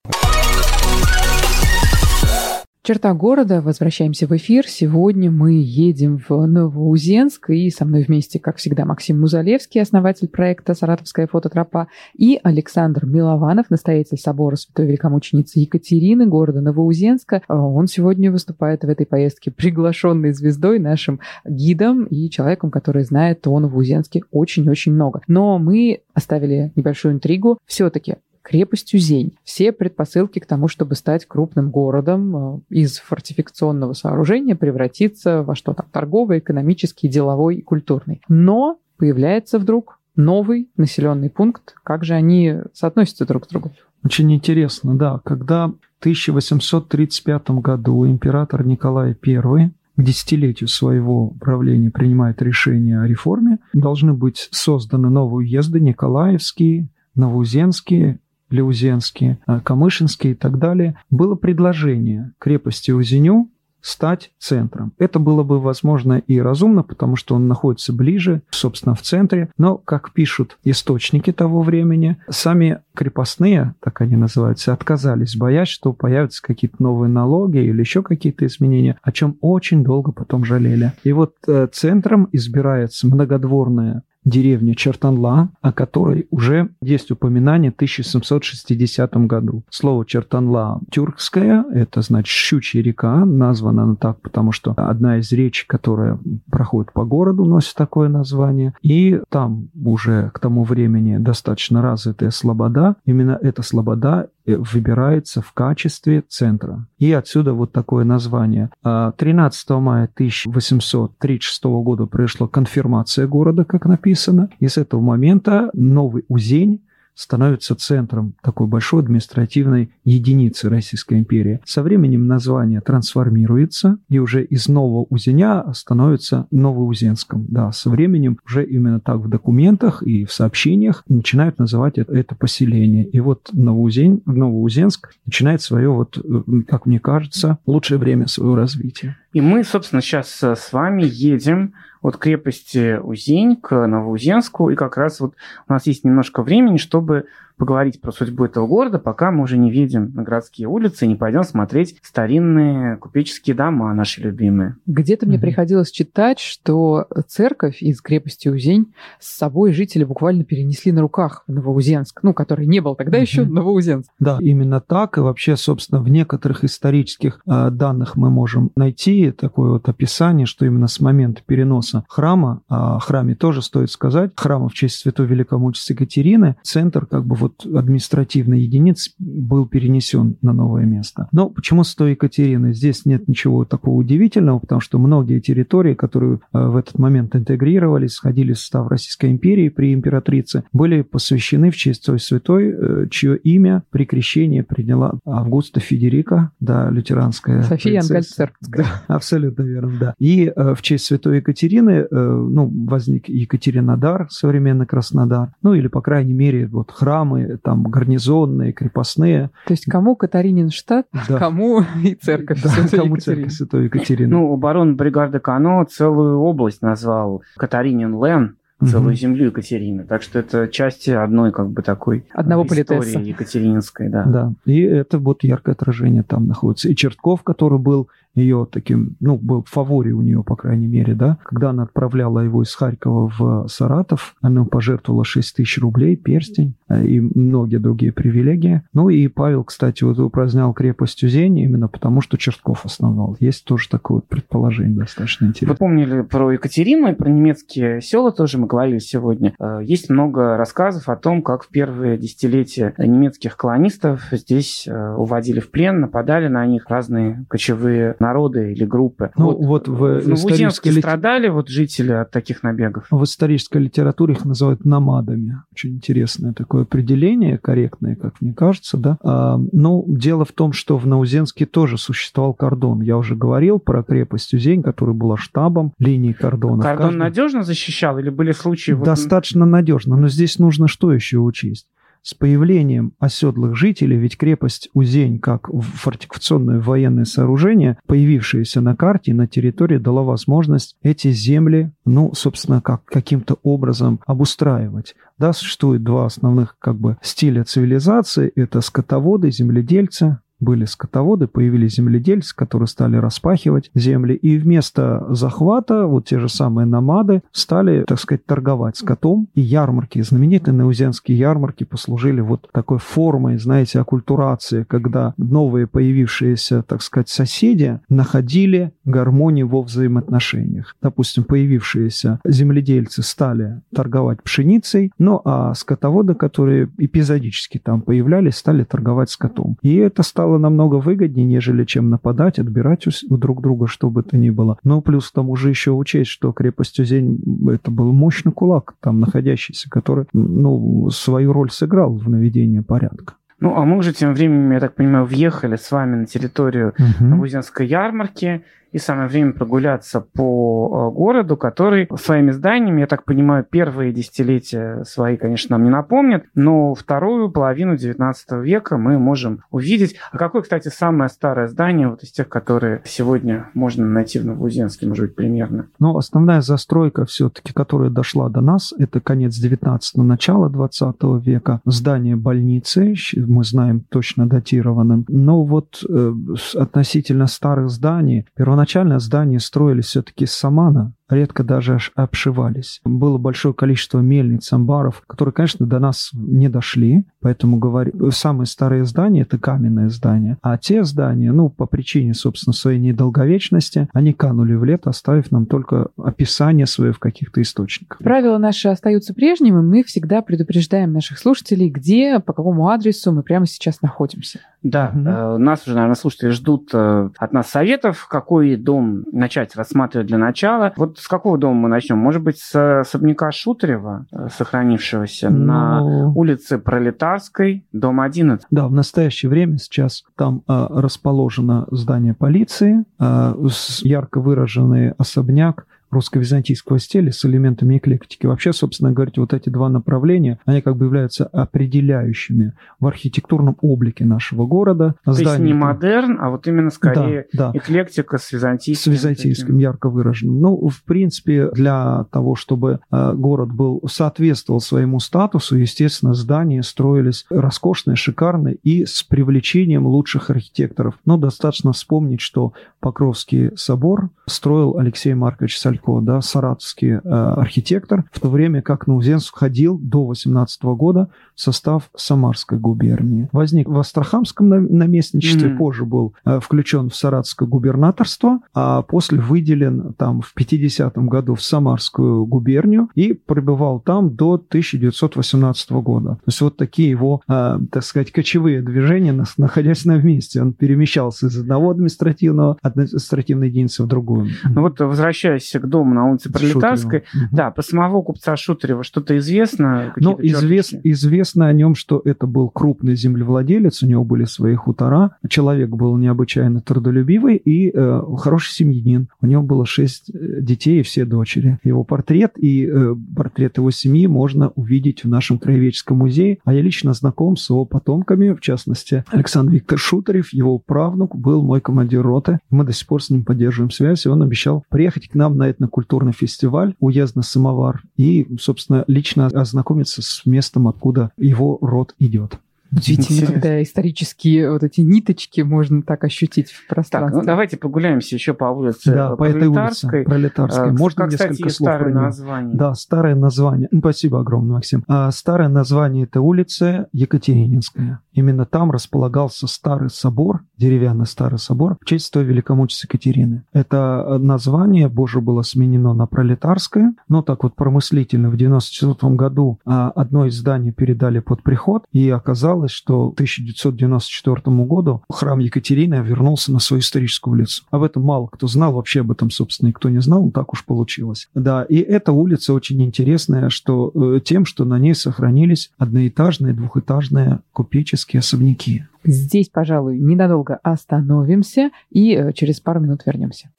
Черта 2.84 3.14
города. 3.14 3.62
Возвращаемся 3.62 4.26
в 4.26 4.36
эфир. 4.36 4.68
Сегодня 4.68 5.30
мы 5.30 5.54
едем 5.54 6.18
в 6.18 6.48
Новоузенск. 6.48 7.52
И 7.52 7.70
со 7.70 7.86
мной 7.86 8.02
вместе, 8.02 8.40
как 8.40 8.58
всегда, 8.58 8.86
Максим 8.86 9.20
Музалевский, 9.20 9.80
основатель 9.80 10.28
проекта 10.28 10.74
«Саратовская 10.74 11.28
фототропа», 11.28 11.90
и 12.18 12.40
Александр 12.42 13.06
Милованов, 13.06 13.70
настоятель 13.70 14.18
собора 14.18 14.56
Святой 14.56 14.88
Великомученицы 14.88 15.60
Екатерины, 15.60 16.26
города 16.26 16.60
Новоузенска. 16.62 17.44
Он 17.48 17.86
сегодня 17.86 18.32
выступает 18.32 18.84
в 18.84 18.90
этой 18.90 19.06
поездке 19.06 19.52
приглашенной 19.52 20.34
звездой, 20.34 20.80
нашим 20.80 21.20
гидом 21.46 22.06
и 22.06 22.32
человеком, 22.32 22.72
который 22.72 23.04
знает 23.04 23.46
о 23.46 23.60
Новоузенске 23.60 24.24
очень-очень 24.32 24.94
много. 24.94 25.22
Но 25.28 25.60
мы 25.60 26.02
оставили 26.16 26.72
небольшую 26.76 27.14
интригу. 27.14 27.60
Все-таки 27.68 28.16
крепостью 28.42 29.00
Зень. 29.00 29.38
Все 29.44 29.72
предпосылки 29.72 30.40
к 30.40 30.46
тому, 30.46 30.68
чтобы 30.68 30.96
стать 30.96 31.26
крупным 31.26 31.70
городом 31.70 32.36
э, 32.36 32.60
из 32.70 33.00
фортификационного 33.00 33.94
сооружения 33.94 34.56
превратиться 34.56 35.44
во 35.44 35.56
что 35.56 35.74
там 35.74 35.88
торговый, 35.92 36.40
экономический, 36.40 37.08
деловой 37.08 37.58
и 37.58 37.62
культурный. 37.62 38.22
Но 38.28 38.80
появляется 38.98 39.60
вдруг 39.60 40.00
новый 40.16 40.70
населенный 40.78 41.30
пункт. 41.30 41.76
Как 41.84 42.04
же 42.04 42.14
они 42.14 42.56
соотносятся 42.74 43.26
друг 43.26 43.46
с 43.46 43.48
другом? 43.48 43.72
Очень 44.04 44.34
интересно, 44.34 44.98
да. 44.98 45.20
Когда 45.24 45.68
в 45.68 46.00
1835 46.00 47.52
году 47.62 48.08
император 48.08 48.66
Николай 48.66 49.16
I 49.26 49.72
к 49.96 50.04
десятилетию 50.04 50.68
своего 50.68 51.32
правления 51.40 51.92
принимает 51.92 52.42
решение 52.42 53.02
о 53.02 53.08
реформе, 53.08 53.60
должны 53.74 54.14
быть 54.14 54.48
созданы 54.52 55.10
новые 55.10 55.48
уезды 55.48 55.80
Николаевские, 55.80 56.90
Новоузенские 57.14 58.20
Леузенские, 58.52 59.40
а, 59.46 59.60
Камышинские 59.60 60.34
и 60.34 60.36
так 60.36 60.60
далее, 60.60 60.96
было 61.10 61.36
предложение 61.36 62.34
крепости 62.40 62.92
Узеню 62.92 63.50
стать 63.82 64.32
центром. 64.40 64.94
Это 65.00 65.20
было 65.20 65.44
бы 65.44 65.60
возможно 65.60 66.20
и 66.20 66.40
разумно, 66.40 66.84
потому 66.84 67.16
что 67.16 67.36
он 67.36 67.48
находится 67.48 67.92
ближе, 67.94 68.44
собственно, 68.52 68.96
в 68.96 69.02
центре. 69.02 69.50
Но, 69.58 69.78
как 69.78 70.14
пишут 70.14 70.58
источники 70.64 71.32
того 71.32 71.62
времени, 71.62 72.18
сами 72.30 72.80
крепостные, 72.96 73.76
так 73.80 74.02
они 74.02 74.16
называются, 74.16 74.74
отказались, 74.74 75.36
боясь, 75.36 75.68
что 75.68 75.94
появятся 75.94 76.42
какие-то 76.42 76.82
новые 76.82 77.10
налоги 77.10 77.58
или 77.58 77.80
еще 77.80 78.04
какие-то 78.04 78.46
изменения, 78.46 78.98
о 79.02 79.12
чем 79.12 79.38
очень 79.42 79.84
долго 79.84 80.12
потом 80.12 80.46
жалели. 80.46 80.94
И 81.04 81.12
вот 81.12 81.36
э, 81.48 81.68
центром 81.72 82.30
избирается 82.32 83.08
многодворная 83.08 84.04
деревня 84.24 84.76
Чертанла, 84.76 85.50
о 85.62 85.72
которой 85.72 86.28
уже 86.30 86.70
есть 86.82 87.12
упоминание 87.12 87.72
в 87.72 87.76
1760 87.76 89.14
году. 89.28 89.64
Слово 89.70 90.06
Чертанла 90.06 90.82
тюркское, 90.92 91.66
это 91.74 92.02
значит 92.02 92.28
Щучья 92.28 92.82
река, 92.82 93.26
названа 93.26 93.84
она 93.84 93.96
так, 93.96 94.22
потому 94.22 94.52
что 94.52 94.74
одна 94.76 95.18
из 95.18 95.32
речек, 95.32 95.68
которая 95.68 96.20
проходит 96.50 96.94
по 96.94 97.04
городу, 97.04 97.46
носит 97.46 97.76
такое 97.76 98.10
название. 98.10 98.74
И 98.82 99.20
там 99.30 99.70
уже 99.76 100.32
к 100.34 100.40
тому 100.40 100.64
времени 100.64 101.18
достаточно 101.18 101.82
развитая 101.82 102.32
слобода. 102.32 102.96
Именно 103.06 103.38
эта 103.42 103.64
слобода 103.64 104.30
Э, 104.46 104.56
выбирается 104.56 105.42
в 105.42 105.52
качестве 105.54 106.24
центра. 106.28 106.88
И 106.98 107.12
отсюда 107.12 107.54
вот 107.54 107.72
такое 107.72 108.04
название. 108.04 108.72
13 108.84 109.70
а, 109.70 109.80
мая 109.80 110.06
1836 110.06 111.64
года 111.64 112.06
произошла 112.06 112.48
конфирмация 112.48 113.28
города, 113.28 113.66
как 113.66 113.86
написано. 113.86 114.11
И 114.60 114.68
с 114.68 114.78
этого 114.78 115.02
момента 115.02 115.70
новый 115.74 116.24
Узень 116.28 116.82
становится 117.22 117.76
центром 117.76 118.36
такой 118.42 118.68
большой 118.68 119.04
административной 119.04 119.92
единицы 120.04 120.70
Российской 120.70 121.20
империи. 121.20 121.60
Со 121.66 121.84
временем 121.84 122.28
название 122.28 122.82
трансформируется, 122.82 124.00
и 124.10 124.20
уже 124.20 124.44
из 124.44 124.68
Нового 124.68 125.06
Узеня 125.10 125.72
становится 125.74 126.48
Новоузенском. 126.52 127.46
Да, 127.50 127.72
со 127.72 127.90
временем 127.90 128.40
уже 128.46 128.66
именно 128.66 129.00
так 129.00 129.18
в 129.18 129.30
документах 129.30 130.02
и 130.04 130.26
в 130.26 130.32
сообщениях 130.32 131.04
начинают 131.08 131.60
называть 131.60 131.98
это, 131.98 132.14
это 132.14 132.36
поселение. 132.36 133.06
И 133.08 133.20
вот 133.20 133.50
Новоузень, 133.54 134.22
Новоузенск 134.26 135.14
начинает 135.26 135.62
свое, 135.62 135.90
вот, 135.90 136.18
э, 136.18 136.62
как 136.68 136.86
мне 136.86 137.00
кажется, 137.00 137.60
лучшее 137.66 137.98
время 137.98 138.28
своего 138.28 138.56
развития. 138.56 139.18
И 139.34 139.42
мы, 139.42 139.64
собственно, 139.64 140.02
сейчас 140.02 140.44
э, 140.44 140.56
с 140.56 140.74
вами 140.74 141.04
едем 141.06 141.74
от 142.02 142.18
крепости 142.18 142.98
Узень 143.02 143.56
к 143.56 143.88
Новоузенску, 143.88 144.70
и 144.70 144.76
как 144.76 144.98
раз 144.98 145.20
вот 145.20 145.36
у 145.68 145.74
нас 145.74 145.86
есть 145.86 146.04
немножко 146.04 146.42
времени, 146.42 146.78
чтобы 146.78 147.28
поговорить 147.62 148.02
про 148.02 148.12
судьбу 148.12 148.46
этого 148.46 148.66
города, 148.66 148.98
пока 148.98 149.30
мы 149.30 149.44
уже 149.44 149.56
не 149.56 149.70
видим 149.70 150.12
на 150.16 150.24
городские 150.24 150.68
улицы 150.68 151.06
и 151.06 151.08
не 151.08 151.14
пойдем 151.14 151.44
смотреть 151.44 151.96
старинные 152.02 152.98
купеческие 152.98 153.56
дома 153.56 153.94
наши 153.94 154.20
любимые. 154.20 154.78
Где-то 154.88 155.28
mm-hmm. 155.28 155.30
мне 155.30 155.38
приходилось 155.38 155.92
читать, 155.92 156.40
что 156.40 157.06
церковь 157.28 157.84
из 157.84 158.02
крепости 158.02 158.48
Узень 158.48 158.92
с 159.20 159.38
собой 159.38 159.74
жители 159.74 160.04
буквально 160.04 160.44
перенесли 160.44 160.92
на 160.92 161.02
руках 161.02 161.44
в 161.46 161.52
Новоузенск, 161.52 162.24
ну, 162.24 162.34
который 162.34 162.66
не 162.66 162.80
был 162.80 162.96
тогда 162.96 163.20
mm-hmm. 163.20 163.22
еще 163.22 163.46
Новоузенск. 163.46 164.10
Да, 164.18 164.40
именно 164.42 164.82
так. 164.82 165.20
И 165.20 165.22
вообще, 165.22 165.56
собственно, 165.56 166.02
в 166.02 166.10
некоторых 166.10 166.64
исторических 166.64 167.42
э, 167.46 167.70
данных 167.70 168.16
мы 168.16 168.32
можем 168.32 168.72
найти 168.76 169.30
такое 169.30 169.74
вот 169.74 169.88
описание, 169.88 170.48
что 170.48 170.66
именно 170.66 170.88
с 170.88 171.00
момента 171.00 171.44
переноса 171.46 172.06
храма, 172.10 172.64
а 172.68 172.96
о 172.96 173.00
храме 173.00 173.36
тоже 173.36 173.62
стоит 173.62 173.92
сказать, 173.92 174.32
храма 174.36 174.68
в 174.68 174.74
честь 174.74 174.96
святой 174.96 175.28
великомученицы 175.28 175.94
Екатерины, 175.94 176.56
центр 176.64 177.06
как 177.06 177.24
бы 177.24 177.36
вот 177.36 177.51
вот 177.52 177.76
административной 177.76 178.62
единиц 178.62 179.14
был 179.20 179.68
перенесен 179.68 180.38
на 180.42 180.54
новое 180.54 180.86
место. 180.86 181.28
Но 181.32 181.50
почему 181.50 181.84
с 181.84 181.96
той 181.96 182.12
Екатерины? 182.12 182.74
Здесь 182.74 183.06
нет 183.06 183.28
ничего 183.28 183.66
такого 183.66 183.96
удивительного, 183.96 184.60
потому 184.60 184.82
что 184.82 185.00
многие 185.00 185.40
территории, 185.40 185.94
которые 185.94 186.40
э, 186.54 186.66
в 186.68 186.76
этот 186.76 187.00
момент 187.00 187.36
интегрировались, 187.36 188.14
сходили 188.14 188.54
в 188.54 188.60
состав 188.60 188.88
Российской 188.88 189.32
империи 189.32 189.70
при 189.70 189.94
императрице, 189.94 190.64
были 190.74 191.02
посвящены 191.02 191.72
в 191.72 191.76
честь 191.76 192.06
той 192.06 192.20
святой, 192.20 192.72
э, 192.72 193.08
чье 193.10 193.38
имя 193.38 193.84
при 193.92 194.06
крещении 194.06 194.62
приняла 194.62 195.14
Августа 195.26 195.80
Федерика, 195.80 196.52
да, 196.60 196.90
лютеранская 196.90 197.64
София 197.64 198.02
Ангальцербская. 198.02 198.86
Да, 198.86 199.16
абсолютно 199.16 199.64
верно, 199.64 199.94
да. 200.00 200.14
И 200.20 200.52
э, 200.54 200.76
в 200.76 200.82
честь 200.82 201.06
святой 201.06 201.38
Екатерины, 201.38 202.08
ну, 202.12 202.72
возник 202.88 203.28
Екатеринодар, 203.28 204.28
современный 204.30 204.86
Краснодар, 204.86 205.54
ну, 205.62 205.74
или, 205.74 205.88
по 205.88 206.02
крайней 206.02 206.34
мере, 206.34 206.68
вот 206.68 206.92
храмы, 206.92 207.41
там 207.64 207.84
гарнизонные, 207.84 208.74
крепостные. 208.74 209.50
То 209.68 209.74
есть 209.74 209.86
кому 209.86 210.16
Катарининштадт, 210.16 211.08
да. 211.28 211.38
кому 211.38 211.84
и 212.04 212.16
церковь 212.16 212.62
да, 212.64 212.98
кому 212.98 213.18
церковь 213.18 213.54
Святой 213.54 213.86
Екатерины. 213.86 214.32
Ну, 214.32 214.56
барон 214.58 214.96
бригады 214.96 215.40
Кано 215.40 215.84
целую 215.86 216.40
область 216.40 216.82
назвал 216.82 217.44
Катаринин 217.58 218.24
Лен, 218.24 218.56
целую 218.86 219.12
угу. 219.12 219.18
землю 219.18 219.46
Екатерины. 219.48 220.04
Так 220.04 220.24
что 220.24 220.40
это 220.40 220.68
часть 220.68 221.08
одной 221.08 221.52
как 221.52 221.70
бы 221.70 221.82
такой 221.82 222.26
Одного 222.34 222.64
истории 222.64 222.84
политеса. 222.84 223.20
Екатерининской, 223.20 224.10
да. 224.10 224.24
Да, 224.26 224.54
и 224.66 224.82
это 224.82 225.20
вот 225.20 225.44
яркое 225.44 225.76
отражение 225.76 226.24
там 226.24 226.48
находится. 226.48 226.90
И 226.90 226.96
Чертков, 226.96 227.44
который 227.44 227.80
был 227.80 228.10
ее 228.36 228.68
таким, 228.72 229.18
ну, 229.20 229.38
был 229.38 229.64
в 229.64 229.70
фаворе 229.70 230.12
у 230.12 230.22
нее, 230.22 230.44
по 230.44 230.56
крайней 230.56 230.88
мере, 230.88 231.14
да, 231.16 231.38
когда 231.44 231.72
она 231.72 231.84
отправляла 231.84 232.40
его 232.40 232.64
из 232.64 232.74
Харькова 232.74 233.32
в 233.38 233.68
Саратов, 233.68 234.36
она 234.42 234.64
пожертвовала 234.66 235.26
6 235.26 235.56
тысяч 235.56 235.80
рублей, 235.80 236.16
перстень 236.16 236.76
э, 236.88 237.06
и 237.06 237.20
многие 237.20 237.78
другие 237.78 238.12
привилегии. 238.12 238.84
Ну 238.94 239.10
и 239.10 239.28
Павел, 239.28 239.64
кстати, 239.64 240.04
вот 240.04 240.20
упразднял 240.20 240.74
крепость 240.74 241.24
Узень 241.24 241.60
именно 241.60 241.88
потому, 241.88 242.22
что 242.22 242.38
Чертков 242.38 242.86
основал. 242.86 243.36
Есть 243.40 243.66
тоже 243.66 243.90
такое 243.90 244.18
вот 244.18 244.28
предположение 244.28 244.98
достаточно 244.98 245.48
интересное. 245.48 245.74
Вы 245.74 245.78
помнили 245.78 246.22
про 246.22 246.52
Екатерину 246.52 247.12
и 247.12 247.16
про 247.16 247.30
немецкие 247.30 248.02
села 248.02 248.32
тоже 248.32 248.58
мы 248.58 248.68
говорили 248.68 249.00
сегодня. 249.00 249.54
Э, 249.60 249.80
есть 249.84 250.10
много 250.10 250.58
рассказов 250.58 251.10
о 251.10 251.16
том, 251.16 251.42
как 251.42 251.64
в 251.64 251.70
первые 251.70 252.18
десятилетия 252.18 252.94
немецких 252.98 253.58
колонистов 253.58 254.24
здесь 254.32 254.88
э, 254.88 255.14
уводили 255.16 255.60
в 255.60 255.70
плен, 255.72 256.00
нападали 256.00 256.48
на 256.48 256.66
них 256.66 256.88
разные 256.88 257.46
кочевые 257.50 258.16
народы 258.22 258.72
или 258.72 258.86
группы. 258.86 259.32
Ну, 259.36 259.56
вот, 259.58 259.88
вот 259.88 259.88
в, 259.88 260.22
в 260.22 260.34
исторической 260.34 260.90
лит... 260.90 261.00
страдали 261.00 261.50
вот 261.50 261.70
жители 261.70 262.12
от 262.12 262.32
таких 262.32 262.64
набегов? 262.64 263.08
В 263.10 263.24
исторической 263.24 263.80
литературе 263.80 264.34
их 264.34 264.46
называют 264.46 264.86
намадами. 264.86 265.62
Очень 265.74 265.96
интересное 265.96 266.54
такое 266.54 266.84
определение, 266.84 267.58
корректное, 267.58 268.16
как 268.16 268.40
мне 268.42 268.54
кажется, 268.54 268.98
да. 268.98 269.18
А, 269.24 269.60
ну, 269.72 270.06
дело 270.08 270.46
в 270.46 270.52
том, 270.52 270.74
что 270.74 270.98
в 270.98 271.08
Наузенске 271.08 271.66
тоже 271.66 271.98
существовал 271.98 272.54
кордон. 272.54 273.02
Я 273.02 273.18
уже 273.18 273.36
говорил 273.36 273.80
про 273.80 274.04
крепость 274.04 274.54
Узень, 274.54 274.84
которая 274.84 275.16
была 275.16 275.38
штабом 275.38 275.94
линии 276.00 276.34
кордона. 276.34 276.82
Кордон 276.82 277.08
Каждый... 277.08 277.18
надежно 277.20 277.64
защищал 277.64 278.18
или 278.20 278.30
были 278.30 278.52
случаи? 278.52 278.92
Достаточно 278.92 279.66
вот... 279.66 279.72
надежно, 279.72 280.16
но 280.16 280.28
здесь 280.28 280.60
нужно 280.60 280.88
что 280.88 281.12
еще 281.12 281.38
учесть? 281.40 281.88
С 282.24 282.36
появлением 282.36 283.14
оседлых 283.20 283.76
жителей, 283.76 284.18
ведь 284.18 284.38
крепость 284.38 284.90
Узень, 284.94 285.40
как 285.40 285.70
фортификационное 285.72 286.80
военное 286.80 287.26
сооружение, 287.26 287.98
появившееся 288.06 288.80
на 288.80 288.96
карте 288.96 289.34
на 289.34 289.48
территории, 289.48 289.98
дала 289.98 290.22
возможность 290.22 290.96
эти 291.02 291.32
земли, 291.32 291.92
ну, 292.06 292.32
собственно, 292.36 292.80
как, 292.80 293.04
каким-то 293.06 293.58
образом 293.64 294.20
обустраивать. 294.28 295.16
Да, 295.40 295.52
существует 295.52 296.04
два 296.04 296.28
основных 296.28 296.76
как 296.78 296.98
бы 296.98 297.18
стиля 297.24 297.64
цивилизации. 297.64 298.52
Это 298.56 298.82
скотоводы, 298.82 299.50
земледельцы, 299.50 300.38
были 300.62 300.86
скотоводы, 300.86 301.48
появились 301.48 301.96
земледельцы, 301.96 302.56
которые 302.56 302.88
стали 302.88 303.18
распахивать 303.18 303.92
земли, 303.94 304.34
и 304.34 304.58
вместо 304.58 305.26
захвата 305.30 306.06
вот 306.06 306.26
те 306.26 306.40
же 306.40 306.48
самые 306.48 306.86
намады 306.86 307.42
стали, 307.52 308.06
так 308.08 308.20
сказать, 308.20 308.46
торговать 308.46 308.96
скотом, 308.96 309.50
и 309.56 309.62
ярмарки, 309.62 310.22
знаменитые 310.22 310.74
наузенские 310.74 311.38
ярмарки 311.38 311.84
послужили 311.84 312.42
вот 312.42 312.70
такой 312.72 313.00
формой, 313.00 313.58
знаете, 313.58 314.00
оккультурации, 314.00 314.84
когда 314.84 315.34
новые 315.38 315.88
появившиеся, 315.88 316.84
так 316.84 317.02
сказать, 317.02 317.30
соседи 317.30 318.00
находили 318.08 318.94
гармонию 319.04 319.68
во 319.68 319.82
взаимоотношениях. 319.82 320.96
Допустим, 321.02 321.44
появившиеся 321.44 322.40
земледельцы 322.46 323.24
стали 323.24 323.82
торговать 323.94 324.44
пшеницей, 324.44 325.12
ну 325.18 325.42
а 325.44 325.74
скотоводы, 325.74 326.36
которые 326.36 326.90
эпизодически 326.98 327.80
там 327.80 328.02
появлялись, 328.02 328.56
стали 328.56 328.84
торговать 328.84 329.30
скотом. 329.30 329.78
И 329.82 329.96
это 329.96 330.24
стало 330.24 330.51
стало 330.52 330.58
намного 330.58 330.96
выгоднее, 330.96 331.46
нежели 331.46 331.86
чем 331.86 332.10
нападать, 332.10 332.60
отбирать 332.60 333.08
у, 333.08 333.38
друг 333.38 333.62
друга, 333.62 333.88
что 333.88 334.10
бы 334.10 334.24
то 334.24 334.38
ни 334.38 334.50
было. 334.50 334.78
Но 334.84 335.02
плюс 335.02 335.30
к 335.30 335.34
тому 335.34 335.56
же 335.56 335.70
еще 335.70 335.92
учесть, 335.92 336.30
что 336.30 336.52
крепость 336.52 337.00
Узень 337.00 337.40
это 337.70 337.92
был 337.92 338.12
мощный 338.12 338.52
кулак 338.52 338.96
там 339.00 339.20
находящийся, 339.20 339.90
который 339.90 340.26
ну, 340.34 341.10
свою 341.10 341.54
роль 341.54 341.72
сыграл 341.72 342.18
в 342.18 342.30
наведении 342.30 342.82
порядка. 342.82 343.36
Ну, 343.62 343.76
а 343.76 343.86
мы 343.86 343.98
уже 343.98 344.12
тем 344.12 344.34
временем, 344.34 344.72
я 344.72 344.80
так 344.80 344.96
понимаю, 344.96 345.26
въехали 345.26 345.76
с 345.76 345.92
вами 345.92 346.16
на 346.16 346.26
территорию 346.26 346.94
угу. 346.98 347.30
Новоузенской 347.30 347.88
ярмарки, 347.88 348.64
и 348.92 348.98
самое 348.98 349.28
время 349.28 349.54
прогуляться 349.54 350.22
по 350.22 351.10
э, 351.12 351.16
городу, 351.16 351.58
который 351.58 352.08
своими 352.18 352.52
зданиями, 352.52 353.02
я 353.02 353.08
так 353.08 353.24
понимаю, 353.24 353.66
первые 353.70 354.12
десятилетия 354.12 355.04
свои, 355.06 355.38
конечно, 355.38 355.78
нам 355.78 355.86
не 355.86 355.90
напомнят, 355.90 356.46
но 356.56 356.94
вторую 356.94 357.52
половину 357.52 357.96
19 357.96 358.52
века 358.64 358.98
мы 358.98 359.18
можем 359.18 359.64
увидеть. 359.72 360.16
А 360.32 360.38
какое, 360.38 360.62
кстати, 360.62 360.90
самое 360.90 361.30
старое 361.30 361.68
здание 361.68 362.10
вот 362.10 362.24
из 362.24 362.32
тех, 362.32 362.50
которые 362.50 363.02
сегодня 363.06 363.70
можно 363.74 364.06
найти 364.06 364.40
в 364.40 364.46
Новоузенске, 364.46 365.08
может 365.08 365.26
быть, 365.26 365.36
примерно? 365.36 365.88
Ну, 366.00 366.18
основная 366.18 366.62
застройка 366.62 367.26
все-таки, 367.26 367.74
которая 367.74 368.10
дошла 368.10 368.50
до 368.50 368.62
нас, 368.62 368.94
это 368.98 369.22
конец 369.22 369.58
19-го, 369.64 370.24
начало 370.24 370.70
20 370.70 371.16
века. 371.46 371.82
Здание 371.86 372.36
больницы, 372.36 373.16
мы 373.38 373.64
знаем 373.64 374.02
точно 374.10 374.48
датированным. 374.48 375.26
Но 375.28 375.64
вот 375.64 376.04
э, 376.08 376.34
относительно 376.76 377.48
старых 377.48 377.90
зданий, 377.90 378.46
первоначально 378.56 378.81
здания 379.20 379.60
строились 379.60 380.06
все-таки 380.06 380.46
с 380.46 380.52
самана, 380.54 381.14
редко 381.32 381.64
даже 381.64 381.98
обшивались. 382.16 383.02
Было 383.04 383.38
большое 383.38 383.74
количество 383.74 384.20
мельниц, 384.20 384.72
амбаров, 384.74 385.24
которые, 385.28 385.54
конечно, 385.54 385.86
до 385.86 386.00
нас 386.00 386.32
не 386.34 386.70
дошли, 386.70 387.26
поэтому 387.42 387.78
говорю, 387.78 388.32
самые 388.32 388.68
старые 388.68 389.06
здания– 389.06 389.42
это 389.44 389.58
каменные 389.58 390.10
здания, 390.10 390.58
а 390.62 390.78
те 390.78 391.04
здания, 391.04 391.52
ну, 391.52 391.70
по 391.70 391.86
причине, 391.86 392.34
собственно, 392.34 392.74
своей 392.74 393.00
недолговечности, 393.00 394.08
они 394.14 394.34
канули 394.34 394.74
в 394.74 394.84
лето, 394.84 395.10
оставив 395.10 395.52
нам 395.52 395.66
только 395.66 396.08
описание 396.18 396.86
свое 396.86 397.14
в 397.14 397.20
каких-то 397.20 397.62
источниках. 397.62 398.20
Правила 398.20 398.58
наши 398.58 398.88
остаются 398.88 399.34
прежними, 399.34 399.82
мы 399.82 400.04
всегда 400.04 400.42
предупреждаем 400.42 401.14
наших 401.14 401.40
слушателей, 401.40 401.90
где, 401.90 402.40
по 402.40 402.54
какому 402.54 402.90
адресу 402.90 403.32
мы 403.32 403.44
прямо 403.44 403.66
сейчас 403.66 404.02
находимся. 404.02 404.60
Да, 404.84 405.12
mm-hmm. 405.14 405.58
нас 405.58 405.86
уже, 405.86 405.96
наверное, 405.96 406.16
слушатели 406.16 406.50
ждут 406.50 406.90
э, 406.94 407.30
от 407.38 407.54
нас 407.54 407.70
советов, 407.70 408.28
какой 408.28 408.76
дом 408.76 409.26
начать 409.32 409.76
рассматривать 409.76 410.28
для 410.28 410.40
начала. 410.40 410.92
Вот 410.96 411.20
с 411.22 411.28
какого 411.28 411.58
дома 411.58 411.82
мы 411.82 411.90
начнем? 411.90 412.18
Может 412.18 412.42
быть, 412.42 412.58
с 412.60 413.02
особняка 413.02 413.52
Шутрева, 413.52 414.26
э, 414.32 414.48
сохранившегося 414.56 415.50
Но... 415.50 415.66
на 415.66 416.00
ну. 416.00 416.34
улице 416.36 416.78
Пролетарской, 416.78 417.86
дом 417.92 418.22
11? 418.22 418.68
Да, 418.72 418.88
в 418.88 418.92
настоящее 418.92 419.50
время 419.50 419.78
сейчас 419.78 420.24
там 420.36 420.64
э, 420.68 420.88
расположено 420.90 421.88
здание 421.92 422.34
полиции, 422.34 423.06
э, 423.20 423.54
ярко 424.02 424.40
выраженный 424.42 425.12
особняк 425.12 425.86
русско-византийского 426.12 427.00
стиля 427.00 427.32
с 427.32 427.46
элементами 427.46 427.98
эклектики. 427.98 428.46
Вообще, 428.46 428.74
собственно 428.74 429.12
говоря, 429.12 429.32
вот 429.38 429.54
эти 429.54 429.70
два 429.70 429.90
направления, 429.90 430.60
они 430.66 430.82
как 430.82 430.98
бы 430.98 431.06
являются 431.06 431.46
определяющими 431.46 432.74
в 433.00 433.08
архитектурном 433.08 433.78
облике 433.82 434.26
нашего 434.26 434.66
города. 434.66 435.16
То 435.24 435.34
Здание... 435.34 435.52
есть 435.54 435.64
не 435.64 435.74
модерн, 435.74 436.38
а 436.40 436.50
вот 436.50 436.68
именно 436.68 436.90
скорее 436.90 437.48
да, 437.54 437.72
да. 437.72 437.78
эклектика 437.78 438.38
с 438.38 438.52
византийским. 438.52 439.12
С 439.12 439.16
византийским 439.16 439.68
таким. 439.68 439.80
ярко 439.80 440.10
выраженным. 440.10 440.60
Ну, 440.60 440.90
в 440.90 441.04
принципе, 441.04 441.70
для 441.72 442.26
того, 442.32 442.56
чтобы 442.56 443.00
э, 443.12 443.34
город 443.34 443.72
был 443.72 444.02
соответствовал 444.08 444.82
своему 444.82 445.20
статусу, 445.20 445.78
естественно, 445.78 446.34
здания 446.34 446.84
строились 446.84 447.46
роскошные, 447.50 448.16
шикарные 448.16 448.76
и 448.76 449.06
с 449.06 449.24
привлечением 449.24 450.06
лучших 450.06 450.50
архитекторов. 450.50 451.16
Но 451.26 451.38
достаточно 451.38 451.94
вспомнить, 451.94 452.42
что 452.42 452.74
Покровский 453.00 453.72
собор 453.76 454.30
строил 454.46 454.98
Алексей 454.98 455.34
Маркович 455.34 455.80
Сальков 455.80 456.01
Салько, 456.02 456.22
да, 456.22 456.42
саратовский 456.42 457.14
э, 457.14 457.20
архитектор, 457.20 458.26
в 458.32 458.40
то 458.40 458.50
время 458.50 458.82
как 458.82 459.08
Наузенск 459.08 459.56
входил 459.56 459.98
до 459.98 460.26
18 460.26 460.84
года 460.84 461.30
в 461.56 461.62
состав 461.62 462.10
Самарской 462.16 462.78
губернии. 462.78 463.50
Возник 463.52 463.88
в 463.88 463.98
Астрахамском 463.98 464.70
наместничестве, 464.70 465.70
mm-hmm. 465.70 465.78
позже 465.78 466.06
был 466.06 466.34
э, 466.46 466.60
включен 466.60 467.10
в 467.10 467.16
Саратовское 467.16 467.68
губернаторство, 467.68 468.60
а 468.74 469.02
после 469.02 469.40
выделен 469.40 470.14
там 470.18 470.42
в 470.42 470.54
50-м 470.58 471.28
году 471.28 471.56
в 471.56 471.62
Самарскую 471.62 472.46
губернию 472.46 473.10
и 473.16 473.34
пребывал 473.34 474.00
там 474.00 474.36
до 474.36 474.54
1918 474.54 475.92
года. 475.92 476.30
То 476.36 476.42
есть 476.48 476.62
вот 476.62 476.78
такие 476.78 477.10
его, 477.10 477.42
э, 477.48 477.80
так 477.92 478.04
сказать, 478.04 478.32
кочевые 478.32 478.82
движения, 478.82 479.32
находясь 479.58 480.06
на 480.06 480.18
месте. 480.18 480.62
Он 480.62 480.74
перемещался 480.74 481.48
из 481.48 481.58
одного 481.58 481.92
административного 481.92 482.78
административной 482.82 483.68
единицы 483.68 484.04
в 484.04 484.08
другую. 484.08 484.50
Ну 484.64 484.82
вот 484.82 485.00
возвращаясь 485.00 485.72
к 485.72 485.88
дому 485.92 486.16
на 486.16 486.30
улице 486.32 486.52
Пролетарской. 486.52 487.20
Угу. 487.20 487.46
Да, 487.52 487.72
про 487.72 487.84
самого 487.84 488.22
купца 488.22 488.56
Шутарева 488.56 489.04
что-то 489.04 489.38
известно? 489.38 490.14
Ну, 490.18 490.38
извест, 490.42 490.96
известно 491.04 491.68
о 491.68 491.74
нем, 491.74 491.96
что 491.96 492.22
это 492.26 492.48
был 492.48 492.70
крупный 492.70 493.16
землевладелец, 493.16 494.02
у 494.02 494.08
него 494.08 494.24
были 494.24 494.46
свои 494.46 494.76
хутора, 494.76 495.38
человек 495.48 495.90
был 495.90 496.18
необычайно 496.18 496.82
трудолюбивый 496.82 497.58
и 497.58 497.92
э, 497.94 498.22
хороший 498.38 498.72
семьянин. 498.72 499.28
У 499.42 499.46
него 499.46 499.64
было 499.64 499.86
шесть 499.86 500.32
э, 500.34 500.62
детей 500.62 501.02
и 501.02 501.04
все 501.04 501.26
дочери. 501.26 501.80
Его 501.84 502.04
портрет 502.04 502.54
и 502.58 502.88
э, 502.88 503.16
портрет 503.36 503.78
его 503.78 503.92
семьи 503.92 504.28
можно 504.28 504.70
увидеть 504.70 505.24
в 505.24 505.28
нашем 505.28 505.60
краеведческом 505.60 506.18
музее, 506.18 506.60
а 506.66 506.74
я 506.74 506.82
лично 506.82 507.14
знаком 507.14 507.58
с 507.58 507.70
его 507.70 507.86
потомками, 507.86 508.54
в 508.54 508.62
частности, 508.62 509.24
Александр 509.30 509.74
Виктор 509.74 509.98
Шутарев, 509.98 510.54
его 510.54 510.80
правнук, 510.80 511.36
был 511.36 511.62
мой 511.62 511.82
командир 511.82 512.22
роты. 512.22 512.60
Мы 512.70 512.86
до 512.86 512.94
сих 512.94 513.08
пор 513.08 513.22
с 513.22 513.30
ним 513.30 513.44
поддерживаем 513.44 513.92
связь, 513.92 514.26
и 514.26 514.30
он 514.30 514.42
обещал 514.42 514.84
приехать 514.90 515.28
к 515.28 515.36
нам 515.36 515.58
на 515.58 515.70
этнокультурный 515.82 516.32
фестиваль 516.32 516.96
«Уездный 517.00 517.44
самовар» 517.44 518.04
и, 518.16 518.48
собственно, 518.60 519.04
лично 519.08 519.48
ознакомиться 519.48 520.22
с 520.22 520.46
местом, 520.46 520.88
откуда 520.88 521.32
его 521.38 521.80
род 521.82 522.14
идет. 522.20 522.60
Удивительно, 522.92 523.48
когда 523.48 523.82
исторические 523.82 524.72
вот 524.72 524.84
эти 524.84 525.02
ниточки 525.02 525.62
можно 525.62 526.02
так 526.02 526.24
ощутить 526.24 526.72
в 526.72 526.88
пространстве. 526.88 527.36
Так, 527.36 527.44
ну 527.44 527.46
давайте 527.46 527.78
прогуляемся 527.78 528.36
еще 528.36 528.54
по 528.54 528.66
улице 528.66 529.14
да, 529.14 529.36
по 529.36 529.46
этой 529.46 529.68
улице 529.68 530.24
Пролетарской. 530.24 530.90
А, 530.90 530.94
можно 530.94 531.24
как, 531.24 531.32
несколько 531.32 531.54
кстати, 531.54 531.70
слов 531.70 531.90
старое 531.90 532.14
название? 532.14 532.76
Да, 532.76 532.94
старое 532.94 533.36
название. 533.36 533.88
Ну, 533.92 534.00
спасибо 534.00 534.40
огромное, 534.42 534.76
Максим. 534.76 535.04
А, 535.08 535.32
старое 535.32 535.70
название 535.70 536.26
этой 536.26 536.40
улицы 536.40 537.08
Екатерининская. 537.14 538.20
Именно 538.34 538.66
там 538.66 538.92
располагался 538.92 539.68
старый 539.68 540.10
собор, 540.10 540.62
деревянный 540.78 541.26
старый 541.26 541.60
собор, 541.60 541.98
в 542.02 542.06
честь 542.06 542.32
той 542.34 542.44
великомученицы 542.44 543.08
Екатерины. 543.08 543.64
Это 543.74 544.38
название 544.40 545.10
позже 545.10 545.40
было 545.40 545.62
сменено 545.62 546.14
на 546.14 546.26
Пролетарское, 546.26 547.14
но 547.28 547.42
так 547.42 547.64
вот 547.64 547.76
промыслительно 547.76 548.50
в 548.50 548.58
94 548.58 549.36
году 549.36 549.80
а, 549.86 550.10
одно 550.10 550.46
из 550.46 550.56
зданий 550.58 550.92
передали 550.92 551.40
под 551.40 551.64
приход, 551.64 552.06
и 552.12 552.30
оказалось, 552.30 552.81
оказалось, 552.82 552.92
что 552.92 553.30
к 553.30 553.34
1994 553.34 554.76
году 554.86 555.22
храм 555.30 555.60
Екатерины 555.60 556.16
вернулся 556.16 556.72
на 556.72 556.80
свою 556.80 557.02
историческую 557.02 557.54
улицу. 557.54 557.84
Об 557.92 558.04
этом 558.04 558.24
мало 558.24 558.48
кто 558.48 558.68
знал, 558.68 558.94
вообще 558.94 559.22
об 559.22 559.32
этом, 559.32 559.50
собственно, 559.50 559.90
никто 559.90 560.10
не 560.10 560.22
знал, 560.22 560.50
так 560.52 560.74
уж 560.74 560.86
получилось. 560.86 561.50
Да, 561.54 561.84
и 561.84 561.98
эта 561.98 562.32
улица 562.32 562.74
очень 562.74 563.02
интересная 563.04 563.70
что, 563.70 564.12
э, 564.14 564.40
тем, 564.44 564.66
что 564.66 564.86
на 564.86 565.00
ней 565.00 565.16
сохранились 565.16 565.92
одноэтажные, 565.98 566.74
двухэтажные 566.74 567.60
купеческие 567.74 568.40
особняки. 568.40 569.04
Здесь, 569.24 569.70
пожалуй, 569.70 570.18
ненадолго 570.18 570.80
остановимся 570.84 571.92
и 572.10 572.34
э, 572.34 572.54
через 572.54 572.80
пару 572.80 573.00
минут 573.00 573.22
вернемся 573.26 573.70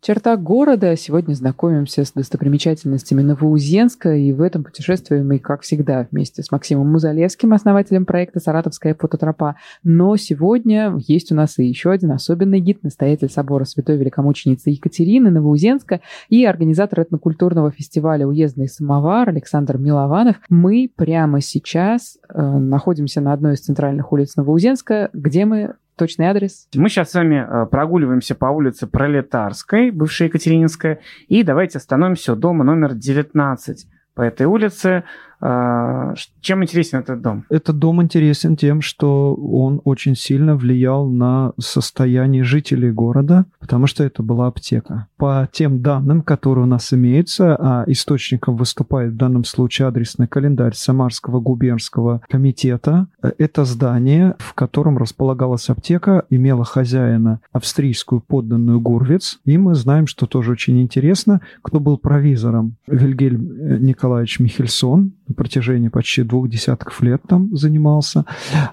чертах 0.00 0.40
города. 0.40 0.96
Сегодня 0.96 1.34
знакомимся 1.34 2.04
с 2.04 2.12
достопримечательностями 2.12 3.22
Новоузенска, 3.22 4.14
и 4.14 4.32
в 4.32 4.40
этом 4.40 4.64
путешествии 4.64 5.20
мы, 5.20 5.38
как 5.38 5.62
всегда, 5.62 6.06
вместе 6.10 6.42
с 6.42 6.50
Максимом 6.50 6.90
Музалевским, 6.90 7.52
основателем 7.52 8.06
проекта 8.06 8.40
«Саратовская 8.40 8.94
фототропа». 8.94 9.56
Но 9.82 10.16
сегодня 10.16 10.94
есть 11.06 11.30
у 11.32 11.34
нас 11.34 11.58
и 11.58 11.66
еще 11.66 11.90
один 11.90 12.12
особенный 12.12 12.60
гид, 12.60 12.82
настоятель 12.82 13.28
собора 13.28 13.64
Святой 13.64 13.96
Великомученицы 13.98 14.70
Екатерины 14.70 15.30
Новоузенска 15.30 16.00
и 16.28 16.44
организатор 16.46 17.00
этнокультурного 17.00 17.70
фестиваля 17.70 18.26
«Уездный 18.26 18.68
самовар» 18.68 19.28
Александр 19.28 19.76
Милованов. 19.76 20.36
Мы 20.48 20.90
прямо 20.94 21.42
сейчас 21.42 22.18
э, 22.28 22.40
находимся 22.40 23.20
на 23.20 23.34
одной 23.34 23.54
из 23.54 23.60
центральных 23.60 24.12
улиц 24.12 24.36
Новоузенска, 24.36 25.10
где 25.12 25.44
мы 25.44 25.74
точный 26.00 26.26
адрес? 26.26 26.66
Мы 26.74 26.88
сейчас 26.88 27.10
с 27.10 27.14
вами 27.14 27.46
э, 27.46 27.66
прогуливаемся 27.66 28.34
по 28.34 28.46
улице 28.46 28.86
Пролетарской, 28.86 29.90
бывшая 29.90 30.26
Екатерининская, 30.28 31.00
и 31.28 31.42
давайте 31.42 31.76
остановимся 31.76 32.32
у 32.32 32.36
дома 32.36 32.64
номер 32.64 32.94
19 32.94 33.86
по 34.14 34.22
этой 34.22 34.46
улице. 34.46 35.04
А, 35.40 36.14
чем 36.40 36.62
интересен 36.62 36.98
этот 36.98 37.22
дом? 37.22 37.44
Этот 37.48 37.78
дом 37.78 38.02
интересен 38.02 38.56
тем, 38.56 38.80
что 38.82 39.34
он 39.34 39.80
очень 39.84 40.14
сильно 40.14 40.56
влиял 40.56 41.08
на 41.08 41.52
состояние 41.58 42.44
жителей 42.44 42.90
города, 42.90 43.46
потому 43.58 43.86
что 43.86 44.04
это 44.04 44.22
была 44.22 44.48
аптека. 44.48 45.06
По 45.16 45.48
тем 45.50 45.80
данным, 45.82 46.22
которые 46.22 46.64
у 46.64 46.68
нас 46.68 46.92
имеются, 46.92 47.56
а 47.56 47.84
источником 47.86 48.56
выступает 48.56 49.12
в 49.12 49.16
данном 49.16 49.44
случае 49.44 49.88
адресный 49.88 50.28
календарь 50.28 50.74
Самарского 50.74 51.40
губернского 51.40 52.20
комитета, 52.28 53.08
это 53.38 53.64
здание, 53.64 54.34
в 54.38 54.54
котором 54.54 54.98
располагалась 54.98 55.70
аптека, 55.70 56.24
имело 56.28 56.64
хозяина 56.64 57.40
австрийскую 57.52 58.20
подданную 58.20 58.80
Гурвиц, 58.80 59.40
и 59.44 59.56
мы 59.56 59.74
знаем, 59.74 60.06
что 60.06 60.26
тоже 60.26 60.52
очень 60.52 60.80
интересно, 60.82 61.40
кто 61.62 61.80
был 61.80 61.96
провизором 61.96 62.76
Вильгельм 62.86 63.84
Николаевич 63.84 64.40
Михельсон, 64.40 65.12
на 65.30 65.34
протяжении 65.34 65.88
почти 65.88 66.22
двух 66.22 66.48
десятков 66.48 67.00
лет 67.02 67.22
там 67.26 67.56
занимался. 67.56 68.24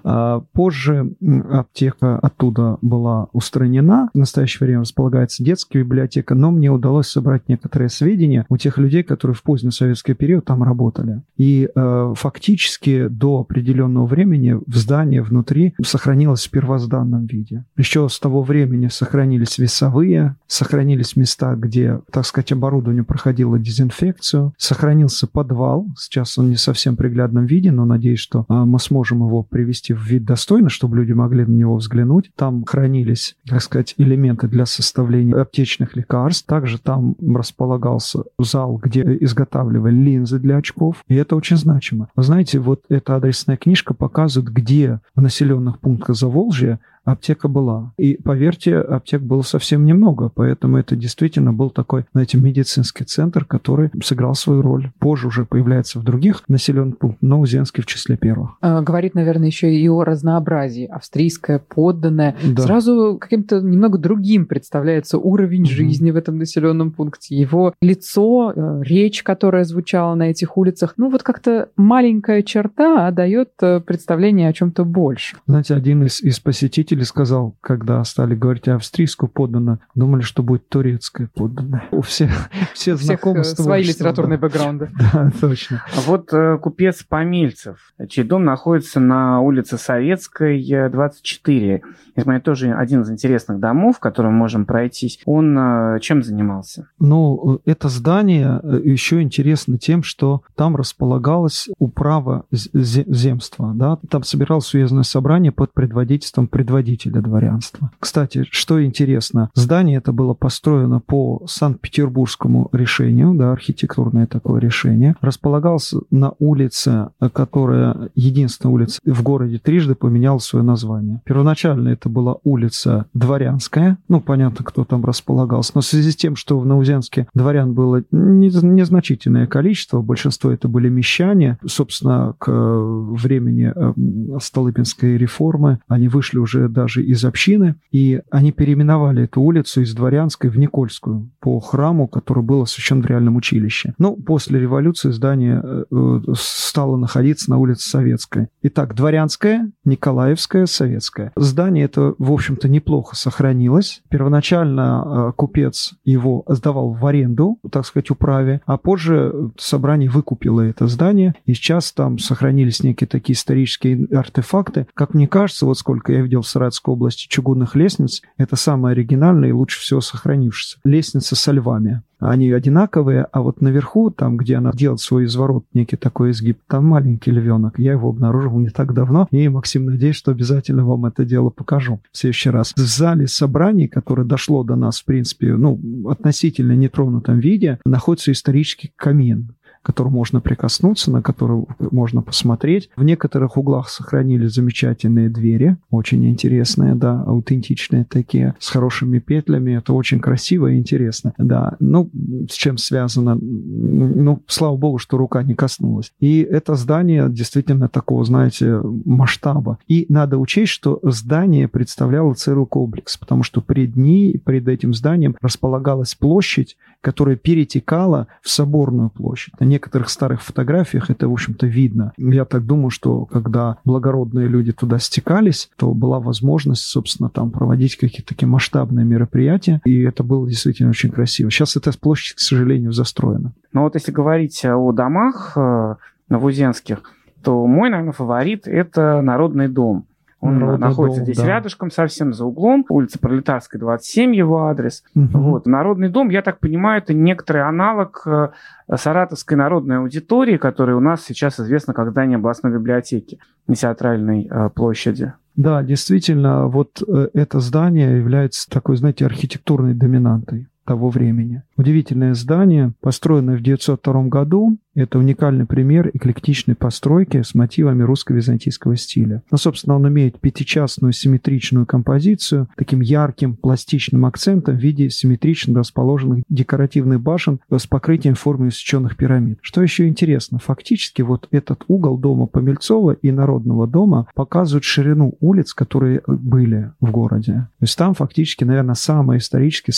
А, 0.04 0.42
позже 0.54 1.14
аптека 1.52 2.18
оттуда 2.20 2.78
была 2.82 3.28
устранена. 3.32 4.10
В 4.14 4.18
настоящее 4.18 4.66
время 4.66 4.82
располагается 4.82 5.44
детская 5.44 5.80
библиотека, 5.80 6.36
но 6.36 6.52
мне 6.52 6.70
удалось 6.70 7.08
собрать 7.08 7.48
некоторые 7.48 7.90
сведения 7.90 8.46
у 8.50 8.58
тех 8.58 8.78
людей, 8.78 9.04
которые 9.04 9.36
в 9.36 9.44
поздний 9.44 9.72
советский 9.72 10.14
период 10.14 10.46
там 10.46 10.64
работали. 10.64 11.22
И 11.38 11.70
э, 11.74 12.14
фактически 12.16 13.08
до 13.08 13.42
определенного 13.42 14.06
времени 14.06 14.58
в 14.66 14.76
здании 14.76 15.20
внутри 15.20 15.76
сохранилось 15.84 16.48
в 16.48 16.52
первозданном 16.52 17.26
виде. 17.28 17.66
Еще 17.78 18.10
с 18.10 18.20
того 18.20 18.42
времени 18.42 18.88
сохранились 18.88 19.60
весовые, 19.60 20.36
сохранились 20.48 21.16
места, 21.16 21.56
где, 21.56 22.02
так 22.12 22.26
сказать, 22.26 22.52
оборудование 22.52 23.04
проходило 23.04 23.60
дезинфекцию, 23.60 24.54
сохранился 24.58 25.28
подвал. 25.28 25.88
Сейчас 25.98 26.38
он 26.38 26.47
не 26.48 26.56
совсем 26.56 26.96
приглядном 26.96 27.46
виде, 27.46 27.72
но 27.72 27.86
надеюсь, 27.86 28.20
что 28.20 28.46
э, 28.50 28.54
мы 28.54 28.80
сможем 28.80 29.20
его 29.20 29.44
привести 29.44 29.94
в 29.94 30.02
вид 30.02 30.26
достойно, 30.26 30.70
чтобы 30.70 30.98
люди 30.98 31.14
могли 31.14 31.46
на 31.46 31.54
него 31.54 31.76
взглянуть. 31.76 32.32
Там 32.36 32.66
хранились, 32.66 33.36
так 33.46 33.62
сказать, 33.62 33.94
элементы 33.98 34.48
для 34.48 34.66
составления 34.66 35.36
аптечных 35.36 35.96
лекарств. 35.96 36.46
Также 36.48 36.80
там 36.80 37.16
располагался 37.22 38.24
зал, 38.40 38.78
где 38.78 39.02
изготавливали 39.22 39.96
линзы 39.96 40.40
для 40.40 40.58
очков. 40.58 41.04
И 41.08 41.16
это 41.16 41.36
очень 41.36 41.58
значимо. 41.58 42.10
Вы 42.16 42.24
знаете, 42.24 42.60
вот 42.60 42.84
эта 42.90 43.16
адресная 43.16 43.58
книжка 43.58 43.94
показывает, 43.94 44.52
где 44.52 45.00
в 45.16 45.22
населенных 45.22 45.80
пунктах 45.80 46.16
Заволжья 46.16 46.80
аптека 47.08 47.48
была. 47.48 47.94
И, 47.98 48.20
поверьте, 48.22 48.78
аптек 48.78 49.22
было 49.22 49.42
совсем 49.42 49.86
немного, 49.86 50.30
поэтому 50.34 50.78
это 50.78 50.96
действительно 50.96 51.54
был 51.54 51.70
такой, 51.70 52.06
знаете, 52.14 52.38
медицинский 52.38 53.06
центр, 53.06 53.46
который 53.46 53.90
сыграл 54.04 54.36
свою 54.36 54.62
роль. 54.62 54.92
Позже 55.00 55.28
уже 55.28 55.46
появляется 55.46 56.00
в 56.00 56.04
других 56.04 56.44
населенных 56.48 56.98
пунктах, 56.98 57.22
но 57.22 57.40
Узенский 57.40 57.82
в 57.82 57.86
числе 57.86 58.18
первых. 58.18 58.58
А, 58.62 58.82
говорит, 58.82 59.16
наверное, 59.16 59.48
еще 59.48 59.74
и 59.74 59.88
о 59.88 60.04
разнообразии. 60.04 60.86
Австрийская, 60.86 61.60
подданная. 61.60 62.36
Да. 62.44 62.64
Сразу 62.64 63.18
каким-то 63.20 63.62
немного 63.62 63.98
другим 63.98 64.46
представляется 64.46 65.18
уровень 65.18 65.64
угу. 65.64 65.72
жизни 65.72 66.12
в 66.12 66.16
этом 66.16 66.38
населенном 66.38 66.92
пункте. 66.92 67.36
Его 67.36 67.74
лицо, 67.82 68.52
э, 68.56 68.82
речь, 68.84 69.24
которая 69.24 69.64
звучала 69.64 70.16
на 70.16 70.30
этих 70.30 70.58
улицах. 70.58 70.96
Ну, 70.98 71.10
вот 71.10 71.24
как-то 71.24 71.70
маленькая 71.78 72.42
черта 72.44 73.08
а 73.08 73.12
дает 73.12 73.52
э, 73.62 73.80
представление 73.80 74.50
о 74.50 74.54
чем-то 74.54 74.84
больше. 74.84 75.38
Знаете, 75.46 75.76
один 75.76 76.04
из, 76.04 76.22
из 76.22 76.40
посетителей 76.40 76.97
Чили 76.98 77.04
сказал, 77.04 77.56
когда 77.62 78.04
стали 78.04 78.34
говорить 78.34 78.68
австрийскую 78.68 79.30
подданную, 79.30 79.80
думали, 79.94 80.22
что 80.22 80.42
будет 80.42 80.68
турецкая 80.68 81.30
подданная. 81.36 81.84
У 81.92 82.02
всех, 82.02 82.32
все 82.74 82.96
У 82.96 82.98
знакомства. 82.98 83.62
свои 83.62 83.84
литературные 83.84 84.40
да. 84.40 84.48
бэкграунды. 84.48 84.90
Да, 85.14 85.32
точно. 85.40 85.84
А 85.96 86.02
вот 86.02 86.34
э, 86.34 86.58
купец 86.58 87.04
Помельцев, 87.04 87.94
чей 88.10 88.24
дом 88.24 88.46
находится 88.46 89.00
на 89.00 89.42
улице 89.42 89.78
Советской, 89.78 90.90
24. 90.90 91.84
Это 92.16 92.40
тоже 92.40 92.74
один 92.74 93.02
из 93.02 93.12
интересных 93.12 93.60
домов, 93.60 93.98
в 93.98 94.00
котором 94.00 94.34
можем 94.34 94.66
пройтись. 94.66 95.20
Он 95.26 95.56
э, 95.58 96.00
чем 96.02 96.24
занимался? 96.24 96.90
Ну, 96.98 97.62
это 97.66 97.90
здание 97.90 98.60
э, 98.64 98.82
еще 98.84 99.22
интересно 99.22 99.78
тем, 99.78 100.02
что 100.02 100.42
там 100.56 100.76
располагалось 100.76 101.70
управа 101.78 102.46
земства. 102.52 103.72
Да? 103.76 104.00
Там 104.10 104.24
собиралось 104.24 104.74
уездное 104.74 105.04
собрание 105.04 105.52
под 105.52 105.74
предводительством 105.74 106.48
предводителя 106.48 106.87
руководителя 106.88 107.22
дворянства. 107.22 107.92
Кстати, 108.00 108.46
что 108.50 108.84
интересно, 108.84 109.50
здание 109.54 109.98
это 109.98 110.12
было 110.12 110.34
построено 110.34 111.00
по 111.00 111.44
Санкт-Петербургскому 111.48 112.70
решению, 112.72 113.34
да, 113.34 113.52
архитектурное 113.52 114.28
такое 114.28 114.62
решение. 114.62 115.16
Располагалось 115.22 115.94
на 116.12 116.34
улице, 116.40 117.10
которая, 117.34 118.10
единственная 118.16 118.74
улица 118.74 119.00
в 119.06 119.24
городе 119.24 119.60
трижды 119.60 119.96
поменяла 119.96 120.40
свое 120.40 120.64
название. 120.64 121.22
Первоначально 121.26 121.90
это 121.90 122.10
была 122.10 122.38
улица 122.44 123.06
Дворянская, 123.14 123.98
ну, 124.08 124.22
понятно, 124.22 124.64
кто 124.64 124.86
там 124.86 125.04
располагался, 125.04 125.74
но 125.76 125.82
в 125.82 125.86
связи 125.86 126.12
с 126.12 126.16
тем, 126.16 126.36
что 126.36 126.60
в 126.60 126.66
Наузенске 126.66 127.28
дворян 127.34 127.74
было 127.74 128.04
незначительное 128.12 129.48
количество, 129.48 130.02
большинство 130.02 130.52
это 130.52 130.68
были 130.68 130.90
мещане, 130.90 131.58
собственно, 131.66 132.34
к 132.38 132.52
времени 132.52 133.74
э, 133.76 134.40
Столыпинской 134.40 135.18
реформы 135.18 135.80
они 135.88 136.08
вышли 136.08 136.38
уже 136.38 136.67
даже 136.70 137.04
из 137.04 137.24
общины, 137.26 137.76
и 137.92 138.22
они 138.32 138.52
переименовали 138.52 139.24
эту 139.24 139.42
улицу 139.42 139.82
из 139.82 139.94
Дворянской 139.94 140.50
в 140.50 140.58
Никольскую 140.58 141.30
по 141.40 141.60
храму, 141.60 142.08
который 142.08 142.44
был 142.44 142.62
освящен 142.62 143.02
в 143.02 143.06
реальном 143.06 143.36
училище. 143.36 143.94
Но 143.98 144.16
после 144.16 144.60
революции 144.60 145.12
здание 145.12 145.62
э, 145.64 145.86
э, 145.92 146.34
стало 146.36 146.98
находиться 146.98 147.50
на 147.50 147.58
улице 147.58 147.90
Советской. 147.90 148.48
Итак, 148.62 148.96
Дворянская, 148.96 149.72
Николаевская, 149.86 150.66
Советская. 150.66 151.32
Здание 151.36 151.86
это, 151.86 152.16
в 152.18 152.32
общем-то, 152.32 152.68
неплохо 152.68 153.16
сохранилось. 153.16 154.02
Первоначально 154.10 155.30
э, 155.30 155.34
купец 155.36 155.94
его 156.04 156.44
сдавал 156.48 156.92
в 156.92 157.06
аренду, 157.06 157.60
так 157.72 157.86
сказать, 157.86 158.10
управе, 158.10 158.62
а 158.66 158.78
позже 158.78 159.52
собрание 159.58 160.10
выкупило 160.10 160.62
это 160.62 160.88
здание, 160.88 161.36
и 161.46 161.54
сейчас 161.54 161.92
там 161.92 162.20
сохранились 162.20 162.84
некие 162.84 163.08
такие 163.08 163.36
исторические 163.36 164.08
артефакты. 164.12 164.88
Как 164.94 165.14
мне 165.14 165.28
кажется, 165.28 165.66
вот 165.66 165.78
сколько 165.78 166.12
я 166.12 166.22
видел 166.22 166.42
в 166.42 166.48
Саратовской 166.58 166.94
области 166.94 167.28
чугунных 167.28 167.76
лестниц. 167.76 168.22
Это 168.38 168.56
самая 168.56 168.94
оригинальная 168.94 169.50
и 169.50 169.54
лучше 169.54 169.80
всего 169.80 170.02
сохранившаяся. 170.02 170.80
Лестница 170.84 171.36
со 171.36 171.52
львами. 171.52 172.02
Они 172.20 172.52
одинаковые, 172.52 173.28
а 173.32 173.42
вот 173.42 173.62
наверху, 173.62 174.10
там, 174.10 174.38
где 174.38 174.56
она 174.56 174.72
делает 174.72 175.00
свой 175.00 175.26
изворот, 175.26 175.66
некий 175.74 175.98
такой 175.98 176.32
изгиб, 176.32 176.58
там 176.68 176.86
маленький 176.86 177.30
львенок. 177.30 177.78
Я 177.78 177.92
его 177.92 178.10
обнаружил 178.10 178.58
не 178.58 178.70
так 178.70 178.96
давно. 178.96 179.28
И, 179.30 179.48
Максим, 179.50 179.86
надеюсь, 179.86 180.16
что 180.16 180.32
обязательно 180.32 180.84
вам 180.84 181.06
это 181.06 181.26
дело 181.26 181.52
покажу 181.52 182.02
в 182.12 182.18
следующий 182.18 182.50
раз. 182.50 182.74
В 182.76 182.80
зале 182.80 183.28
собраний, 183.28 183.88
которое 183.88 184.24
дошло 184.24 184.64
до 184.64 184.76
нас, 184.76 185.02
в 185.02 185.06
принципе, 185.06 185.54
ну, 185.54 185.80
относительно 186.10 186.72
нетронутом 186.72 187.38
виде, 187.40 187.80
находится 187.86 188.32
исторический 188.32 188.92
камин 188.96 189.54
к 189.88 189.96
которому 189.98 190.18
можно 190.18 190.42
прикоснуться, 190.42 191.12
на 191.12 191.22
который 191.22 191.64
можно 191.80 192.22
посмотреть. 192.22 192.90
В 192.98 193.06
некоторых 193.06 193.56
углах 193.56 193.88
сохранились 193.88 194.52
замечательные 194.54 195.30
двери, 195.30 195.78
очень 195.90 196.28
интересные, 196.28 196.94
да, 196.94 197.24
аутентичные 197.24 198.04
такие, 198.04 198.54
с 198.60 198.68
хорошими 198.68 199.20
петлями. 199.20 199.78
Это 199.78 199.94
очень 199.94 200.20
красиво 200.20 200.68
и 200.68 200.78
интересно, 200.78 201.34
да. 201.38 201.78
Ну, 201.80 202.10
с 202.50 202.56
чем 202.56 202.78
связано? 202.78 203.36
Ну, 203.36 204.44
слава 204.48 204.76
богу, 204.76 204.98
что 204.98 205.18
рука 205.18 205.42
не 205.42 205.56
коснулась. 205.56 206.12
И 206.20 206.42
это 206.42 206.76
здание 206.76 207.30
действительно 207.30 207.88
такого, 207.88 208.26
знаете, 208.26 208.82
масштаба. 209.06 209.80
И 209.88 210.06
надо 210.10 210.38
учесть, 210.38 210.74
что 210.74 211.00
здание 211.04 211.70
представляло 211.70 212.34
целый 212.34 212.66
комплекс, 212.66 213.16
потому 213.16 213.44
что 213.44 213.62
пред 213.62 213.96
ней, 213.96 214.38
пред 214.38 214.68
этим 214.68 214.94
зданием 214.94 215.38
располагалась 215.42 216.14
площадь, 216.14 216.76
которая 217.00 217.38
перетекала 217.38 218.28
в 218.42 218.50
соборную 218.50 219.12
площадь. 219.12 219.54
Некоторых 219.78 220.10
старых 220.10 220.42
фотографиях 220.42 221.12
это, 221.12 221.30
в 221.30 221.34
общем-то, 221.34 221.68
видно. 221.68 222.12
Я 222.18 222.46
так 222.46 222.66
думаю, 222.66 222.90
что 222.90 223.26
когда 223.26 223.78
благородные 223.86 224.48
люди 224.48 224.72
туда 224.72 224.98
стекались, 224.98 225.70
то 225.78 225.94
была 225.94 226.20
возможность, 226.20 226.82
собственно, 226.82 227.30
там 227.30 227.52
проводить 227.52 227.96
какие-то 227.96 228.30
такие 228.30 228.48
масштабные 228.48 229.06
мероприятия, 229.06 229.80
и 229.86 230.02
это 230.02 230.24
было 230.24 230.48
действительно 230.48 230.90
очень 230.90 231.12
красиво. 231.12 231.52
Сейчас 231.52 231.76
эта 231.78 231.92
площадь, 231.98 232.36
к 232.36 232.40
сожалению, 232.40 232.92
застроена. 232.92 233.54
Но 233.72 233.84
вот 233.84 233.94
если 233.96 234.12
говорить 234.12 234.66
о 234.66 234.92
домах 234.92 235.54
э, 235.56 235.96
новоузенских, 236.30 237.04
то 237.44 237.68
мой, 237.68 237.90
наверное, 237.90 238.14
фаворит– 238.14 238.64
это 238.68 239.22
Народный 239.22 239.68
дом. 239.68 240.08
Он 240.40 240.60
Народный 240.60 240.88
находится 240.90 241.24
здесь 241.24 241.38
да. 241.38 241.46
рядышком, 241.46 241.90
совсем 241.90 242.32
за 242.32 242.46
углом. 242.46 242.86
Улица 242.90 243.18
Пролетарская, 243.18 243.80
27, 243.80 244.36
его 244.36 244.66
адрес. 244.66 245.04
Угу. 245.16 245.38
Вот. 245.38 245.66
Народный 245.66 246.10
дом, 246.10 246.30
я 246.30 246.42
так 246.44 246.60
понимаю, 246.60 247.02
это 247.02 247.14
некоторый 247.14 247.64
аналог 247.64 248.22
э, 248.26 248.50
Саратовской 248.94 249.58
народной 249.58 249.98
аудитории, 249.98 250.58
которая 250.58 250.96
у 250.96 251.00
нас 251.00 251.24
сейчас 251.24 251.60
известна 251.60 251.94
как 251.94 252.12
здание 252.12 252.38
областной 252.38 252.72
библиотеки 252.72 253.40
на 253.68 253.76
театральной 253.76 254.48
э, 254.50 254.70
площади. 254.76 255.34
Да, 255.56 255.82
действительно, 255.82 256.68
вот 256.68 257.02
э, 257.08 257.30
это 257.34 257.60
здание 257.60 258.18
является 258.18 258.70
такой, 258.70 258.98
знаете, 258.98 259.26
архитектурной 259.26 259.96
доминантой 259.96 260.68
того 260.88 261.10
времени. 261.10 261.62
Удивительное 261.76 262.34
здание, 262.34 262.94
построенное 263.02 263.58
в 263.58 263.62
902 263.62 264.24
году, 264.24 264.78
это 264.96 265.20
уникальный 265.20 265.68
пример 265.68 266.10
эклектичной 266.12 266.74
постройки 266.76 267.44
с 267.44 267.54
мотивами 267.54 268.02
русско-византийского 268.02 268.96
стиля. 268.96 269.44
Ну, 269.52 269.58
собственно, 269.58 269.96
он 269.96 270.08
имеет 270.08 270.40
пятичастную 270.40 271.14
симметричную 271.14 271.86
композицию, 271.86 272.68
таким 272.76 273.02
ярким 273.02 273.56
пластичным 273.56 274.26
акцентом 274.26 274.76
в 274.76 274.80
виде 274.80 275.12
симметрично 275.12 275.78
расположенных 275.78 276.44
декоративных 276.50 277.22
башен 277.22 277.60
с 277.70 277.86
покрытием 277.86 278.34
в 278.34 278.40
форме 278.40 278.70
усеченных 278.70 279.18
пирамид. 279.18 279.60
Что 279.62 279.84
еще 279.84 280.08
интересно, 280.08 280.58
фактически 280.58 281.22
вот 281.22 281.48
этот 281.52 281.84
угол 281.88 282.18
дома 282.18 282.48
Помельцова 282.48 283.12
и 283.12 283.32
Народного 283.32 283.86
дома 283.86 284.26
показывают 284.34 284.84
ширину 284.84 285.36
улиц, 285.42 285.76
которые 285.76 286.24
были 286.26 286.92
в 287.00 287.12
городе. 287.12 287.54
То 287.54 287.84
есть 287.84 287.98
там 287.98 288.16
фактически, 288.16 288.64
наверное, 288.64 288.96
самое 288.96 289.40
исторически 289.40 289.92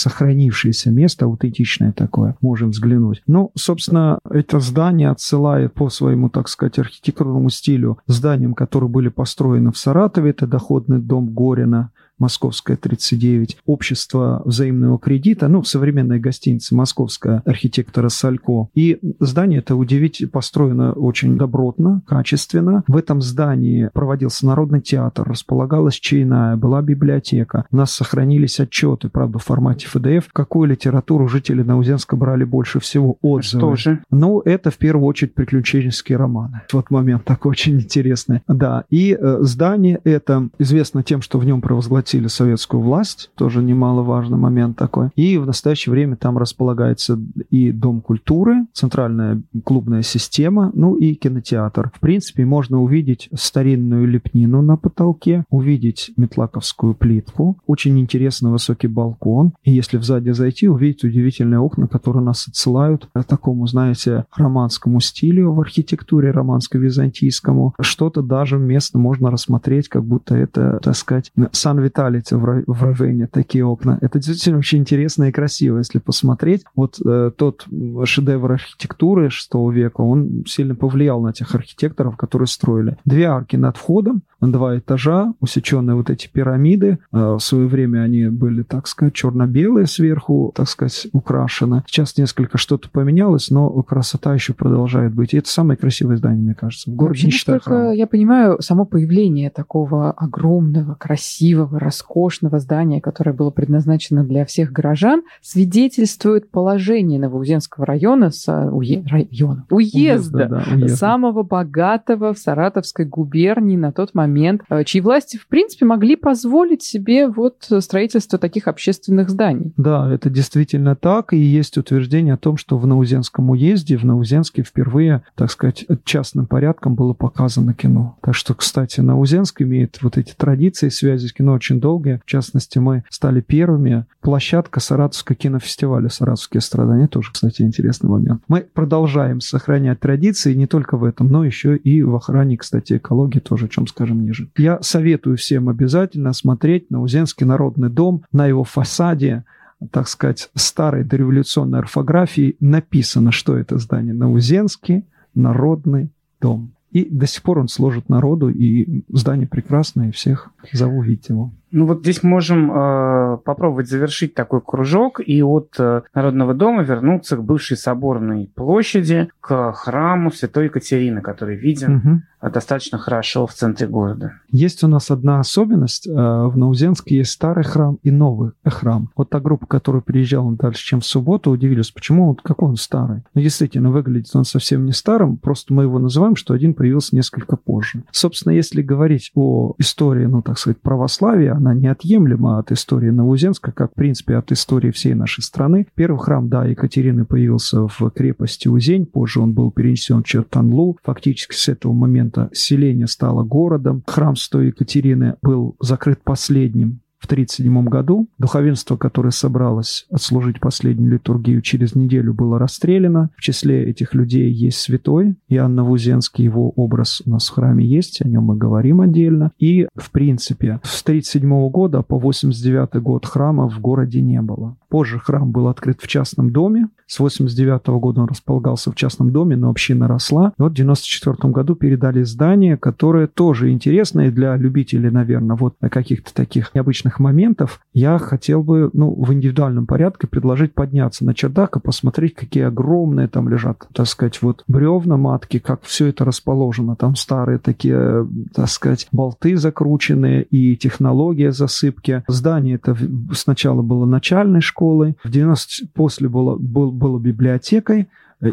сохранившееся 0.79 0.91
место, 0.91 1.25
аутентичное 1.25 1.91
такое, 1.91 2.35
можем 2.41 2.71
взглянуть. 2.71 3.21
Ну, 3.27 3.51
собственно, 3.55 4.19
это 4.29 4.59
здание 4.59 5.09
отсылает 5.09 5.73
по 5.73 5.89
своему, 5.89 6.29
так 6.29 6.47
сказать, 6.47 6.79
архитектурному 6.79 7.49
стилю 7.49 7.97
зданиям, 8.07 8.53
которые 8.53 8.89
были 8.89 9.09
построены 9.09 9.71
в 9.71 9.77
Саратове. 9.77 10.31
Это 10.31 10.47
доходный 10.47 10.99
дом 10.99 11.33
Горина, 11.33 11.91
Московская 12.19 12.77
39, 12.77 13.57
общество 13.65 14.41
взаимного 14.45 14.99
кредита, 14.99 15.47
ну, 15.47 15.63
современная 15.63 16.19
гостиница 16.19 16.75
Московская 16.75 17.41
архитектора 17.45 18.09
Салько. 18.09 18.67
И 18.75 18.99
здание 19.19 19.59
это 19.59 19.75
удивительно 19.75 20.29
построено 20.29 20.93
очень 20.93 21.37
добротно, 21.37 22.01
качественно. 22.05 22.83
В 22.87 22.97
этом 22.97 23.21
здании 23.21 23.89
проводился 23.93 24.45
народный 24.45 24.81
театр, 24.81 25.27
располагалась 25.27 25.95
чайная, 25.95 26.55
была 26.55 26.81
библиотека. 26.81 27.65
У 27.71 27.77
нас 27.77 27.91
сохранились 27.91 28.59
отчеты, 28.59 29.09
правда, 29.09 29.39
в 29.39 29.43
формате 29.43 29.87
FDF, 29.93 30.25
какую 30.33 30.69
литературу 30.69 31.27
жители 31.27 31.63
Наузенска 31.63 32.15
брали 32.15 32.43
больше 32.43 32.79
всего 32.79 33.17
отзывы. 33.21 33.61
Что 33.61 33.75
же? 33.75 34.03
Ну, 34.11 34.41
это 34.41 34.71
в 34.71 34.77
первую 34.77 35.07
очередь 35.07 35.33
приключенческие 35.33 36.17
романы. 36.17 36.61
Вот 36.73 36.91
момент 36.91 37.25
такой 37.25 37.51
очень 37.51 37.75
интересный. 37.75 38.41
Да, 38.47 38.85
и 38.89 39.17
э, 39.19 39.37
здание 39.41 39.99
это 40.03 40.49
известно 40.59 41.03
тем, 41.03 41.21
что 41.21 41.39
в 41.39 41.45
нем 41.45 41.61
провозгласили 41.61 42.08
захватили 42.09 42.27
советскую 42.27 42.81
власть, 42.81 43.29
тоже 43.35 43.61
немаловажный 43.61 44.37
момент 44.37 44.77
такой. 44.77 45.09
И 45.15 45.37
в 45.37 45.45
настоящее 45.45 45.91
время 45.91 46.15
там 46.15 46.37
располагается 46.37 47.19
и 47.51 47.71
Дом 47.71 48.01
культуры, 48.01 48.65
центральная 48.73 49.41
клубная 49.63 50.01
система, 50.01 50.71
ну 50.73 50.95
и 50.95 51.13
кинотеатр. 51.13 51.91
В 51.95 51.99
принципе, 51.99 52.45
можно 52.45 52.81
увидеть 52.81 53.29
старинную 53.33 54.07
лепнину 54.07 54.61
на 54.61 54.75
потолке, 54.75 55.43
увидеть 55.49 56.11
метлаковскую 56.17 56.95
плитку, 56.95 57.57
очень 57.67 57.99
интересный 57.99 58.49
высокий 58.49 58.87
балкон. 58.87 59.51
И 59.63 59.71
если 59.71 59.99
сзади 59.99 60.31
зайти, 60.31 60.67
увидеть 60.67 61.03
удивительные 61.03 61.59
окна, 61.59 61.87
которые 61.87 62.23
нас 62.23 62.47
отсылают 62.47 63.07
к 63.13 63.23
такому, 63.23 63.67
знаете, 63.67 64.25
романскому 64.35 64.99
стилю 64.99 65.51
в 65.51 65.61
архитектуре, 65.61 66.31
романско-византийскому. 66.31 67.73
Что-то 67.79 68.21
даже 68.21 68.57
местно 68.57 68.99
можно 68.99 69.29
рассмотреть, 69.29 69.89
как 69.89 70.03
будто 70.03 70.35
это, 70.35 70.79
так 70.81 70.95
сказать, 70.95 71.31
Сан-Виталий 71.51 71.98
Талите 71.99 72.37
в, 72.37 72.63
в 72.65 72.83
Равене 72.83 73.27
такие 73.27 73.65
окна. 73.65 73.97
Это 73.99 74.19
действительно 74.19 74.59
очень 74.59 74.79
интересно 74.79 75.25
и 75.25 75.33
красиво, 75.33 75.79
если 75.79 75.99
посмотреть. 75.99 76.63
Вот 76.73 76.97
э, 77.05 77.31
тот 77.35 77.65
шедевр 78.05 78.53
архитектуры 78.53 79.29
6 79.29 79.51
века, 79.73 79.99
он 79.99 80.45
сильно 80.47 80.75
повлиял 80.75 81.19
на 81.19 81.33
тех 81.33 81.53
архитекторов, 81.53 82.15
которые 82.15 82.47
строили. 82.47 82.95
Две 83.03 83.25
арки 83.25 83.57
над 83.57 83.75
входом, 83.75 84.21
два 84.39 84.77
этажа, 84.77 85.33
усеченные 85.41 85.95
вот 85.95 86.09
эти 86.09 86.29
пирамиды. 86.29 86.99
Э, 87.11 87.33
в 87.33 87.39
свое 87.39 87.67
время 87.67 87.99
они 88.03 88.27
были, 88.27 88.63
так 88.63 88.87
сказать, 88.87 89.13
черно-белые 89.13 89.85
сверху, 89.85 90.53
так 90.55 90.69
сказать, 90.69 91.07
украшены. 91.11 91.83
Сейчас 91.85 92.17
несколько 92.17 92.57
что-то 92.57 92.89
поменялось, 92.89 93.51
но 93.51 93.69
красота 93.83 94.33
еще 94.33 94.53
продолжает 94.53 95.13
быть. 95.13 95.33
И 95.33 95.37
это 95.37 95.49
самое 95.49 95.75
красивое 95.75 96.15
здание, 96.15 96.41
мне 96.41 96.55
кажется, 96.55 96.89
в 96.89 96.95
городе. 96.95 97.25
Вообще, 97.25 97.51
насколько 97.51 97.91
я 97.91 98.07
понимаю, 98.07 98.61
само 98.61 98.85
появление 98.85 99.49
такого 99.49 100.11
огромного, 100.11 100.95
красивого, 100.95 101.77
роскошного 101.89 102.59
здания, 102.59 103.01
которое 103.01 103.33
было 103.33 103.49
предназначено 103.49 104.23
для 104.23 104.45
всех 104.45 104.71
горожан, 104.71 105.23
свидетельствует 105.41 106.51
положение 106.51 107.19
Новоузенского 107.19 107.85
района, 107.85 108.29
с, 108.29 108.47
уе, 108.47 109.03
района 109.07 109.65
уезда, 109.71 109.97
уезда, 109.97 110.45
да, 110.45 110.63
уезда, 110.71 110.95
самого 110.95 111.41
богатого 111.41 112.33
в 112.35 112.37
Саратовской 112.37 113.05
губернии 113.05 113.75
на 113.75 113.91
тот 113.91 114.13
момент, 114.13 114.61
э, 114.69 114.83
чьи 114.83 115.01
власти, 115.01 115.37
в 115.37 115.47
принципе, 115.47 115.85
могли 115.85 116.15
позволить 116.15 116.83
себе 116.83 117.27
вот 117.27 117.67
строительство 117.79 118.37
таких 118.37 118.67
общественных 118.67 119.31
зданий. 119.31 119.73
Да, 119.75 120.13
это 120.13 120.29
действительно 120.29 120.95
так, 120.95 121.33
и 121.33 121.37
есть 121.37 121.77
утверждение 121.77 122.35
о 122.35 122.37
том, 122.37 122.57
что 122.57 122.77
в 122.77 122.85
Наузенском 122.85 123.49
уезде, 123.49 123.97
в 123.97 124.05
Наузенске 124.05 124.61
впервые, 124.61 125.23
так 125.35 125.49
сказать, 125.49 125.87
частным 126.03 126.45
порядком 126.45 126.93
было 126.93 127.13
показано 127.13 127.73
кино. 127.73 128.17
Так 128.21 128.35
что, 128.35 128.53
кстати, 128.53 128.99
Наузенск 128.99 129.63
имеет 129.63 129.97
вот 130.03 130.17
эти 130.19 130.33
традиции, 130.35 130.89
связи 130.89 131.25
с 131.25 131.33
кино 131.33 131.53
очень 131.53 131.68
очень 131.69 131.79
долгие. 131.79 132.19
В 132.25 132.29
частности, 132.29 132.79
мы 132.79 133.03
стали 133.09 133.41
первыми. 133.41 134.05
Площадка 134.21 134.79
Саратовского 134.79 135.35
кинофестиваля 135.35 136.09
«Саратовские 136.09 136.61
страдания». 136.61 137.07
Тоже, 137.07 137.31
кстати, 137.31 137.61
интересный 137.61 138.09
момент. 138.09 138.41
Мы 138.47 138.61
продолжаем 138.61 139.39
сохранять 139.39 139.99
традиции 139.99 140.53
не 140.53 140.67
только 140.67 140.97
в 140.97 141.03
этом, 141.03 141.27
но 141.27 141.45
еще 141.45 141.77
и 141.77 142.01
в 142.01 142.15
охране, 142.15 142.57
кстати, 142.57 142.97
экологии, 142.97 143.39
тоже 143.39 143.65
о 143.65 143.69
чем 143.69 143.87
скажем 143.87 144.23
ниже. 144.23 144.49
Я 144.57 144.79
советую 144.81 145.37
всем 145.37 145.69
обязательно 145.69 146.33
смотреть 146.33 146.89
на 146.89 147.01
Узенский 147.01 147.45
народный 147.45 147.89
дом, 147.89 148.23
на 148.31 148.47
его 148.47 148.63
фасаде, 148.63 149.43
так 149.91 150.07
сказать, 150.07 150.49
старой 150.55 151.03
дореволюционной 151.03 151.79
орфографии 151.79 152.57
написано, 152.59 153.31
что 153.31 153.57
это 153.57 153.77
здание. 153.77 154.13
Наузенский 154.13 155.05
народный 155.35 156.09
дом. 156.41 156.73
И 156.91 157.05
до 157.05 157.27
сих 157.27 157.43
пор 157.43 157.59
он 157.59 157.67
служит 157.67 158.09
народу, 158.09 158.49
и 158.49 159.03
здание 159.09 159.47
прекрасное, 159.47 160.09
и 160.09 160.11
всех 160.11 160.49
зову 160.73 161.03
видеть 161.03 161.29
его. 161.29 161.53
Ну 161.71 161.85
вот 161.85 161.99
здесь 161.99 162.23
можем 162.23 162.71
э, 162.71 163.37
попробовать 163.45 163.89
завершить 163.89 164.33
такой 164.33 164.61
кружок 164.61 165.19
и 165.25 165.43
от 165.43 165.75
э, 165.77 166.01
Народного 166.13 166.53
дома 166.53 166.83
вернуться 166.83 167.37
к 167.37 167.43
бывшей 167.43 167.77
соборной 167.77 168.51
площади, 168.55 169.29
к 169.39 169.73
храму 169.73 170.31
Святой 170.31 170.65
Екатерины, 170.65 171.21
который 171.21 171.57
виден 171.57 171.95
угу. 172.41 172.51
достаточно 172.51 172.97
хорошо 172.97 173.45
в 173.45 173.53
центре 173.53 173.87
города. 173.87 174.33
Есть 174.49 174.83
у 174.83 174.87
нас 174.87 175.11
одна 175.11 175.39
особенность. 175.39 176.07
Э, 176.07 176.11
в 176.11 176.57
Наузенске 176.57 177.17
есть 177.17 177.31
старый 177.31 177.63
храм 177.63 177.99
и 178.01 178.09
новый 178.09 178.51
храм. 178.65 179.09
Вот 179.15 179.29
та 179.29 179.39
группа, 179.39 179.67
которая 179.67 180.01
приезжала 180.01 180.51
дальше, 180.53 180.83
чем 180.83 181.01
в 181.01 181.05
субботу, 181.05 181.51
удивились, 181.51 181.91
почему 181.91 182.29
вот 182.29 182.41
какой 182.41 182.69
он 182.69 182.77
старый. 182.77 183.23
Ну, 183.35 183.41
действительно, 183.41 183.91
выглядит 183.91 184.35
он 184.35 184.43
совсем 184.43 184.85
не 184.85 184.91
старым, 184.91 185.37
просто 185.37 185.73
мы 185.73 185.83
его 185.83 185.99
называем, 185.99 186.35
что 186.35 186.55
один 186.55 186.73
появился 186.73 187.15
несколько 187.15 187.57
позже. 187.57 188.03
Собственно, 188.11 188.53
если 188.53 188.81
говорить 188.81 189.31
о 189.35 189.75
истории, 189.77 190.25
ну, 190.25 190.41
так 190.41 190.57
сказать, 190.57 190.81
православия, 190.81 191.58
она 191.59 191.73
неотъемлема 191.73 192.57
от 192.57 192.71
истории 192.71 193.09
Новоузенска, 193.09 193.71
как, 193.71 193.91
в 193.91 193.95
принципе, 193.95 194.35
от 194.35 194.51
истории 194.51 194.91
всей 194.91 195.13
нашей 195.13 195.43
страны. 195.43 195.87
Первый 195.93 196.19
храм, 196.19 196.49
да, 196.49 196.65
Екатерины 196.65 197.25
появился 197.25 197.87
в 197.87 198.09
крепости 198.15 198.67
Узень, 198.67 199.05
позже 199.05 199.41
он 199.41 199.53
был 199.53 199.71
перенесен 199.71 200.23
в 200.23 200.25
Чертанлу. 200.25 200.97
Фактически 201.03 201.53
с 201.55 201.67
этого 201.67 201.93
момента 201.93 202.49
селение 202.53 203.07
стало 203.07 203.43
городом. 203.43 204.03
Храм 204.07 204.35
Святой 204.35 204.67
Екатерины 204.67 205.35
был 205.41 205.75
закрыт 205.79 206.21
последним 206.23 207.01
в 207.19 207.25
1937 207.25 207.85
году. 207.85 208.27
Духовенство, 208.37 208.97
которое 208.97 209.31
собралось 209.31 210.05
отслужить 210.09 210.59
последнюю 210.59 211.13
литургию, 211.13 211.61
через 211.61 211.95
неделю 211.95 212.33
было 212.33 212.57
расстреляно. 212.57 213.29
В 213.35 213.41
числе 213.41 213.83
этих 213.89 214.13
людей 214.13 214.51
есть 214.51 214.79
святой 214.79 215.35
Иоанн 215.49 215.75
Навузенский, 215.75 216.45
его 216.45 216.71
образ 216.71 217.21
у 217.25 217.29
нас 217.31 217.49
в 217.49 217.53
храме 217.53 217.85
есть, 217.85 218.21
о 218.21 218.27
нем 218.27 218.45
мы 218.45 218.57
говорим 218.57 219.01
отдельно. 219.01 219.51
И, 219.59 219.87
в 219.95 220.11
принципе, 220.11 220.79
с 220.83 221.01
1937 221.03 221.69
года 221.69 222.01
по 222.01 222.17
1989 222.17 223.03
год 223.03 223.25
храма 223.25 223.69
в 223.69 223.79
городе 223.79 224.21
не 224.21 224.41
было. 224.41 224.77
Позже 224.89 225.19
храм 225.19 225.51
был 225.51 225.67
открыт 225.67 225.99
в 226.01 226.07
частном 226.07 226.51
доме. 226.51 226.87
С 227.05 227.19
89 227.19 227.87
года 227.99 228.21
он 228.21 228.27
располагался 228.27 228.91
в 228.91 228.95
частном 228.95 229.31
доме, 229.31 229.55
но 229.55 229.69
община 229.69 230.07
росла. 230.07 230.53
И 230.57 230.61
вот 230.61 230.71
в 230.71 230.75
94 230.75 231.51
году 231.51 231.75
передали 231.75 232.23
здание, 232.23 232.77
которое 232.77 233.27
тоже 233.27 233.71
интересное 233.71 234.31
для 234.31 234.55
любителей, 234.55 235.09
наверное, 235.09 235.55
вот 235.55 235.75
каких-то 235.79 236.33
таких 236.33 236.73
необычных 236.75 237.08
моментов. 237.17 237.79
Я 237.93 238.19
хотел 238.19 238.61
бы, 238.61 238.91
ну, 238.93 239.11
в 239.15 239.33
индивидуальном 239.33 239.87
порядке 239.87 240.27
предложить 240.27 240.75
подняться 240.75 241.25
на 241.25 241.33
чердак 241.33 241.77
и 241.77 241.79
посмотреть, 241.79 242.35
какие 242.35 242.65
огромные 242.65 243.27
там 243.27 243.49
лежат, 243.49 243.87
так 243.93 244.05
сказать, 244.05 244.43
вот 244.43 244.63
бревна 244.67 245.17
матки, 245.17 245.57
как 245.57 245.81
все 245.81 246.07
это 246.07 246.25
расположено. 246.25 246.95
Там 246.95 247.15
старые 247.15 247.57
такие, 247.57 248.27
так 248.53 248.69
сказать, 248.69 249.07
болты 249.11 249.57
закрученные 249.57 250.43
и 250.43 250.75
технология 250.75 251.51
засыпки. 251.51 252.23
Здание 252.27 252.75
это 252.75 252.95
сначала 253.33 253.81
было 253.81 254.05
начальной 254.05 254.61
школой. 254.61 255.15
В 255.23 255.31
90 255.31 255.87
после 255.93 256.27
было, 256.27 256.57
был, 256.57 256.91
было 256.91 257.17
библиотекой, 257.19 258.09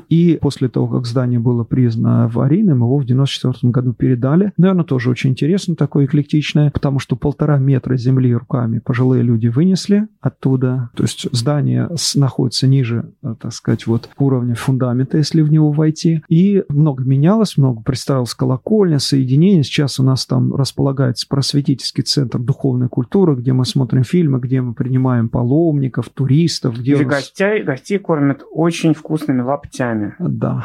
и 0.09 0.39
после 0.41 0.69
того, 0.69 0.89
как 0.89 1.07
здание 1.07 1.39
было 1.39 1.65
признано 1.65 2.25
аварийным, 2.25 2.79
его 2.79 2.99
в 2.99 3.05
1994 3.05 3.71
году 3.71 3.93
передали. 3.93 4.53
Наверное, 4.57 4.85
тоже 4.85 5.11
очень 5.11 5.31
интересно, 5.31 5.77
такое 5.77 6.07
эклектичное, 6.07 6.71
потому 6.71 6.99
что 6.99 7.17
полтора 7.17 7.59
метра 7.59 7.97
земли 7.97 8.35
руками 8.35 8.81
пожилые 8.81 9.23
люди 9.23 9.49
вынесли 9.49 10.09
оттуда. 10.21 10.91
То 10.97 11.05
есть 11.05 11.29
здание 11.33 11.89
находится 12.15 12.67
ниже, 12.67 13.13
э, 13.23 13.35
так 13.41 13.53
сказать, 13.53 13.87
вот 13.87 14.09
уровня 14.19 14.55
фундамента, 14.55 15.19
если 15.19 15.43
в 15.43 15.51
него 15.51 15.71
войти. 15.71 16.23
И 16.29 16.65
много 16.69 17.05
менялось, 17.05 17.57
много 17.57 17.83
представилось 17.83 18.35
колокольня, 18.35 18.99
соединение. 18.99 19.63
Сейчас 19.63 20.01
у 20.01 20.03
нас 20.03 20.27
там 20.27 20.55
располагается 20.55 21.27
просветительский 21.29 22.03
центр 22.03 22.39
духовной 22.39 22.89
культуры, 22.89 23.37
где 23.37 23.53
мы 23.53 23.65
смотрим 23.65 24.03
фильмы, 24.03 24.41
где 24.41 24.61
мы 24.61 24.75
принимаем 24.75 25.29
паломников, 25.29 26.09
туристов. 26.09 26.79
Где 26.79 26.95
где 26.95 27.05
нас... 27.05 27.15
гостей, 27.15 27.63
гостей 27.63 27.99
кормят 27.99 28.43
очень 28.51 28.95
вкусными 28.95 29.43
лаптями 29.43 29.76
лаптями. 29.77 30.15
Да. 30.19 30.65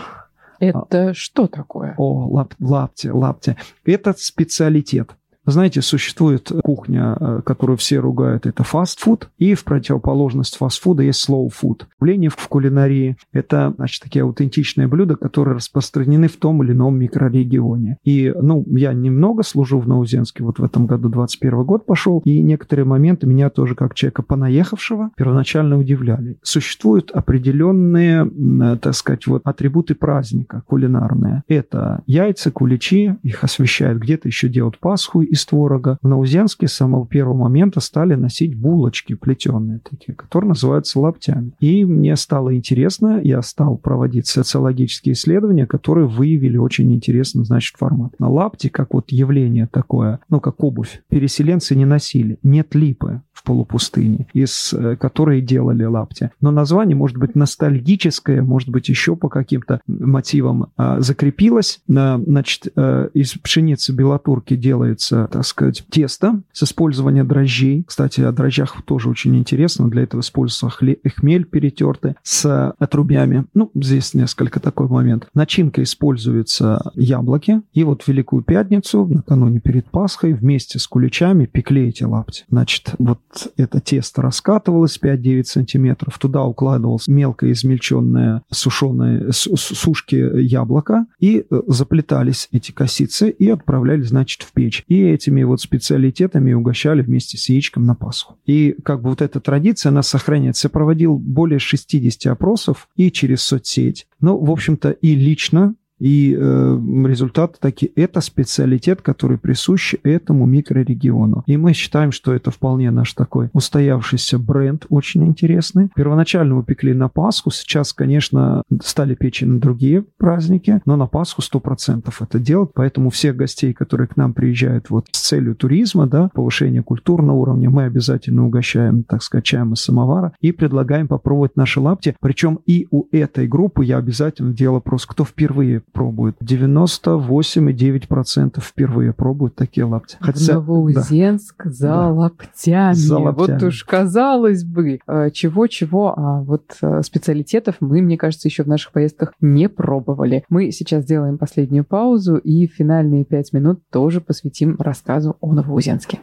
Это 0.60 1.14
что 1.14 1.48
такое? 1.48 1.96
О, 1.98 2.28
лап, 2.28 2.54
лапти, 2.60 3.08
лапти. 3.08 3.58
Это 3.84 4.14
специалитет. 4.14 5.16
Знаете, 5.46 5.82
существует 5.82 6.52
кухня, 6.64 7.18
э, 7.20 7.42
которую 7.44 7.78
все 7.78 8.00
ругают, 8.00 8.46
это 8.46 8.64
фастфуд, 8.64 9.30
и 9.40 9.56
в 9.56 9.64
противоположность 9.64 10.58
фастфуда 10.58 11.04
есть 11.04 11.28
food. 11.28 11.84
Явление 12.00 12.30
в 12.30 12.48
кулинарии– 12.48 13.18
это, 13.34 13.74
значит, 13.78 14.04
такие 14.04 14.24
аутентичные 14.24 14.88
блюда, 14.88 15.16
которые 15.16 15.56
распространены 15.56 16.28
в 16.28 16.38
том 16.38 16.62
или 16.64 16.74
ином 16.74 16.98
микрорегионе. 17.00 17.98
И, 18.04 18.34
ну, 18.40 18.64
я 18.68 18.94
немного 18.94 19.44
служу 19.44 19.80
в 19.80 19.88
Наузенске, 19.88 20.44
вот 20.44 20.60
в 20.60 20.64
этом 20.64 20.86
году 20.86 21.10
21 21.10 21.64
год 21.64 21.86
пошел, 21.86 22.22
и 22.24 22.40
некоторые 22.42 22.86
моменты 22.86 23.26
меня 23.26 23.50
тоже 23.50 23.74
как 23.74 23.96
человека 23.96 24.22
понаехавшего 24.22 25.12
первоначально 25.16 25.78
удивляли. 25.78 26.38
Существуют 26.44 27.12
определенные, 27.12 28.26
э, 28.26 28.78
так 28.78 28.94
сказать, 28.94 29.26
вот 29.26 29.42
атрибуты 29.46 29.96
праздника 29.96 30.62
кулинарные. 30.68 31.44
Это 31.48 32.04
яйца, 32.06 32.52
куличи, 32.52 33.16
их 33.24 33.44
освещают, 33.44 34.00
где-то 34.00 34.28
еще 34.28 34.48
делают 34.48 34.78
Пасху 34.78 35.22
из 35.32 35.46
творога. 35.46 35.98
В 36.02 36.08
Наузенске 36.08 36.68
с 36.68 36.74
самого 36.74 37.08
первого 37.08 37.38
момента 37.38 37.80
стали 37.80 38.16
носить 38.16 38.54
булочки 38.56 39.16
плетеные 39.16 39.80
такие, 39.80 40.14
которые 40.14 40.50
называются 40.50 41.00
лаптями. 41.00 41.54
И 41.60 41.86
мне 41.86 42.16
стало 42.18 42.56
интересно, 42.56 43.22
я 43.24 43.42
стал 43.42 43.78
проводить 43.78 44.28
социологические 44.28 45.14
исследования, 45.14 45.66
которые 45.66 46.08
выявили 46.08 46.58
очень 46.58 46.94
интересный, 46.94 47.46
значит, 47.46 47.78
формат. 47.78 48.20
На 48.20 48.30
лапти, 48.30 48.68
как 48.68 48.94
вот 48.94 49.12
явление 49.12 49.68
такое, 49.72 50.20
ну, 50.30 50.42
как 50.42 50.62
обувь, 50.64 51.02
переселенцы 51.10 51.76
не 51.76 51.86
носили. 51.86 52.38
Нет 52.44 52.76
липы 52.76 53.22
в 53.42 53.44
полупустыне, 53.44 54.28
из 54.34 54.74
э, 54.74 54.96
которой 54.96 55.42
делали 55.42 55.84
лапти. 55.84 56.32
Но 56.42 56.52
название 56.52 56.96
может 56.96 57.18
быть 57.18 57.36
ностальгическое, 57.36 58.42
может 58.42 58.70
быть 58.70 58.88
еще 58.90 59.16
по 59.16 59.30
каким-то 59.30 59.82
мотивам 59.88 60.68
а, 60.78 61.00
закрепилось. 61.02 61.82
Значит, 61.88 62.68
э, 62.76 63.10
из 63.14 63.34
пшеницы 63.34 63.94
белотурки 63.94 64.56
делается, 64.56 65.28
так 65.32 65.46
сказать, 65.46 65.84
тесто 65.90 66.42
с 66.52 66.64
использованием 66.64 67.28
дрожжей. 67.28 67.84
Кстати, 67.88 68.22
о 68.22 68.32
дрожжах 68.32 68.82
тоже 68.84 69.10
очень 69.10 69.36
интересно. 69.38 69.90
Для 69.90 70.04
этого 70.04 70.22
используется 70.22 70.70
хмель 70.70 71.46
перетертый 71.46 72.16
с 72.24 72.74
отрубями. 72.78 73.46
Ну, 73.54 73.72
здесь 73.74 74.14
несколько 74.14 74.60
такой 74.60 74.88
момент. 74.88 75.28
Начинка 75.34 75.82
используется 75.84 76.92
яблоки. 76.96 77.62
И 77.74 77.84
вот 77.84 78.08
Великую 78.08 78.44
Пятницу, 78.44 79.06
накануне 79.06 79.60
перед 79.60 79.86
Пасхой, 79.86 80.34
вместе 80.34 80.80
с 80.80 80.88
куличами 80.88 81.46
пекли 81.46 81.90
эти 81.90 82.04
лапти. 82.04 82.46
Значит, 82.50 82.94
вот 83.00 83.20
это 83.58 83.80
тесто 83.80 84.22
раскатывалось 84.22 85.00
5-9 85.02 85.44
сантиметров, 85.44 86.18
туда 86.20 86.44
укладывалось 86.44 87.08
мелко 87.08 87.52
измельченное 87.52 88.44
сушеное 88.52 89.32
сушки 89.32 90.16
яблоко, 90.16 91.06
и 91.20 91.46
э, 91.50 91.62
заплетались 91.68 92.48
эти 92.52 92.72
косицы 92.72 93.30
и 93.30 93.50
отправлялись, 93.50 94.10
значит, 94.10 94.44
в 94.44 94.52
печь. 94.52 94.84
И 94.88 95.02
этими 95.02 95.44
вот 95.44 95.62
специалитетами 95.62 96.54
угощали 96.54 97.02
вместе 97.02 97.38
с 97.38 97.50
яичком 97.50 97.86
на 97.86 97.96
Пасху. 97.96 98.38
И 98.46 98.76
как 98.84 99.02
бы 99.02 99.10
вот 99.10 99.22
эта 99.22 99.40
традиция, 99.40 99.92
она 99.92 100.04
сохраняется. 100.04 100.68
Я 100.68 100.72
проводил 100.72 101.18
более 101.18 101.60
60 101.60 102.32
опросов 102.32 102.90
и 102.96 103.12
через 103.12 103.42
соцсеть. 103.42 104.08
Ну, 104.20 104.38
в 104.38 104.52
общем-то, 104.52 104.92
и 104.92 105.16
лично 105.16 105.76
и 106.02 106.36
э, 106.38 106.80
результаты 107.06 107.58
такие. 107.60 107.92
Это 107.96 108.22
специалитет, 108.22 109.02
который 109.02 109.38
присущ 109.38 109.94
этому 110.04 110.48
микрорегиону. 110.48 111.44
И 111.46 111.58
мы 111.58 111.74
считаем, 111.74 112.12
что 112.12 112.34
это 112.34 112.50
вполне 112.50 112.90
наш 112.90 113.14
такой 113.14 113.50
устоявшийся 113.54 114.40
бренд, 114.40 114.88
очень 114.90 115.26
интересный. 115.26 115.90
Первоначально 115.96 116.56
мы 116.56 116.64
пекли 116.64 116.94
на 116.94 117.08
Пасху, 117.08 117.52
сейчас, 117.52 117.94
конечно, 117.94 118.64
стали 118.84 119.14
печь 119.14 119.42
на 119.42 119.60
другие 119.60 120.04
праздники, 120.18 120.82
но 120.86 120.96
на 120.96 121.06
Пасху 121.06 121.42
100% 121.42 122.12
это 122.20 122.40
делать. 122.40 122.72
Поэтому 122.74 123.12
всех 123.12 123.36
гостей, 123.36 123.74
которые 123.74 124.08
к 124.08 124.18
нам 124.18 124.34
приезжают 124.34 124.90
вот 124.90 125.06
с 125.12 125.20
целью 125.20 125.56
туризма, 125.56 126.08
да, 126.08 126.30
повышения 126.34 126.82
культурного 126.82 127.38
уровня, 127.38 127.70
мы 127.70 127.84
обязательно 127.84 128.46
угощаем, 128.46 129.04
так 129.04 129.22
сказать, 129.22 129.46
чаем 129.46 129.74
из 129.74 129.82
самовара 129.82 130.34
и 130.42 130.52
предлагаем 130.52 131.08
попробовать 131.08 131.56
наши 131.56 131.80
лапти. 131.80 132.16
Причем 132.20 132.60
и 132.66 132.88
у 132.90 133.06
этой 133.12 133.48
группы 133.48 133.86
я 133.86 133.98
обязательно 133.98 134.54
делаю 134.54 134.72
вопрос, 134.76 135.06
кто 135.06 135.26
впервые 135.26 135.84
пробуют. 135.92 136.38
98,9% 136.42 138.62
впервые 138.62 139.14
пробуют 139.14 139.56
такие 139.56 139.86
лапти. 139.86 140.18
Хотя, 140.20 140.56
Новоузенск 140.56 141.66
да. 141.66 141.72
за 141.72 141.88
да. 141.88 142.10
лаптями. 142.10 142.94
За 142.94 143.20
лаптями. 143.20 143.54
Вот 143.54 143.64
уж 143.64 143.84
казалось 143.84 144.64
бы, 144.64 145.00
э, 145.06 145.30
чего-чего, 145.32 146.14
а 146.18 146.42
вот 146.42 146.78
э, 146.82 147.02
специалитетов 147.04 147.76
мы, 147.80 148.02
мне 148.02 148.18
кажется, 148.18 148.48
еще 148.48 148.64
в 148.64 148.68
наших 148.68 148.92
поездках 148.92 149.34
не 149.42 149.70
пробовали. 149.70 150.44
Мы 150.50 150.72
сейчас 150.72 151.04
сделаем 151.04 151.38
последнюю 151.38 151.84
паузу 151.84 152.38
и 152.38 152.66
финальные 152.68 153.26
пять 153.26 153.54
минут 153.54 153.82
тоже 153.92 154.22
посвятим 154.22 154.76
рассказу 154.80 155.38
о 155.42 155.54
Новоузенске. 155.54 156.20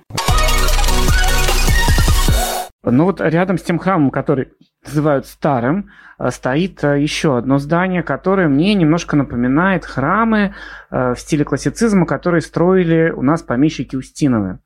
Ну 2.84 3.04
вот 3.04 3.20
рядом 3.20 3.58
с 3.58 3.62
тем 3.62 3.78
храмом, 3.78 4.10
который 4.10 4.48
называют 4.88 5.26
старым, 5.26 5.90
э, 6.18 6.30
стоит 6.30 6.82
э, 6.84 7.00
еще 7.00 7.36
одно 7.38 7.58
здание, 7.58 8.02
которое 8.02 8.48
мне 8.48 8.74
немножко 8.74 9.16
напоминает 9.16 9.84
храмы 9.84 10.54
э, 10.90 11.14
в 11.14 11.20
стиле 11.20 11.44
классицизма, 11.44 12.06
которые 12.06 12.40
строили 12.40 13.10
у 13.10 13.22
нас 13.22 13.42
помещики 13.42 13.96
Устиновы. 13.96 14.58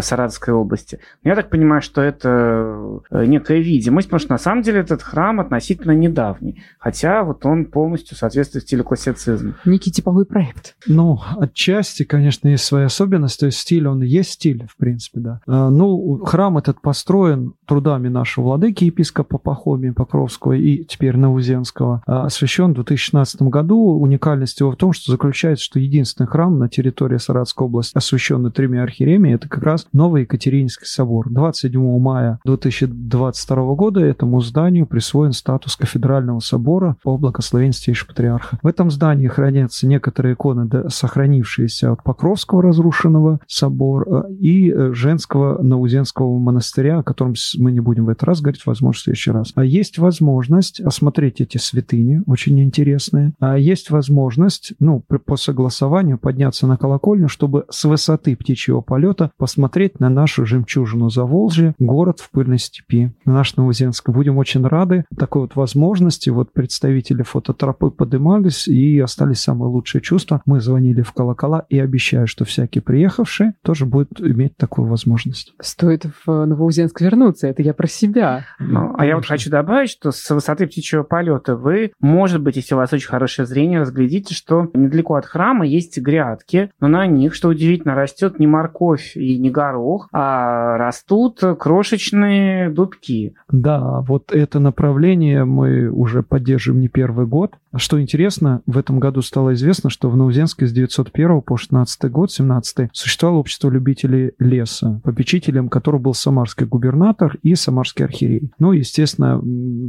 Саратовской 0.00 0.54
области. 0.54 0.98
Но 1.22 1.30
я 1.30 1.36
так 1.36 1.50
понимаю, 1.50 1.82
что 1.82 2.00
это 2.00 3.00
э, 3.10 3.26
некая 3.26 3.58
видимость, 3.58 4.08
потому 4.08 4.20
что 4.20 4.32
на 4.32 4.38
самом 4.38 4.62
деле 4.62 4.80
этот 4.80 5.02
храм 5.02 5.40
относительно 5.40 5.92
недавний, 5.92 6.62
хотя 6.78 7.24
вот 7.24 7.44
он 7.44 7.66
полностью 7.66 8.16
соответствует 8.16 8.64
стилю 8.64 8.84
классицизма. 8.84 9.54
Некий 9.64 9.92
типовой 9.92 10.24
проект. 10.24 10.76
Ну, 10.86 11.20
отчасти, 11.38 12.04
конечно, 12.04 12.48
есть 12.48 12.64
своя 12.64 12.86
особенность, 12.86 13.38
то 13.40 13.46
есть 13.46 13.58
стиль, 13.58 13.86
он 13.86 14.02
есть 14.02 14.32
стиль, 14.32 14.66
в 14.68 14.76
принципе, 14.76 15.20
да. 15.20 15.40
А, 15.46 15.70
ну, 15.70 16.22
храм 16.24 16.56
этот 16.56 16.80
построен 16.80 17.54
трудами 17.66 18.08
нашего 18.08 18.44
владыки, 18.44 18.84
епископа 18.84 19.38
Пахомия 19.38 19.92
Покровского 19.92 20.52
и 20.52 20.84
теперь 20.84 21.16
Наузенского, 21.16 22.02
а, 22.06 22.26
освящен 22.26 22.72
в 22.72 22.74
2016 22.74 23.42
году. 23.42 23.78
Уникальность 23.98 24.60
его 24.60 24.70
в 24.70 24.76
том, 24.76 24.92
что 24.92 25.12
заключается, 25.12 25.64
что 25.64 25.78
единственный 25.78 26.26
храм 26.26 26.58
на 26.58 26.68
территории 26.68 27.18
Саратовской 27.18 27.66
области, 27.66 27.96
освященный 27.96 28.50
тремя 28.50 28.82
архиереями, 28.82 29.34
это 29.34 29.48
как 29.48 29.62
раз 29.62 29.81
раз 29.82 29.88
Новый 29.92 30.22
Екатерининский 30.22 30.86
собор. 30.86 31.28
27 31.30 31.98
мая 31.98 32.38
2022 32.44 33.74
года 33.74 34.00
этому 34.00 34.40
зданию 34.40 34.86
присвоен 34.86 35.32
статус 35.32 35.76
кафедрального 35.76 36.40
собора 36.40 36.96
по 37.02 37.16
благословению 37.16 37.72
Патриарха. 38.06 38.58
В 38.62 38.66
этом 38.66 38.90
здании 38.90 39.28
хранятся 39.28 39.86
некоторые 39.86 40.34
иконы, 40.34 40.68
сохранившиеся 40.88 41.92
от 41.92 42.02
Покровского 42.02 42.62
разрушенного 42.62 43.40
собора 43.46 44.26
э, 44.28 44.32
и 44.34 44.70
э, 44.70 44.92
женского 44.92 45.62
Наузенского 45.62 46.38
монастыря, 46.38 46.98
о 46.98 47.02
котором 47.02 47.34
мы 47.58 47.72
не 47.72 47.80
будем 47.80 48.06
в 48.06 48.08
этот 48.08 48.24
раз 48.24 48.40
говорить, 48.40 48.66
возможно, 48.66 48.98
в 48.98 49.02
следующий 49.02 49.30
раз. 49.30 49.52
А 49.54 49.64
есть 49.64 49.98
возможность 49.98 50.80
осмотреть 50.80 51.40
эти 51.40 51.58
святыни, 51.58 52.22
очень 52.26 52.60
интересные. 52.60 53.32
А 53.38 53.56
есть 53.56 53.90
возможность, 53.90 54.74
ну, 54.80 55.00
по 55.00 55.36
согласованию 55.36 56.18
подняться 56.18 56.66
на 56.66 56.76
колокольню, 56.76 57.28
чтобы 57.28 57.64
с 57.70 57.84
высоты 57.84 58.36
птичьего 58.36 58.80
полета 58.80 59.30
посмотреть 59.38 59.71
посмотреть 59.72 60.00
на 60.00 60.10
нашу 60.10 60.44
жемчужину 60.44 61.08
Заволжья, 61.08 61.74
город 61.78 62.20
в 62.20 62.30
пыльной 62.30 62.58
степи, 62.58 63.10
на 63.24 63.32
наш 63.32 63.56
Новоземск. 63.56 64.10
Будем 64.10 64.36
очень 64.36 64.66
рады 64.66 65.06
такой 65.18 65.42
вот 65.42 65.56
возможности. 65.56 66.28
Вот 66.28 66.52
представители 66.52 67.22
фототропы 67.22 67.90
подымались 67.90 68.68
и 68.68 69.00
остались 69.00 69.40
самые 69.40 69.70
лучшие 69.70 70.02
чувства. 70.02 70.42
Мы 70.44 70.60
звонили 70.60 71.00
в 71.00 71.12
колокола 71.12 71.64
и 71.70 71.78
обещаю, 71.78 72.26
что 72.26 72.44
всякие 72.44 72.82
приехавшие 72.82 73.54
тоже 73.62 73.86
будут 73.86 74.20
иметь 74.20 74.58
такую 74.58 74.88
возможность. 74.88 75.54
Стоит 75.58 76.04
в 76.26 76.44
Новоузенск 76.44 77.00
вернуться, 77.00 77.46
это 77.46 77.62
я 77.62 77.72
про 77.72 77.86
себя. 77.86 78.44
Ну, 78.58 78.94
а 78.98 79.06
я 79.06 79.16
вот 79.16 79.24
хочу 79.24 79.48
добавить, 79.48 79.88
что 79.88 80.10
с 80.10 80.34
высоты 80.34 80.66
птичьего 80.66 81.02
полета 81.02 81.56
вы, 81.56 81.92
может 81.98 82.42
быть, 82.42 82.56
если 82.56 82.74
у 82.74 82.76
вас 82.76 82.92
очень 82.92 83.08
хорошее 83.08 83.46
зрение, 83.46 83.80
разглядите, 83.80 84.34
что 84.34 84.70
недалеко 84.74 85.14
от 85.14 85.24
храма 85.24 85.66
есть 85.66 85.98
грядки, 85.98 86.70
но 86.78 86.88
на 86.88 87.06
них, 87.06 87.32
что 87.32 87.48
удивительно, 87.48 87.94
растет 87.94 88.38
не 88.38 88.46
морковь 88.46 89.16
и 89.16 89.38
не 89.38 89.48
горох, 89.62 90.08
а 90.12 90.76
растут 90.78 91.40
крошечные 91.58 92.70
дубки. 92.70 93.34
Да, 93.50 94.00
вот 94.00 94.32
это 94.32 94.58
направление 94.58 95.44
мы 95.44 95.88
уже 95.88 96.22
поддерживаем 96.22 96.80
не 96.80 96.88
первый 96.88 97.26
год. 97.26 97.52
Что 97.74 98.00
интересно, 98.00 98.60
в 98.66 98.76
этом 98.76 98.98
году 99.00 99.22
стало 99.22 99.54
известно, 99.54 99.88
что 99.88 100.10
в 100.10 100.16
Наузенске 100.16 100.66
с 100.66 100.72
901 100.72 101.42
по 101.42 101.56
16 101.56 102.10
год, 102.10 102.30
17 102.30 102.90
существовало 102.92 103.38
общество 103.38 103.70
любителей 103.70 104.32
леса, 104.38 105.00
попечителем 105.04 105.68
которого 105.68 106.00
был 106.00 106.14
самарский 106.14 106.66
губернатор 106.66 107.38
и 107.42 107.54
самарский 107.54 108.04
архиерей. 108.04 108.52
Ну, 108.58 108.72
естественно, 108.72 109.40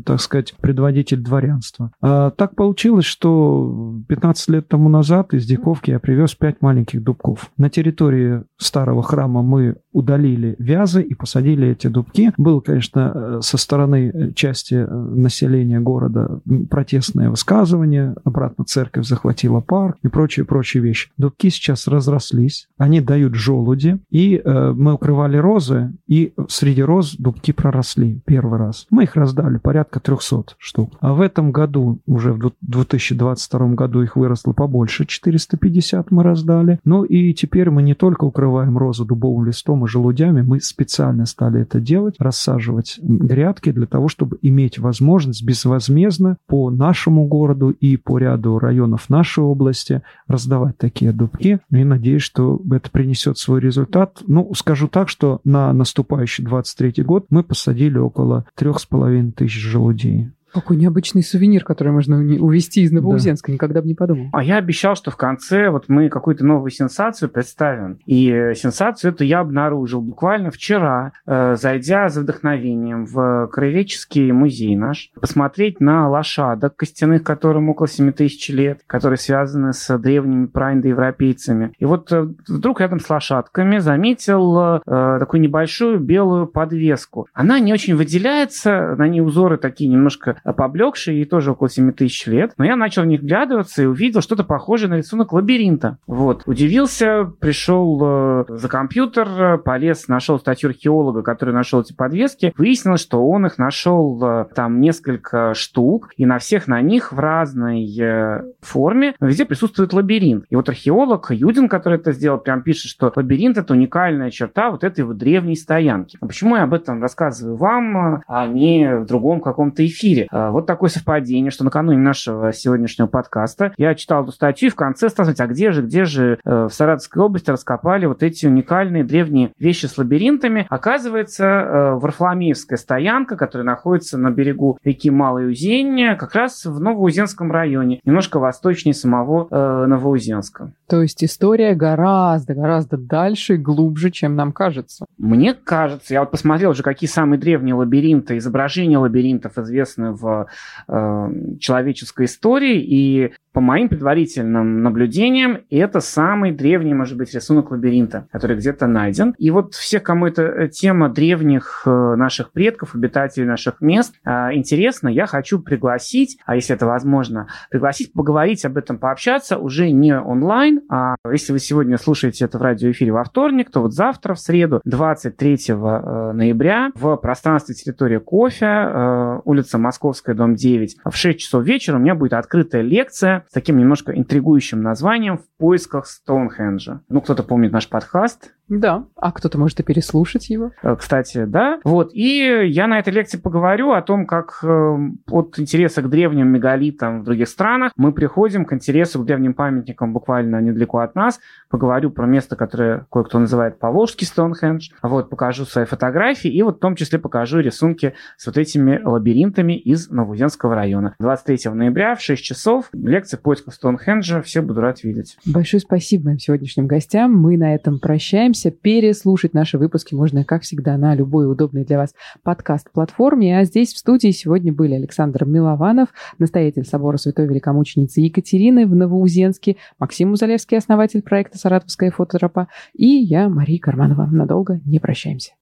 так 0.05 0.21
сказать, 0.21 0.53
предводитель 0.61 1.21
дворянства. 1.21 1.91
А 2.01 2.29
так 2.31 2.55
получилось, 2.55 3.05
что 3.05 3.95
15 4.07 4.49
лет 4.49 4.67
тому 4.67 4.89
назад 4.89 5.33
из 5.33 5.45
Диковки 5.45 5.91
я 5.91 5.99
привез 5.99 6.35
5 6.35 6.61
маленьких 6.61 7.03
дубков. 7.03 7.51
На 7.57 7.69
территории 7.69 8.43
старого 8.57 9.03
храма 9.03 9.41
мы 9.41 9.62
удалили 9.91 10.55
вязы 10.59 11.01
и 11.01 11.13
посадили 11.13 11.69
эти 11.69 11.87
дубки. 11.87 12.33
Было, 12.37 12.59
конечно, 12.59 13.11
э, 13.13 13.39
со 13.41 13.57
стороны 13.57 14.11
э, 14.13 14.31
части 14.33 14.75
э, 14.75 14.87
населения 14.87 15.79
города 15.79 16.39
протестное 16.69 17.29
высказывание, 17.29 18.15
обратно 18.23 18.65
церковь 18.65 19.05
захватила 19.05 19.59
парк 19.59 19.97
и 20.03 20.07
прочие-прочие 20.07 20.83
вещи. 20.83 21.09
Дубки 21.17 21.49
сейчас 21.49 21.87
разрослись, 21.87 22.67
они 22.77 23.01
дают 23.01 23.35
желуди, 23.35 23.99
и 24.09 24.41
э, 24.43 24.73
мы 24.75 24.93
укрывали 24.93 25.37
розы, 25.37 25.93
и 26.07 26.33
среди 26.47 26.83
роз 26.83 27.15
дубки 27.15 27.51
проросли 27.51 28.21
первый 28.25 28.59
раз. 28.59 28.87
Мы 28.89 29.03
их 29.03 29.15
раздали, 29.15 29.57
порядка 29.57 29.99
300 29.99 30.55
штук. 30.57 30.91
А 30.99 31.13
в 31.13 31.21
этом 31.21 31.51
году, 31.51 31.99
уже 32.05 32.33
в 32.33 32.51
2022 32.61 33.67
году 33.69 34.01
их 34.01 34.15
выросло 34.15 34.53
побольше, 34.53 35.05
450 35.05 36.11
мы 36.11 36.23
раздали. 36.23 36.79
Ну 36.83 37.03
и 37.03 37.33
теперь 37.33 37.69
мы 37.69 37.83
не 37.83 37.93
только 37.93 38.25
укрываем 38.25 38.77
розу 38.77 39.05
листом 39.43 39.85
и 39.85 39.87
желудями, 39.87 40.41
мы 40.41 40.59
специально 40.61 41.25
стали 41.25 41.61
это 41.61 41.79
делать, 41.79 42.15
рассаживать 42.19 42.99
грядки 43.01 43.71
для 43.71 43.85
того, 43.85 44.07
чтобы 44.07 44.37
иметь 44.41 44.79
возможность 44.79 45.43
безвозмездно 45.43 46.37
по 46.47 46.69
нашему 46.69 47.25
городу 47.25 47.69
и 47.69 47.97
по 47.97 48.17
ряду 48.17 48.59
районов 48.59 49.09
нашей 49.09 49.43
области 49.43 50.01
раздавать 50.27 50.77
такие 50.77 51.11
дубки. 51.11 51.59
И 51.71 51.83
надеюсь, 51.83 52.23
что 52.23 52.61
это 52.71 52.89
принесет 52.89 53.37
свой 53.37 53.59
результат. 53.59 54.21
Ну, 54.27 54.53
скажу 54.55 54.87
так, 54.87 55.09
что 55.09 55.41
на 55.43 55.73
наступающий 55.73 56.43
23 56.43 57.03
год 57.03 57.25
мы 57.29 57.43
посадили 57.43 57.97
около 57.97 58.45
трех 58.55 58.79
с 58.79 58.85
половиной 58.85 59.31
тысяч 59.31 59.59
желудей. 59.59 60.31
Какой 60.53 60.77
необычный 60.77 61.23
сувенир, 61.23 61.63
который 61.63 61.91
можно 61.91 62.17
увезти 62.17 62.81
из 62.81 62.91
Новоузенска, 62.91 63.47
да. 63.47 63.53
никогда 63.53 63.81
бы 63.81 63.87
не 63.87 63.95
подумал. 63.95 64.29
А 64.33 64.43
я 64.43 64.57
обещал, 64.57 64.95
что 64.95 65.11
в 65.11 65.17
конце 65.17 65.69
вот 65.69 65.85
мы 65.87 66.09
какую-то 66.09 66.45
новую 66.45 66.69
сенсацию 66.69 67.29
представим. 67.29 67.99
И 68.05 68.51
сенсацию 68.55 69.11
эту 69.11 69.23
я 69.23 69.39
обнаружил 69.39 70.01
буквально 70.01 70.51
вчера, 70.51 71.13
э, 71.25 71.55
зайдя 71.55 72.09
за 72.09 72.21
вдохновением 72.21 73.05
в 73.05 73.47
Краеведческий 73.51 74.31
музей 74.31 74.75
наш, 74.75 75.11
посмотреть 75.19 75.79
на 75.79 76.09
лошадок 76.09 76.75
костяных, 76.75 77.23
которым 77.23 77.69
около 77.69 77.87
7 77.87 78.11
тысяч 78.11 78.49
лет, 78.49 78.81
которые 78.87 79.17
связаны 79.17 79.73
с 79.73 79.97
древними 79.97 80.45
праиндоевропейцами. 80.45 81.73
И 81.79 81.85
вот 81.85 82.11
э, 82.11 82.27
вдруг 82.47 82.81
рядом 82.81 82.99
с 82.99 83.09
лошадками 83.09 83.79
заметил 83.79 84.57
э, 84.59 84.79
такую 85.19 85.41
небольшую 85.41 85.99
белую 85.99 86.47
подвеску. 86.47 87.27
Она 87.33 87.59
не 87.59 87.73
очень 87.73 87.95
выделяется, 87.95 88.95
на 88.97 89.07
ней 89.07 89.21
узоры 89.21 89.57
такие 89.57 89.89
немножко 89.89 90.37
поблекший, 90.51 91.21
и 91.21 91.25
тоже 91.25 91.51
около 91.51 91.69
7 91.69 91.93
тысяч 91.93 92.27
лет. 92.27 92.53
Но 92.57 92.65
я 92.65 92.75
начал 92.75 93.03
в 93.03 93.05
них 93.05 93.21
вглядываться 93.21 93.83
и 93.83 93.85
увидел 93.85 94.21
что-то 94.21 94.43
похожее 94.43 94.89
на 94.89 94.95
рисунок 94.95 95.31
лабиринта. 95.33 95.97
Вот. 96.07 96.43
Удивился, 96.45 97.31
пришел 97.39 97.99
э, 98.03 98.45
за 98.49 98.67
компьютер, 98.67 99.57
полез, 99.59 100.07
нашел 100.07 100.39
статью 100.39 100.69
археолога, 100.69 101.21
который 101.21 101.53
нашел 101.53 101.81
эти 101.81 101.93
подвески. 101.93 102.53
Выяснилось, 102.57 103.01
что 103.01 103.25
он 103.25 103.45
их 103.45 103.57
нашел 103.57 104.21
э, 104.23 104.45
там 104.53 104.81
несколько 104.81 105.53
штук, 105.53 106.11
и 106.17 106.25
на 106.25 106.39
всех 106.39 106.67
на 106.67 106.81
них 106.81 107.13
в 107.13 107.19
разной 107.19 107.85
э, 107.97 108.43
форме 108.61 109.15
везде 109.19 109.45
присутствует 109.45 109.93
лабиринт. 109.93 110.45
И 110.49 110.55
вот 110.55 110.67
археолог 110.69 111.31
Юдин, 111.31 111.69
который 111.69 111.97
это 111.97 112.11
сделал, 112.11 112.39
прям 112.39 112.63
пишет, 112.63 112.91
что 112.91 113.11
лабиринт 113.15 113.57
это 113.57 113.73
уникальная 113.73 114.31
черта 114.31 114.71
вот 114.71 114.83
этой 114.83 115.03
вот 115.05 115.17
древней 115.17 115.55
стоянки. 115.55 116.17
А 116.19 116.27
почему 116.27 116.55
я 116.55 116.63
об 116.63 116.73
этом 116.73 117.01
рассказываю 117.01 117.55
вам, 117.55 118.23
а 118.27 118.47
не 118.47 118.97
в 118.97 119.05
другом 119.05 119.41
каком-то 119.41 119.85
эфире? 119.85 120.27
А, 120.33 120.49
вот 120.49 120.65
такое 120.65 120.89
совпадение, 120.89 121.51
что 121.51 121.63
накануне 121.63 121.99
нашего 121.99 122.51
сегодняшнего 122.51 123.05
подкаста 123.05 123.73
я 123.77 123.93
читал 123.93 124.23
эту 124.23 124.31
статью 124.31 124.67
и 124.67 124.71
в 124.71 124.75
конце 124.75 125.09
стал 125.09 125.25
сказать, 125.25 125.39
а 125.39 125.47
где 125.47 125.71
же, 125.71 125.83
где 125.83 126.05
же 126.05 126.39
э, 126.43 126.67
в 126.69 126.73
Саратовской 126.73 127.21
области 127.21 127.51
раскопали 127.51 128.07
вот 128.07 128.23
эти 128.23 128.47
уникальные 128.47 129.03
древние 129.03 129.51
вещи 129.59 129.85
с 129.85 129.95
лабиринтами. 129.97 130.65
Оказывается, 130.69 131.45
э, 131.45 131.93
Варфоломеевская 131.99 132.77
стоянка, 132.77 133.37
которая 133.37 133.65
находится 133.65 134.17
на 134.17 134.31
берегу 134.31 134.79
реки 134.83 135.11
Малой 135.11 135.51
Узень, 135.51 136.15
как 136.17 136.33
раз 136.33 136.65
в 136.65 136.79
Новоузенском 136.79 137.51
районе, 137.51 137.99
немножко 138.03 138.39
восточнее 138.39 138.95
самого 138.95 139.47
э, 139.51 139.85
Новоузенска. 139.85 140.71
То 140.89 141.03
есть 141.03 141.23
история 141.23 141.75
гораздо, 141.75 142.55
гораздо 142.55 142.97
дальше 142.97 143.55
и 143.55 143.57
глубже, 143.57 144.09
чем 144.09 144.35
нам 144.35 144.51
кажется. 144.51 145.05
Мне 145.19 145.53
кажется, 145.53 146.15
я 146.15 146.21
вот 146.21 146.31
посмотрел 146.31 146.71
уже, 146.71 146.81
какие 146.81 147.07
самые 147.07 147.39
древние 147.39 147.75
лабиринты, 147.75 148.37
изображения 148.37 148.97
лабиринтов 148.97 149.59
известны 149.59 150.11
в 150.11 150.22
в 150.23 150.47
э, 150.87 151.57
человеческой 151.59 152.25
истории, 152.25 152.79
и 152.81 153.33
по 153.53 153.61
моим 153.61 153.87
предварительным 153.87 154.81
наблюдениям, 154.81 155.59
это 155.69 155.99
самый 155.99 156.51
древний, 156.51 156.95
может 156.95 157.17
быть, 157.17 157.33
рисунок 157.33 157.69
лабиринта, 157.69 158.27
который 158.31 158.57
где-то 158.57 158.87
найден. 158.87 159.35
И 159.37 159.51
вот 159.51 159.75
все, 159.75 159.99
кому 159.99 160.25
эта 160.25 160.41
э, 160.41 160.67
тема 160.69 161.07
древних 161.09 161.83
э, 161.85 162.15
наших 162.15 162.51
предков, 162.51 162.95
обитателей 162.95 163.45
наших 163.45 163.79
мест 163.79 164.15
э, 164.25 164.53
интересна, 164.53 165.07
я 165.07 165.27
хочу 165.27 165.59
пригласить, 165.59 166.39
а 166.45 166.55
если 166.55 166.75
это 166.75 166.87
возможно, 166.87 167.47
пригласить 167.69 168.11
поговорить 168.11 168.65
об 168.65 168.77
этом, 168.77 168.97
пообщаться 168.97 169.59
уже 169.59 169.91
не 169.91 170.17
онлайн, 170.17 170.81
а 170.89 171.15
если 171.31 171.53
вы 171.53 171.59
сегодня 171.59 171.97
слушаете 171.99 172.45
это 172.45 172.57
в 172.57 172.61
радиоэфире 172.61 173.11
во 173.11 173.23
вторник, 173.23 173.69
то 173.69 173.81
вот 173.81 173.93
завтра, 173.93 174.33
в 174.33 174.39
среду, 174.39 174.81
23 174.83 175.57
ноября, 175.69 176.91
в 176.95 177.15
пространстве 177.17 177.75
территория 177.75 178.19
кофе, 178.19 179.41
улица 179.45 179.77
Московская, 179.77 180.33
дом 180.33 180.55
9, 180.55 180.97
в 181.05 181.15
6 181.15 181.39
часов 181.39 181.63
вечера 181.63 181.97
у 181.97 181.99
меня 181.99 182.15
будет 182.15 182.33
открытая 182.33 182.81
лекция 182.81 183.42
с 183.49 183.53
таким 183.53 183.77
немножко 183.77 184.17
интригующим 184.17 184.81
названием 184.81 185.37
«В 185.37 185.47
поисках 185.57 186.07
Стоунхенджа». 186.07 187.01
Ну, 187.09 187.21
кто-то 187.21 187.43
помнит 187.43 187.71
наш 187.71 187.89
подкаст, 187.89 188.53
да, 188.69 189.05
а 189.15 189.31
кто-то 189.31 189.57
может 189.57 189.79
и 189.79 189.83
переслушать 189.83 190.49
его. 190.49 190.71
Э, 190.81 190.95
кстати, 190.95 191.45
да. 191.45 191.79
Вот, 191.83 192.11
и 192.13 192.67
я 192.67 192.87
на 192.87 192.99
этой 192.99 193.13
лекции 193.13 193.37
поговорю 193.37 193.91
о 193.91 194.01
том, 194.01 194.25
как 194.25 194.59
э, 194.63 194.97
от 195.29 195.59
интереса 195.59 196.01
к 196.01 196.09
древним 196.09 196.47
мегалитам 196.47 197.21
в 197.21 197.23
других 197.25 197.47
странах 197.47 197.91
мы 197.95 198.11
приходим 198.11 198.65
к 198.65 198.73
интересу 198.73 199.21
к 199.21 199.25
древним 199.25 199.53
памятникам 199.53 200.13
буквально 200.13 200.61
недалеко 200.61 200.99
от 200.99 201.15
нас. 201.15 201.39
Поговорю 201.69 202.11
про 202.11 202.25
место, 202.25 202.55
которое 202.55 203.05
кое-кто 203.11 203.39
называет 203.39 203.79
Поволжский 203.79 204.27
Стоунхендж. 204.27 204.89
Вот, 205.01 205.29
покажу 205.29 205.65
свои 205.65 205.85
фотографии 205.85 206.51
и 206.51 206.61
вот 206.61 206.77
в 206.77 206.79
том 206.79 206.95
числе 206.95 207.19
покажу 207.19 207.59
рисунки 207.59 208.13
с 208.37 208.45
вот 208.45 208.57
этими 208.57 209.01
лабиринтами 209.03 209.73
из 209.73 210.09
Новоузенского 210.09 210.75
района. 210.75 211.15
23 211.19 211.71
ноября 211.71 212.15
в 212.15 212.21
6 212.21 212.43
часов 212.43 212.89
лекция 212.93 213.37
поисков 213.37 213.73
Стоунхенджа. 213.73 214.41
Все 214.41 214.61
буду 214.61 214.81
рад 214.81 215.03
видеть. 215.03 215.37
Большое 215.45 215.81
спасибо 215.81 216.25
моим 216.25 216.39
сегодняшним 216.39 216.87
гостям. 216.87 217.33
Мы 217.33 217.57
на 217.57 217.75
этом 217.75 217.99
прощаемся 217.99 218.62
прощаемся. 218.63 218.71
Переслушать 218.71 219.53
наши 219.53 219.77
выпуски 219.77 220.15
можно, 220.15 220.43
как 220.43 220.63
всегда, 220.63 220.97
на 220.97 221.15
любой 221.15 221.51
удобной 221.51 221.85
для 221.85 221.97
вас 221.97 222.13
подкаст-платформе. 222.43 223.59
А 223.59 223.63
здесь 223.63 223.93
в 223.93 223.97
студии 223.97 224.31
сегодня 224.31 224.73
были 224.73 224.95
Александр 224.95 225.45
Милованов, 225.45 226.09
настоятель 226.39 226.85
собора 226.85 227.17
Святой 227.17 227.47
Великомученицы 227.47 228.21
Екатерины 228.21 228.85
в 228.85 228.95
Новоузенске, 228.95 229.77
Максим 229.99 230.29
Музалевский, 230.29 230.77
основатель 230.77 231.21
проекта 231.21 231.57
«Саратовская 231.57 232.11
фототропа», 232.11 232.67
и 232.93 233.07
я, 233.07 233.49
Мария 233.49 233.79
Карманова. 233.79 234.25
Надолго 234.25 234.79
не 234.85 234.99
прощаемся. 234.99 235.53